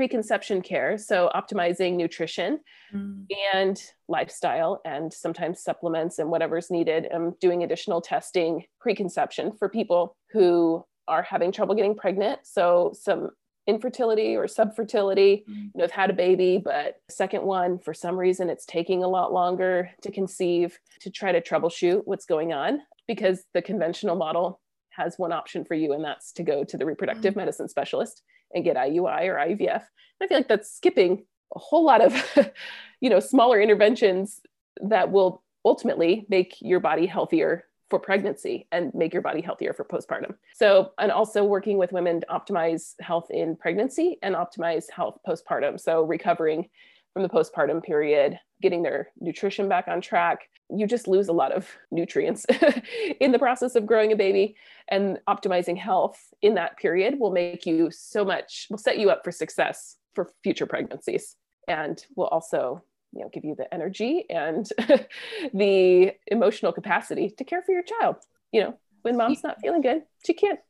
preconception 0.00 0.62
care, 0.62 0.96
so 0.96 1.30
optimizing 1.34 1.94
nutrition 1.94 2.58
mm. 2.90 3.26
and 3.52 3.82
lifestyle, 4.08 4.80
and 4.86 5.12
sometimes 5.12 5.62
supplements 5.62 6.18
and 6.18 6.30
whatever's 6.30 6.70
needed. 6.70 7.06
I'm 7.14 7.32
doing 7.38 7.64
additional 7.64 8.00
testing 8.00 8.64
preconception 8.80 9.52
for 9.58 9.68
people 9.68 10.16
who 10.32 10.82
are 11.06 11.22
having 11.22 11.52
trouble 11.52 11.74
getting 11.74 11.94
pregnant. 11.94 12.40
So, 12.44 12.94
some 12.98 13.28
infertility 13.66 14.36
or 14.36 14.46
subfertility, 14.46 15.44
Mm-hmm. 15.44 15.64
you 15.64 15.70
know, 15.74 15.84
have 15.84 15.90
had 15.90 16.08
a 16.08 16.14
baby, 16.14 16.56
but 16.64 16.94
second 17.10 17.42
one, 17.42 17.78
for 17.78 17.92
some 17.92 18.16
reason, 18.16 18.48
it's 18.48 18.64
taking 18.64 19.04
a 19.04 19.08
lot 19.08 19.34
longer 19.34 19.90
to 20.00 20.10
conceive 20.10 20.78
to 21.00 21.10
try 21.10 21.30
to 21.30 21.42
troubleshoot 21.42 22.00
what's 22.06 22.24
going 22.24 22.54
on 22.54 22.80
because 23.06 23.44
the 23.52 23.60
conventional 23.60 24.16
model 24.16 24.62
has 24.90 25.18
one 25.18 25.32
option 25.32 25.64
for 25.64 25.74
you, 25.74 25.92
and 25.92 26.04
that's 26.04 26.32
to 26.32 26.42
go 26.42 26.64
to 26.64 26.76
the 26.76 26.86
reproductive 26.86 27.32
mm-hmm. 27.32 27.40
medicine 27.40 27.68
specialist 27.68 28.22
and 28.54 28.64
get 28.64 28.76
IUI 28.76 29.26
or 29.26 29.36
IVF. 29.36 29.82
I 30.22 30.26
feel 30.26 30.38
like 30.38 30.48
that's 30.48 30.70
skipping 30.70 31.24
a 31.54 31.58
whole 31.58 31.84
lot 31.84 32.00
of, 32.00 32.14
you 33.00 33.10
know, 33.10 33.20
smaller 33.20 33.60
interventions 33.60 34.40
that 34.82 35.10
will 35.10 35.42
ultimately 35.64 36.26
make 36.28 36.56
your 36.60 36.80
body 36.80 37.06
healthier 37.06 37.64
for 37.90 37.98
pregnancy 37.98 38.68
and 38.70 38.94
make 38.94 39.12
your 39.12 39.22
body 39.22 39.40
healthier 39.40 39.74
for 39.74 39.84
postpartum. 39.84 40.34
So, 40.54 40.92
and 40.98 41.10
also 41.10 41.44
working 41.44 41.76
with 41.76 41.92
women 41.92 42.20
to 42.20 42.26
optimize 42.28 42.94
health 43.00 43.30
in 43.30 43.56
pregnancy 43.56 44.18
and 44.22 44.36
optimize 44.36 44.84
health 44.90 45.18
postpartum. 45.26 45.78
So, 45.78 46.02
recovering 46.02 46.68
from 47.12 47.22
the 47.22 47.28
postpartum 47.28 47.82
period, 47.82 48.38
getting 48.62 48.82
their 48.82 49.08
nutrition 49.20 49.68
back 49.68 49.88
on 49.88 50.00
track. 50.00 50.48
You 50.68 50.86
just 50.86 51.08
lose 51.08 51.28
a 51.28 51.32
lot 51.32 51.52
of 51.52 51.68
nutrients 51.90 52.46
in 53.20 53.32
the 53.32 53.38
process 53.38 53.74
of 53.74 53.86
growing 53.86 54.12
a 54.12 54.16
baby, 54.16 54.56
and 54.88 55.18
optimizing 55.28 55.76
health 55.76 56.18
in 56.42 56.54
that 56.54 56.76
period 56.76 57.18
will 57.18 57.32
make 57.32 57.66
you 57.66 57.90
so 57.90 58.24
much, 58.24 58.66
will 58.70 58.78
set 58.78 58.98
you 58.98 59.10
up 59.10 59.24
for 59.24 59.32
success 59.32 59.96
for 60.14 60.30
future 60.42 60.66
pregnancies 60.66 61.36
and 61.68 62.04
will 62.16 62.26
also 62.26 62.82
you 63.12 63.22
know 63.22 63.30
give 63.32 63.44
you 63.44 63.54
the 63.54 63.72
energy 63.72 64.24
and 64.30 64.68
the 65.54 66.12
emotional 66.26 66.72
capacity 66.72 67.30
to 67.30 67.44
care 67.44 67.62
for 67.62 67.72
your 67.72 67.82
child 67.82 68.16
you 68.52 68.60
know 68.60 68.78
when 69.02 69.16
mom's 69.16 69.42
not 69.42 69.60
feeling 69.60 69.80
good 69.80 70.02
she 70.24 70.34
can't 70.34 70.60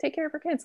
take 0.00 0.14
care 0.14 0.26
of 0.26 0.32
her 0.32 0.38
kids 0.38 0.64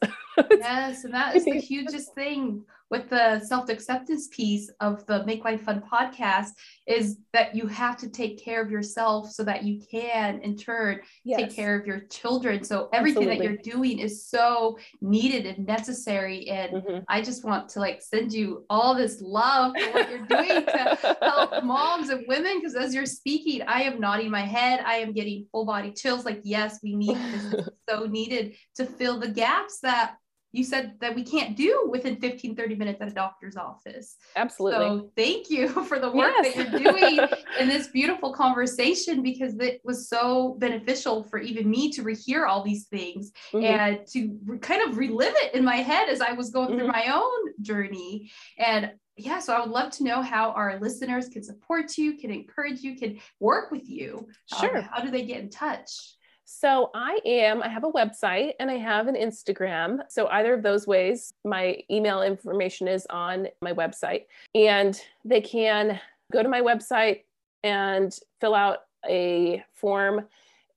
yes 0.52 1.04
and 1.04 1.14
that 1.14 1.36
is 1.36 1.46
the 1.46 1.60
hugest 1.60 2.14
thing 2.14 2.64
with 2.92 3.10
the 3.10 3.40
self-acceptance 3.40 4.28
piece 4.30 4.70
of 4.80 5.06
the 5.08 5.26
make 5.26 5.44
life 5.44 5.64
fun 5.64 5.82
podcast 5.92 6.50
is 6.88 7.18
that 7.34 7.56
you 7.56 7.68
have 7.68 7.98
to 7.98 8.10
take 8.10 8.44
care 8.44 8.62
of 8.62 8.70
yourself 8.70 9.32
so 9.32 9.44
that 9.44 9.64
you 9.64 9.82
can 9.90 10.40
in 10.42 10.56
turn 10.56 11.00
yes. 11.24 11.40
take 11.40 11.56
care 11.56 11.80
of 11.80 11.88
your 11.88 12.02
children 12.02 12.64
so 12.64 12.90
everything 12.94 13.24
Absolutely. 13.24 13.48
that 13.48 13.66
you're 13.66 13.76
doing 13.76 14.00
is 14.00 14.28
so 14.28 14.78
needed 15.02 15.46
and 15.46 15.66
necessary 15.66 16.48
and 16.48 16.74
mm-hmm. 16.74 17.00
i 17.08 17.22
just 17.22 17.44
want 17.44 17.68
to 17.70 17.80
like 17.80 18.02
send 18.02 18.32
you 18.32 18.66
all 18.70 18.96
this 18.96 19.20
love 19.22 19.74
for 19.78 19.92
what 19.92 20.10
you're 20.10 20.26
doing 20.28 20.66
to 20.66 21.18
help 21.22 21.64
moms 21.64 22.10
and 22.10 22.24
women 22.28 22.60
because 22.60 22.76
as 22.76 22.94
you're 22.94 23.06
speaking 23.06 23.62
i 23.68 23.82
am 23.82 24.00
nodding 24.00 24.30
my 24.30 24.42
head 24.42 24.82
i 24.86 24.96
am 24.96 25.12
getting 25.12 25.46
full 25.52 25.66
body 25.66 25.92
chills 25.92 26.26
like 26.26 26.42
yes 26.44 26.80
we 26.84 26.96
need 26.96 27.18
this 27.18 27.68
so 27.90 28.06
needed 28.06 28.54
to 28.76 28.86
fill 28.86 29.20
the 29.20 29.28
gaps 29.28 29.80
that 29.82 30.18
you 30.56 30.64
said 30.64 30.94
that 31.02 31.14
we 31.14 31.24
can't 31.24 31.56
do 31.56 31.88
within 31.90 32.16
15 32.18 32.56
30 32.56 32.76
minutes 32.76 33.02
at 33.02 33.08
a 33.08 33.12
doctor's 33.12 33.58
office 33.58 34.16
absolutely 34.36 34.80
so 34.80 35.12
thank 35.16 35.50
you 35.50 35.68
for 35.86 36.00
the 36.00 36.12
work 36.12 36.34
yes. 36.42 36.56
that 36.56 36.72
you're 36.72 36.94
doing 36.94 37.20
in 37.60 37.68
this 37.68 37.88
beautiful 37.88 38.34
conversation 38.34 39.22
because 39.22 39.56
it 39.60 39.82
was 39.84 40.08
so 40.10 40.56
beneficial 40.60 41.24
for 41.24 41.40
even 41.40 41.70
me 41.70 41.92
to 41.92 42.04
rehear 42.04 42.48
all 42.48 42.64
these 42.64 42.86
things 42.86 43.32
mm-hmm. 43.54 43.66
and 43.66 44.08
to 44.08 44.38
re- 44.46 44.58
kind 44.60 44.82
of 44.90 44.98
relive 44.98 45.34
it 45.38 45.54
in 45.54 45.64
my 45.64 45.78
head 45.78 46.10
as 46.10 46.22
i 46.22 46.32
was 46.32 46.50
going 46.50 46.70
mm-hmm. 46.70 46.80
through 46.80 46.88
my 46.88 47.08
own 47.14 47.54
journey 47.62 48.32
and 48.58 48.92
yeah, 49.18 49.40
so 49.40 49.54
I 49.54 49.62
would 49.62 49.70
love 49.70 49.92
to 49.92 50.04
know 50.04 50.22
how 50.22 50.52
our 50.52 50.78
listeners 50.80 51.30
can 51.30 51.42
support 51.42 51.98
you, 51.98 52.18
can 52.18 52.32
encourage 52.32 52.82
you, 52.82 52.96
can 52.96 53.20
work 53.40 53.72
with 53.72 53.90
you. 53.90 54.28
Sure. 54.60 54.80
Um, 54.80 54.84
how 54.84 55.02
do 55.02 55.10
they 55.10 55.26
get 55.26 55.40
in 55.40 55.50
touch? 55.50 56.16
So 56.46 56.92
I 56.94 57.20
am, 57.26 57.64
I 57.64 57.68
have 57.68 57.84
a 57.84 57.92
website 57.92 58.54
and 58.60 58.70
I 58.70 58.78
have 58.78 59.08
an 59.08 59.16
Instagram. 59.16 60.00
So 60.10 60.28
either 60.28 60.54
of 60.54 60.62
those 60.62 60.86
ways, 60.86 61.34
my 61.44 61.80
email 61.90 62.22
information 62.22 62.88
is 62.88 63.08
on 63.10 63.48
my 63.62 63.74
website. 63.74 64.26
And 64.54 65.00
they 65.24 65.42
can 65.42 66.00
go 66.32 66.44
to 66.44 66.50
my 66.50 66.62
website 66.62 67.22
and 67.64 68.18
fill 68.40 68.54
out 68.54 68.80
a 69.10 69.64
form 69.74 70.28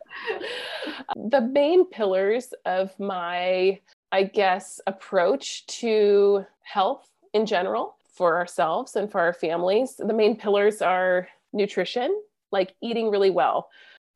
the 1.16 1.40
main 1.40 1.86
pillars 1.86 2.52
of 2.64 2.98
my, 2.98 3.78
I 4.12 4.24
guess, 4.24 4.80
approach 4.86 5.66
to 5.66 6.44
health 6.62 7.08
in 7.34 7.46
general 7.46 7.96
for 8.14 8.36
ourselves 8.36 8.96
and 8.96 9.10
for 9.10 9.20
our 9.20 9.32
families, 9.32 9.96
the 9.96 10.12
main 10.12 10.36
pillars 10.36 10.82
are 10.82 11.28
nutrition, 11.52 12.20
like 12.50 12.74
eating 12.82 13.10
really 13.10 13.30
well 13.30 13.68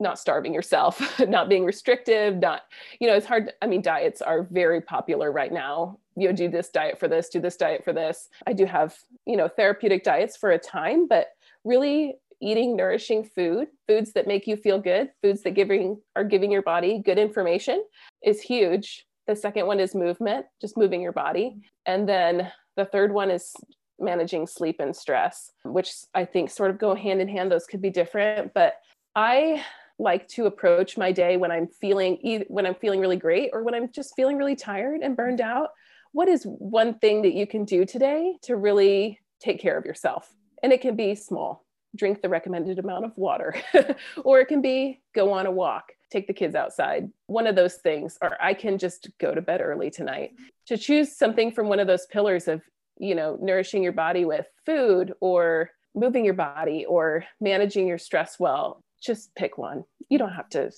not 0.02 0.18
starving 0.18 0.52
yourself, 0.52 1.18
not 1.28 1.48
being 1.48 1.64
restrictive, 1.64 2.36
not, 2.36 2.62
you 3.00 3.08
know, 3.08 3.14
it's 3.14 3.26
hard. 3.26 3.52
I 3.62 3.66
mean, 3.66 3.80
diets 3.80 4.20
are 4.20 4.42
very 4.50 4.80
popular 4.80 5.32
right 5.32 5.52
now. 5.52 5.98
You 6.16 6.28
know, 6.28 6.34
do 6.34 6.48
this 6.48 6.68
diet 6.68 6.98
for 6.98 7.08
this, 7.08 7.28
do 7.28 7.40
this 7.40 7.56
diet 7.56 7.84
for 7.84 7.92
this. 7.92 8.28
I 8.46 8.52
do 8.52 8.66
have, 8.66 8.96
you 9.26 9.36
know, 9.36 9.48
therapeutic 9.48 10.04
diets 10.04 10.36
for 10.36 10.50
a 10.50 10.58
time, 10.58 11.08
but 11.08 11.28
really 11.64 12.16
eating 12.40 12.76
nourishing 12.76 13.24
food, 13.24 13.68
foods 13.86 14.12
that 14.12 14.26
make 14.26 14.46
you 14.46 14.56
feel 14.56 14.78
good, 14.78 15.10
foods 15.22 15.42
that 15.42 15.52
giving 15.52 15.98
are 16.16 16.24
giving 16.24 16.50
your 16.50 16.62
body 16.62 17.00
good 17.02 17.18
information 17.18 17.84
is 18.22 18.42
huge. 18.42 19.06
The 19.28 19.36
second 19.36 19.66
one 19.66 19.78
is 19.78 19.94
movement, 19.94 20.46
just 20.60 20.76
moving 20.76 21.00
your 21.00 21.12
body. 21.12 21.56
And 21.86 22.08
then 22.08 22.50
the 22.76 22.84
third 22.84 23.12
one 23.12 23.30
is 23.30 23.54
managing 24.00 24.48
sleep 24.48 24.80
and 24.80 24.94
stress, 24.94 25.52
which 25.64 25.92
I 26.14 26.24
think 26.24 26.50
sort 26.50 26.70
of 26.70 26.78
go 26.78 26.94
hand 26.94 27.20
in 27.20 27.28
hand. 27.28 27.50
Those 27.50 27.66
could 27.66 27.80
be 27.80 27.90
different, 27.90 28.52
but 28.52 28.80
I 29.14 29.62
like 29.98 30.28
to 30.28 30.46
approach 30.46 30.96
my 30.96 31.12
day 31.12 31.36
when 31.36 31.50
I'm 31.50 31.68
feeling 31.68 32.44
when 32.48 32.66
I'm 32.66 32.74
feeling 32.74 33.00
really 33.00 33.16
great 33.16 33.50
or 33.52 33.62
when 33.62 33.74
I'm 33.74 33.90
just 33.92 34.14
feeling 34.16 34.36
really 34.36 34.56
tired 34.56 35.00
and 35.02 35.16
burned 35.16 35.40
out. 35.40 35.70
What 36.12 36.28
is 36.28 36.44
one 36.44 36.98
thing 36.98 37.22
that 37.22 37.34
you 37.34 37.46
can 37.46 37.64
do 37.64 37.84
today 37.84 38.36
to 38.42 38.56
really 38.56 39.20
take 39.40 39.60
care 39.60 39.78
of 39.78 39.84
yourself? 39.84 40.30
And 40.62 40.72
it 40.72 40.80
can 40.80 40.94
be 40.94 41.14
small. 41.14 41.64
Drink 41.94 42.22
the 42.22 42.28
recommended 42.28 42.78
amount 42.78 43.04
of 43.04 43.12
water, 43.16 43.54
or 44.24 44.40
it 44.40 44.46
can 44.46 44.62
be 44.62 45.02
go 45.14 45.32
on 45.32 45.46
a 45.46 45.50
walk, 45.50 45.92
take 46.10 46.26
the 46.26 46.32
kids 46.32 46.54
outside. 46.54 47.10
One 47.26 47.46
of 47.46 47.54
those 47.54 47.76
things, 47.76 48.16
or 48.22 48.40
I 48.42 48.54
can 48.54 48.78
just 48.78 49.10
go 49.18 49.34
to 49.34 49.42
bed 49.42 49.60
early 49.60 49.90
tonight. 49.90 50.30
To 50.66 50.78
choose 50.78 51.14
something 51.14 51.52
from 51.52 51.68
one 51.68 51.80
of 51.80 51.86
those 51.86 52.06
pillars 52.06 52.48
of, 52.48 52.62
you 52.98 53.14
know, 53.14 53.36
nourishing 53.42 53.82
your 53.82 53.92
body 53.92 54.24
with 54.24 54.46
food 54.64 55.12
or 55.20 55.70
moving 55.94 56.24
your 56.24 56.34
body 56.34 56.86
or 56.86 57.24
managing 57.40 57.86
your 57.86 57.98
stress 57.98 58.38
well 58.38 58.82
just 59.02 59.34
pick 59.34 59.58
one. 59.58 59.84
You 60.08 60.18
don't 60.18 60.32
have 60.32 60.48
to 60.50 60.70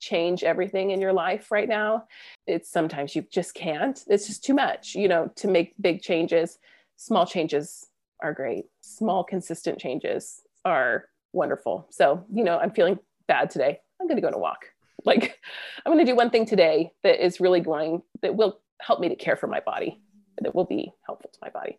change 0.00 0.44
everything 0.44 0.90
in 0.90 1.00
your 1.00 1.12
life 1.12 1.50
right 1.50 1.68
now. 1.68 2.04
It's 2.46 2.70
sometimes 2.70 3.14
you 3.14 3.24
just 3.30 3.54
can't. 3.54 4.02
It's 4.08 4.26
just 4.26 4.44
too 4.44 4.54
much, 4.54 4.94
you 4.94 5.08
know, 5.08 5.30
to 5.36 5.48
make 5.48 5.74
big 5.80 6.02
changes. 6.02 6.58
Small 6.96 7.26
changes 7.26 7.86
are 8.22 8.32
great. 8.32 8.66
Small, 8.80 9.24
consistent 9.24 9.78
changes 9.78 10.42
are 10.64 11.06
wonderful. 11.32 11.86
So, 11.90 12.24
you 12.32 12.44
know, 12.44 12.58
I'm 12.58 12.70
feeling 12.70 12.98
bad 13.28 13.50
today. 13.50 13.78
I'm 14.00 14.06
going 14.06 14.16
to 14.16 14.22
go 14.22 14.28
on 14.28 14.34
a 14.34 14.38
walk. 14.38 14.66
Like, 15.04 15.38
I'm 15.84 15.92
going 15.92 16.04
to 16.04 16.10
do 16.10 16.16
one 16.16 16.30
thing 16.30 16.46
today 16.46 16.90
that 17.04 17.24
is 17.24 17.38
really 17.38 17.60
going, 17.60 18.02
that 18.22 18.34
will 18.34 18.58
help 18.80 18.98
me 18.98 19.08
to 19.08 19.14
care 19.14 19.36
for 19.36 19.46
my 19.46 19.60
body, 19.60 20.00
that 20.40 20.52
will 20.52 20.64
be 20.64 20.90
helpful 21.06 21.30
to 21.32 21.38
my 21.40 21.50
body. 21.50 21.78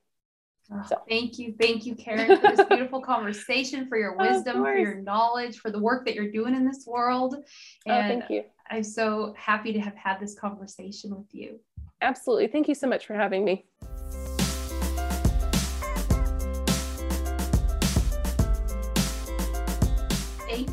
So. 0.90 1.02
Thank 1.08 1.40
you. 1.40 1.56
Thank 1.60 1.86
you, 1.86 1.96
Karin, 1.96 2.40
for 2.42 2.56
this 2.56 2.66
beautiful 2.68 3.02
conversation, 3.14 3.88
for 3.88 3.98
your 3.98 4.18
wisdom, 4.18 4.64
for 4.64 4.76
your 4.76 4.96
knowledge, 4.96 5.60
for 5.60 5.72
the 5.72 5.80
work 5.80 6.06
that 6.06 6.14
you're 6.14 6.32
doing 6.32 6.54
in 6.56 6.66
this 6.66 6.86
world. 6.86 7.36
And 7.86 7.96
oh, 7.96 8.02
thank 8.20 8.30
you. 8.30 8.44
I'm 8.70 8.84
so 8.84 9.34
happy 9.38 9.72
to 9.72 9.80
have 9.80 9.96
had 9.96 10.20
this 10.20 10.38
conversation 10.38 11.16
with 11.16 11.34
you. 11.34 11.60
Absolutely. 12.02 12.48
Thank 12.48 12.68
you 12.68 12.76
so 12.76 12.88
much 12.88 13.08
for 13.08 13.14
having 13.14 13.46
me. 13.46 13.66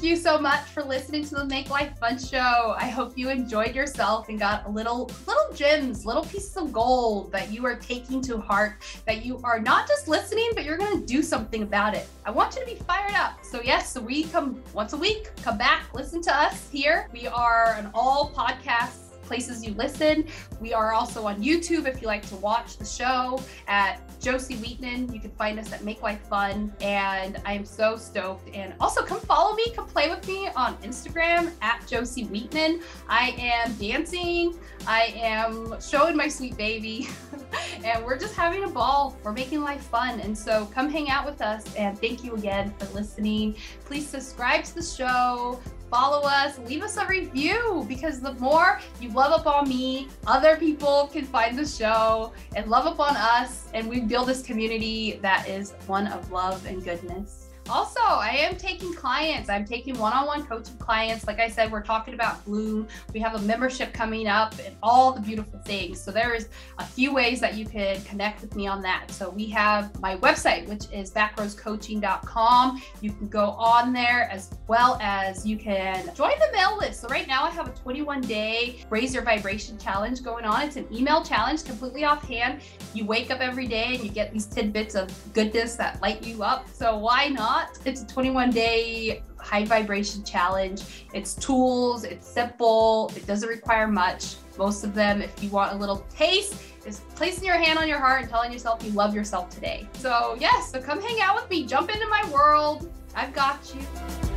You 0.05 0.17
so 0.17 0.39
much 0.39 0.61
for 0.69 0.83
listening 0.83 1.25
to 1.25 1.37
the 1.37 1.45
Make 1.47 1.71
Life 1.71 1.99
Fun 1.99 2.19
show. 2.19 2.75
I 2.77 2.89
hope 2.89 3.17
you 3.17 3.31
enjoyed 3.31 3.75
yourself 3.75 4.29
and 4.29 4.39
got 4.39 4.71
little 4.71 5.11
little 5.27 5.55
gems, 5.55 6.05
little 6.05 6.25
pieces 6.25 6.57
of 6.57 6.73
gold 6.73 7.33
that 7.33 7.51
you 7.51 7.65
are 7.65 7.77
taking 7.77 8.21
to 8.23 8.39
heart, 8.39 8.83
that 9.07 9.25
you 9.25 9.41
are 9.43 9.59
not 9.59 9.89
just 9.89 10.07
listening, 10.07 10.51
but 10.55 10.65
you're 10.65 10.77
going 10.77 11.01
to 11.01 11.07
do 11.07 11.23
something 11.23 11.63
about 11.63 11.95
it. 11.95 12.07
I 12.27 12.31
want 12.31 12.55
you 12.55 12.61
to 12.61 12.67
be 12.67 12.77
fired 12.77 13.15
up. 13.15 13.39
So 13.43 13.63
yes, 13.63 13.99
we 13.99 14.25
come 14.25 14.63
once 14.75 14.93
a 14.93 14.99
week, 14.99 15.31
come 15.43 15.57
back, 15.57 15.93
listen 15.95 16.21
to 16.23 16.37
us 16.37 16.69
here. 16.71 17.09
We 17.13 17.27
are 17.27 17.75
an 17.79 17.91
all 17.95 18.31
podcast 18.31 19.04
places 19.25 19.65
you 19.65 19.75
listen. 19.75 20.27
We 20.61 20.73
are 20.73 20.93
also 20.93 21.27
on 21.27 21.43
YouTube 21.43 21.87
if 21.87 22.01
you 22.01 22.07
like 22.07 22.27
to 22.29 22.37
watch 22.37 22.77
the 22.77 22.85
show 22.85 23.41
at 23.67 24.01
Josie 24.21 24.57
Wheatman. 24.57 25.13
You 25.13 25.21
can 25.21 25.31
find 25.33 25.59
us 25.59 25.73
at 25.73 25.85
Make 25.85 26.03
Life 26.03 26.23
Fun. 26.29 26.73
And 26.81 27.41
I'm 27.45 27.65
so 27.65 27.97
stoked. 27.97 28.55
And 28.55 28.75
also 28.81 29.03
come 29.03 29.21
follow 29.21 29.55
me, 29.55 29.71
come 29.75 29.87
play 29.87 30.09
with 30.09 30.27
me 30.27 30.49
on 30.57 30.77
Instagram 30.79 31.53
at 31.61 31.87
Josie 31.87 32.27
Wheatman. 32.27 32.83
I 33.09 33.35
am 33.39 33.73
dancing, 33.75 34.59
I 34.87 35.15
am 35.17 35.81
showing 35.81 36.17
my 36.17 36.29
sweet 36.29 36.57
baby, 36.57 37.09
and 37.85 38.05
we're 38.05 38.19
just 38.19 38.35
having 38.35 38.65
a 38.65 38.69
ball. 38.69 39.17
We're 39.23 39.33
making 39.33 39.63
life 39.63 39.83
fun. 39.83 40.21
And 40.21 40.37
so 40.37 40.67
come 40.67 40.89
hang 40.89 41.11
out 41.11 41.27
with 41.27 41.41
us. 41.43 41.65
And 41.75 41.99
thank 41.99 42.25
you 42.25 42.35
again 42.35 42.73
for 42.79 42.87
listening. 42.95 43.57
Please 43.85 44.09
subscribe 44.09 44.65
to 44.65 44.75
the 44.75 44.83
show 44.83 45.61
follow 45.95 46.23
us, 46.27 46.59
leave 46.67 46.83
us 46.83 46.97
a 46.97 47.07
review 47.07 47.85
because 47.87 48.19
the 48.21 48.33
more 48.35 48.81
you 49.01 49.09
love 49.11 49.31
up 49.31 49.47
on 49.47 49.69
me, 49.69 50.09
other 50.27 50.57
people 50.57 51.09
can 51.13 51.25
find 51.25 51.57
the 51.57 51.65
show 51.65 52.33
and 52.57 52.69
love 52.69 52.85
up 52.85 52.99
on 52.99 53.17
us. 53.17 53.69
And 53.75 53.89
we 53.89 54.01
build 54.01 54.27
this 54.27 54.43
community 54.43 55.21
that 55.23 55.49
is 55.49 55.71
one 55.87 56.09
of 56.09 56.33
love 56.33 56.67
and 56.67 56.83
goodness. 56.83 57.44
Also, 57.71 58.01
I 58.01 58.37
am 58.41 58.57
taking 58.57 58.93
clients. 58.93 59.49
I'm 59.49 59.65
taking 59.65 59.99
one 59.99 60.13
on 60.13 60.27
one 60.27 60.47
coaching 60.47 60.77
clients. 60.77 61.27
Like 61.27 61.41
I 61.41 61.49
said, 61.49 61.73
we're 61.73 61.83
talking 61.83 62.13
about 62.13 62.45
Bloom. 62.45 62.87
We 63.15 63.21
have 63.21 63.35
a 63.35 63.39
membership 63.41 63.95
coming 63.95 64.29
up 64.29 64.55
and 64.63 64.77
all 64.83 65.13
the 65.13 65.21
beautiful 65.21 65.59
things. 65.61 65.99
So, 65.99 66.11
there 66.11 66.35
is 66.35 66.49
a 66.79 66.85
few 66.85 67.15
ways 67.15 67.41
that 67.41 67.55
you 67.55 67.65
can 67.65 68.03
connect 68.03 68.43
with 68.43 68.55
me 68.55 68.67
on 68.67 68.83
that. 68.83 69.11
So, 69.11 69.31
we 69.31 69.47
have 69.47 69.99
my 70.01 70.17
website, 70.17 70.69
which 70.69 70.85
is 70.93 71.11
backrowscoaching.com. 71.11 72.83
You 73.01 73.13
can 73.13 73.29
go 73.29 73.51
on 73.53 73.95
there 73.95 74.29
as 74.31 74.51
well 74.69 74.99
as 75.01 75.47
you 75.47 75.57
can 75.57 76.15
join 76.15 76.33
the 76.39 76.53
mail 76.53 76.77
list. 76.77 77.01
So, 77.01 77.09
right 77.09 77.27
now, 77.27 77.45
I 77.45 77.51
have 77.51 77.67
a 77.67 77.73
21 77.73 78.21
day 78.23 78.85
raise 78.91 79.15
your 79.15 79.23
vibration 79.23 79.79
challenge 79.79 80.23
going 80.23 80.45
on. 80.45 80.63
It's 80.63 80.77
an 80.77 80.87
email 80.93 81.25
challenge 81.25 81.65
completely 81.65 82.05
offhand. 82.05 82.61
You 82.93 83.07
wake 83.07 83.31
up 83.31 83.41
every 83.41 83.67
day 83.67 83.95
and 83.95 84.05
you 84.05 84.11
get 84.11 84.35
these 84.35 84.45
tidbits 84.45 84.95
of 84.95 85.11
goodness 85.33 85.77
that 85.77 86.03
light 86.03 86.27
you 86.27 86.43
up. 86.43 86.69
So, 86.69 86.99
why 86.99 87.29
not? 87.29 87.54
It's 87.85 88.03
a 88.03 88.07
21 88.07 88.51
day 88.51 89.23
high 89.39 89.65
vibration 89.65 90.25
challenge. 90.25 91.07
It's 91.13 91.35
tools, 91.35 92.05
it's 92.05 92.27
simple, 92.27 93.13
it 93.15 93.27
doesn't 93.27 93.49
require 93.49 93.87
much. 93.87 94.37
Most 94.57 94.85
of 94.85 94.95
them, 94.95 95.21
if 95.21 95.43
you 95.43 95.51
want 95.51 95.73
a 95.73 95.77
little 95.77 96.07
taste, 96.11 96.63
is 96.87 97.01
placing 97.15 97.45
your 97.45 97.57
hand 97.57 97.79
on 97.79 97.89
your 97.89 97.99
heart 97.99 98.23
and 98.23 98.31
telling 98.31 98.53
yourself 98.53 98.83
you 98.85 98.91
love 98.93 99.15
yourself 99.15 99.51
today. 99.51 99.89
So, 99.95 100.37
yes, 100.41 100.71
so 100.71 100.81
come 100.81 101.01
hang 101.01 101.21
out 101.21 101.35
with 101.35 101.51
me, 101.51 101.67
jump 101.67 101.91
into 101.91 102.09
my 102.09 102.29
world. 102.31 102.91
I've 103.15 103.33
got 103.33 103.75
you. 103.75 104.34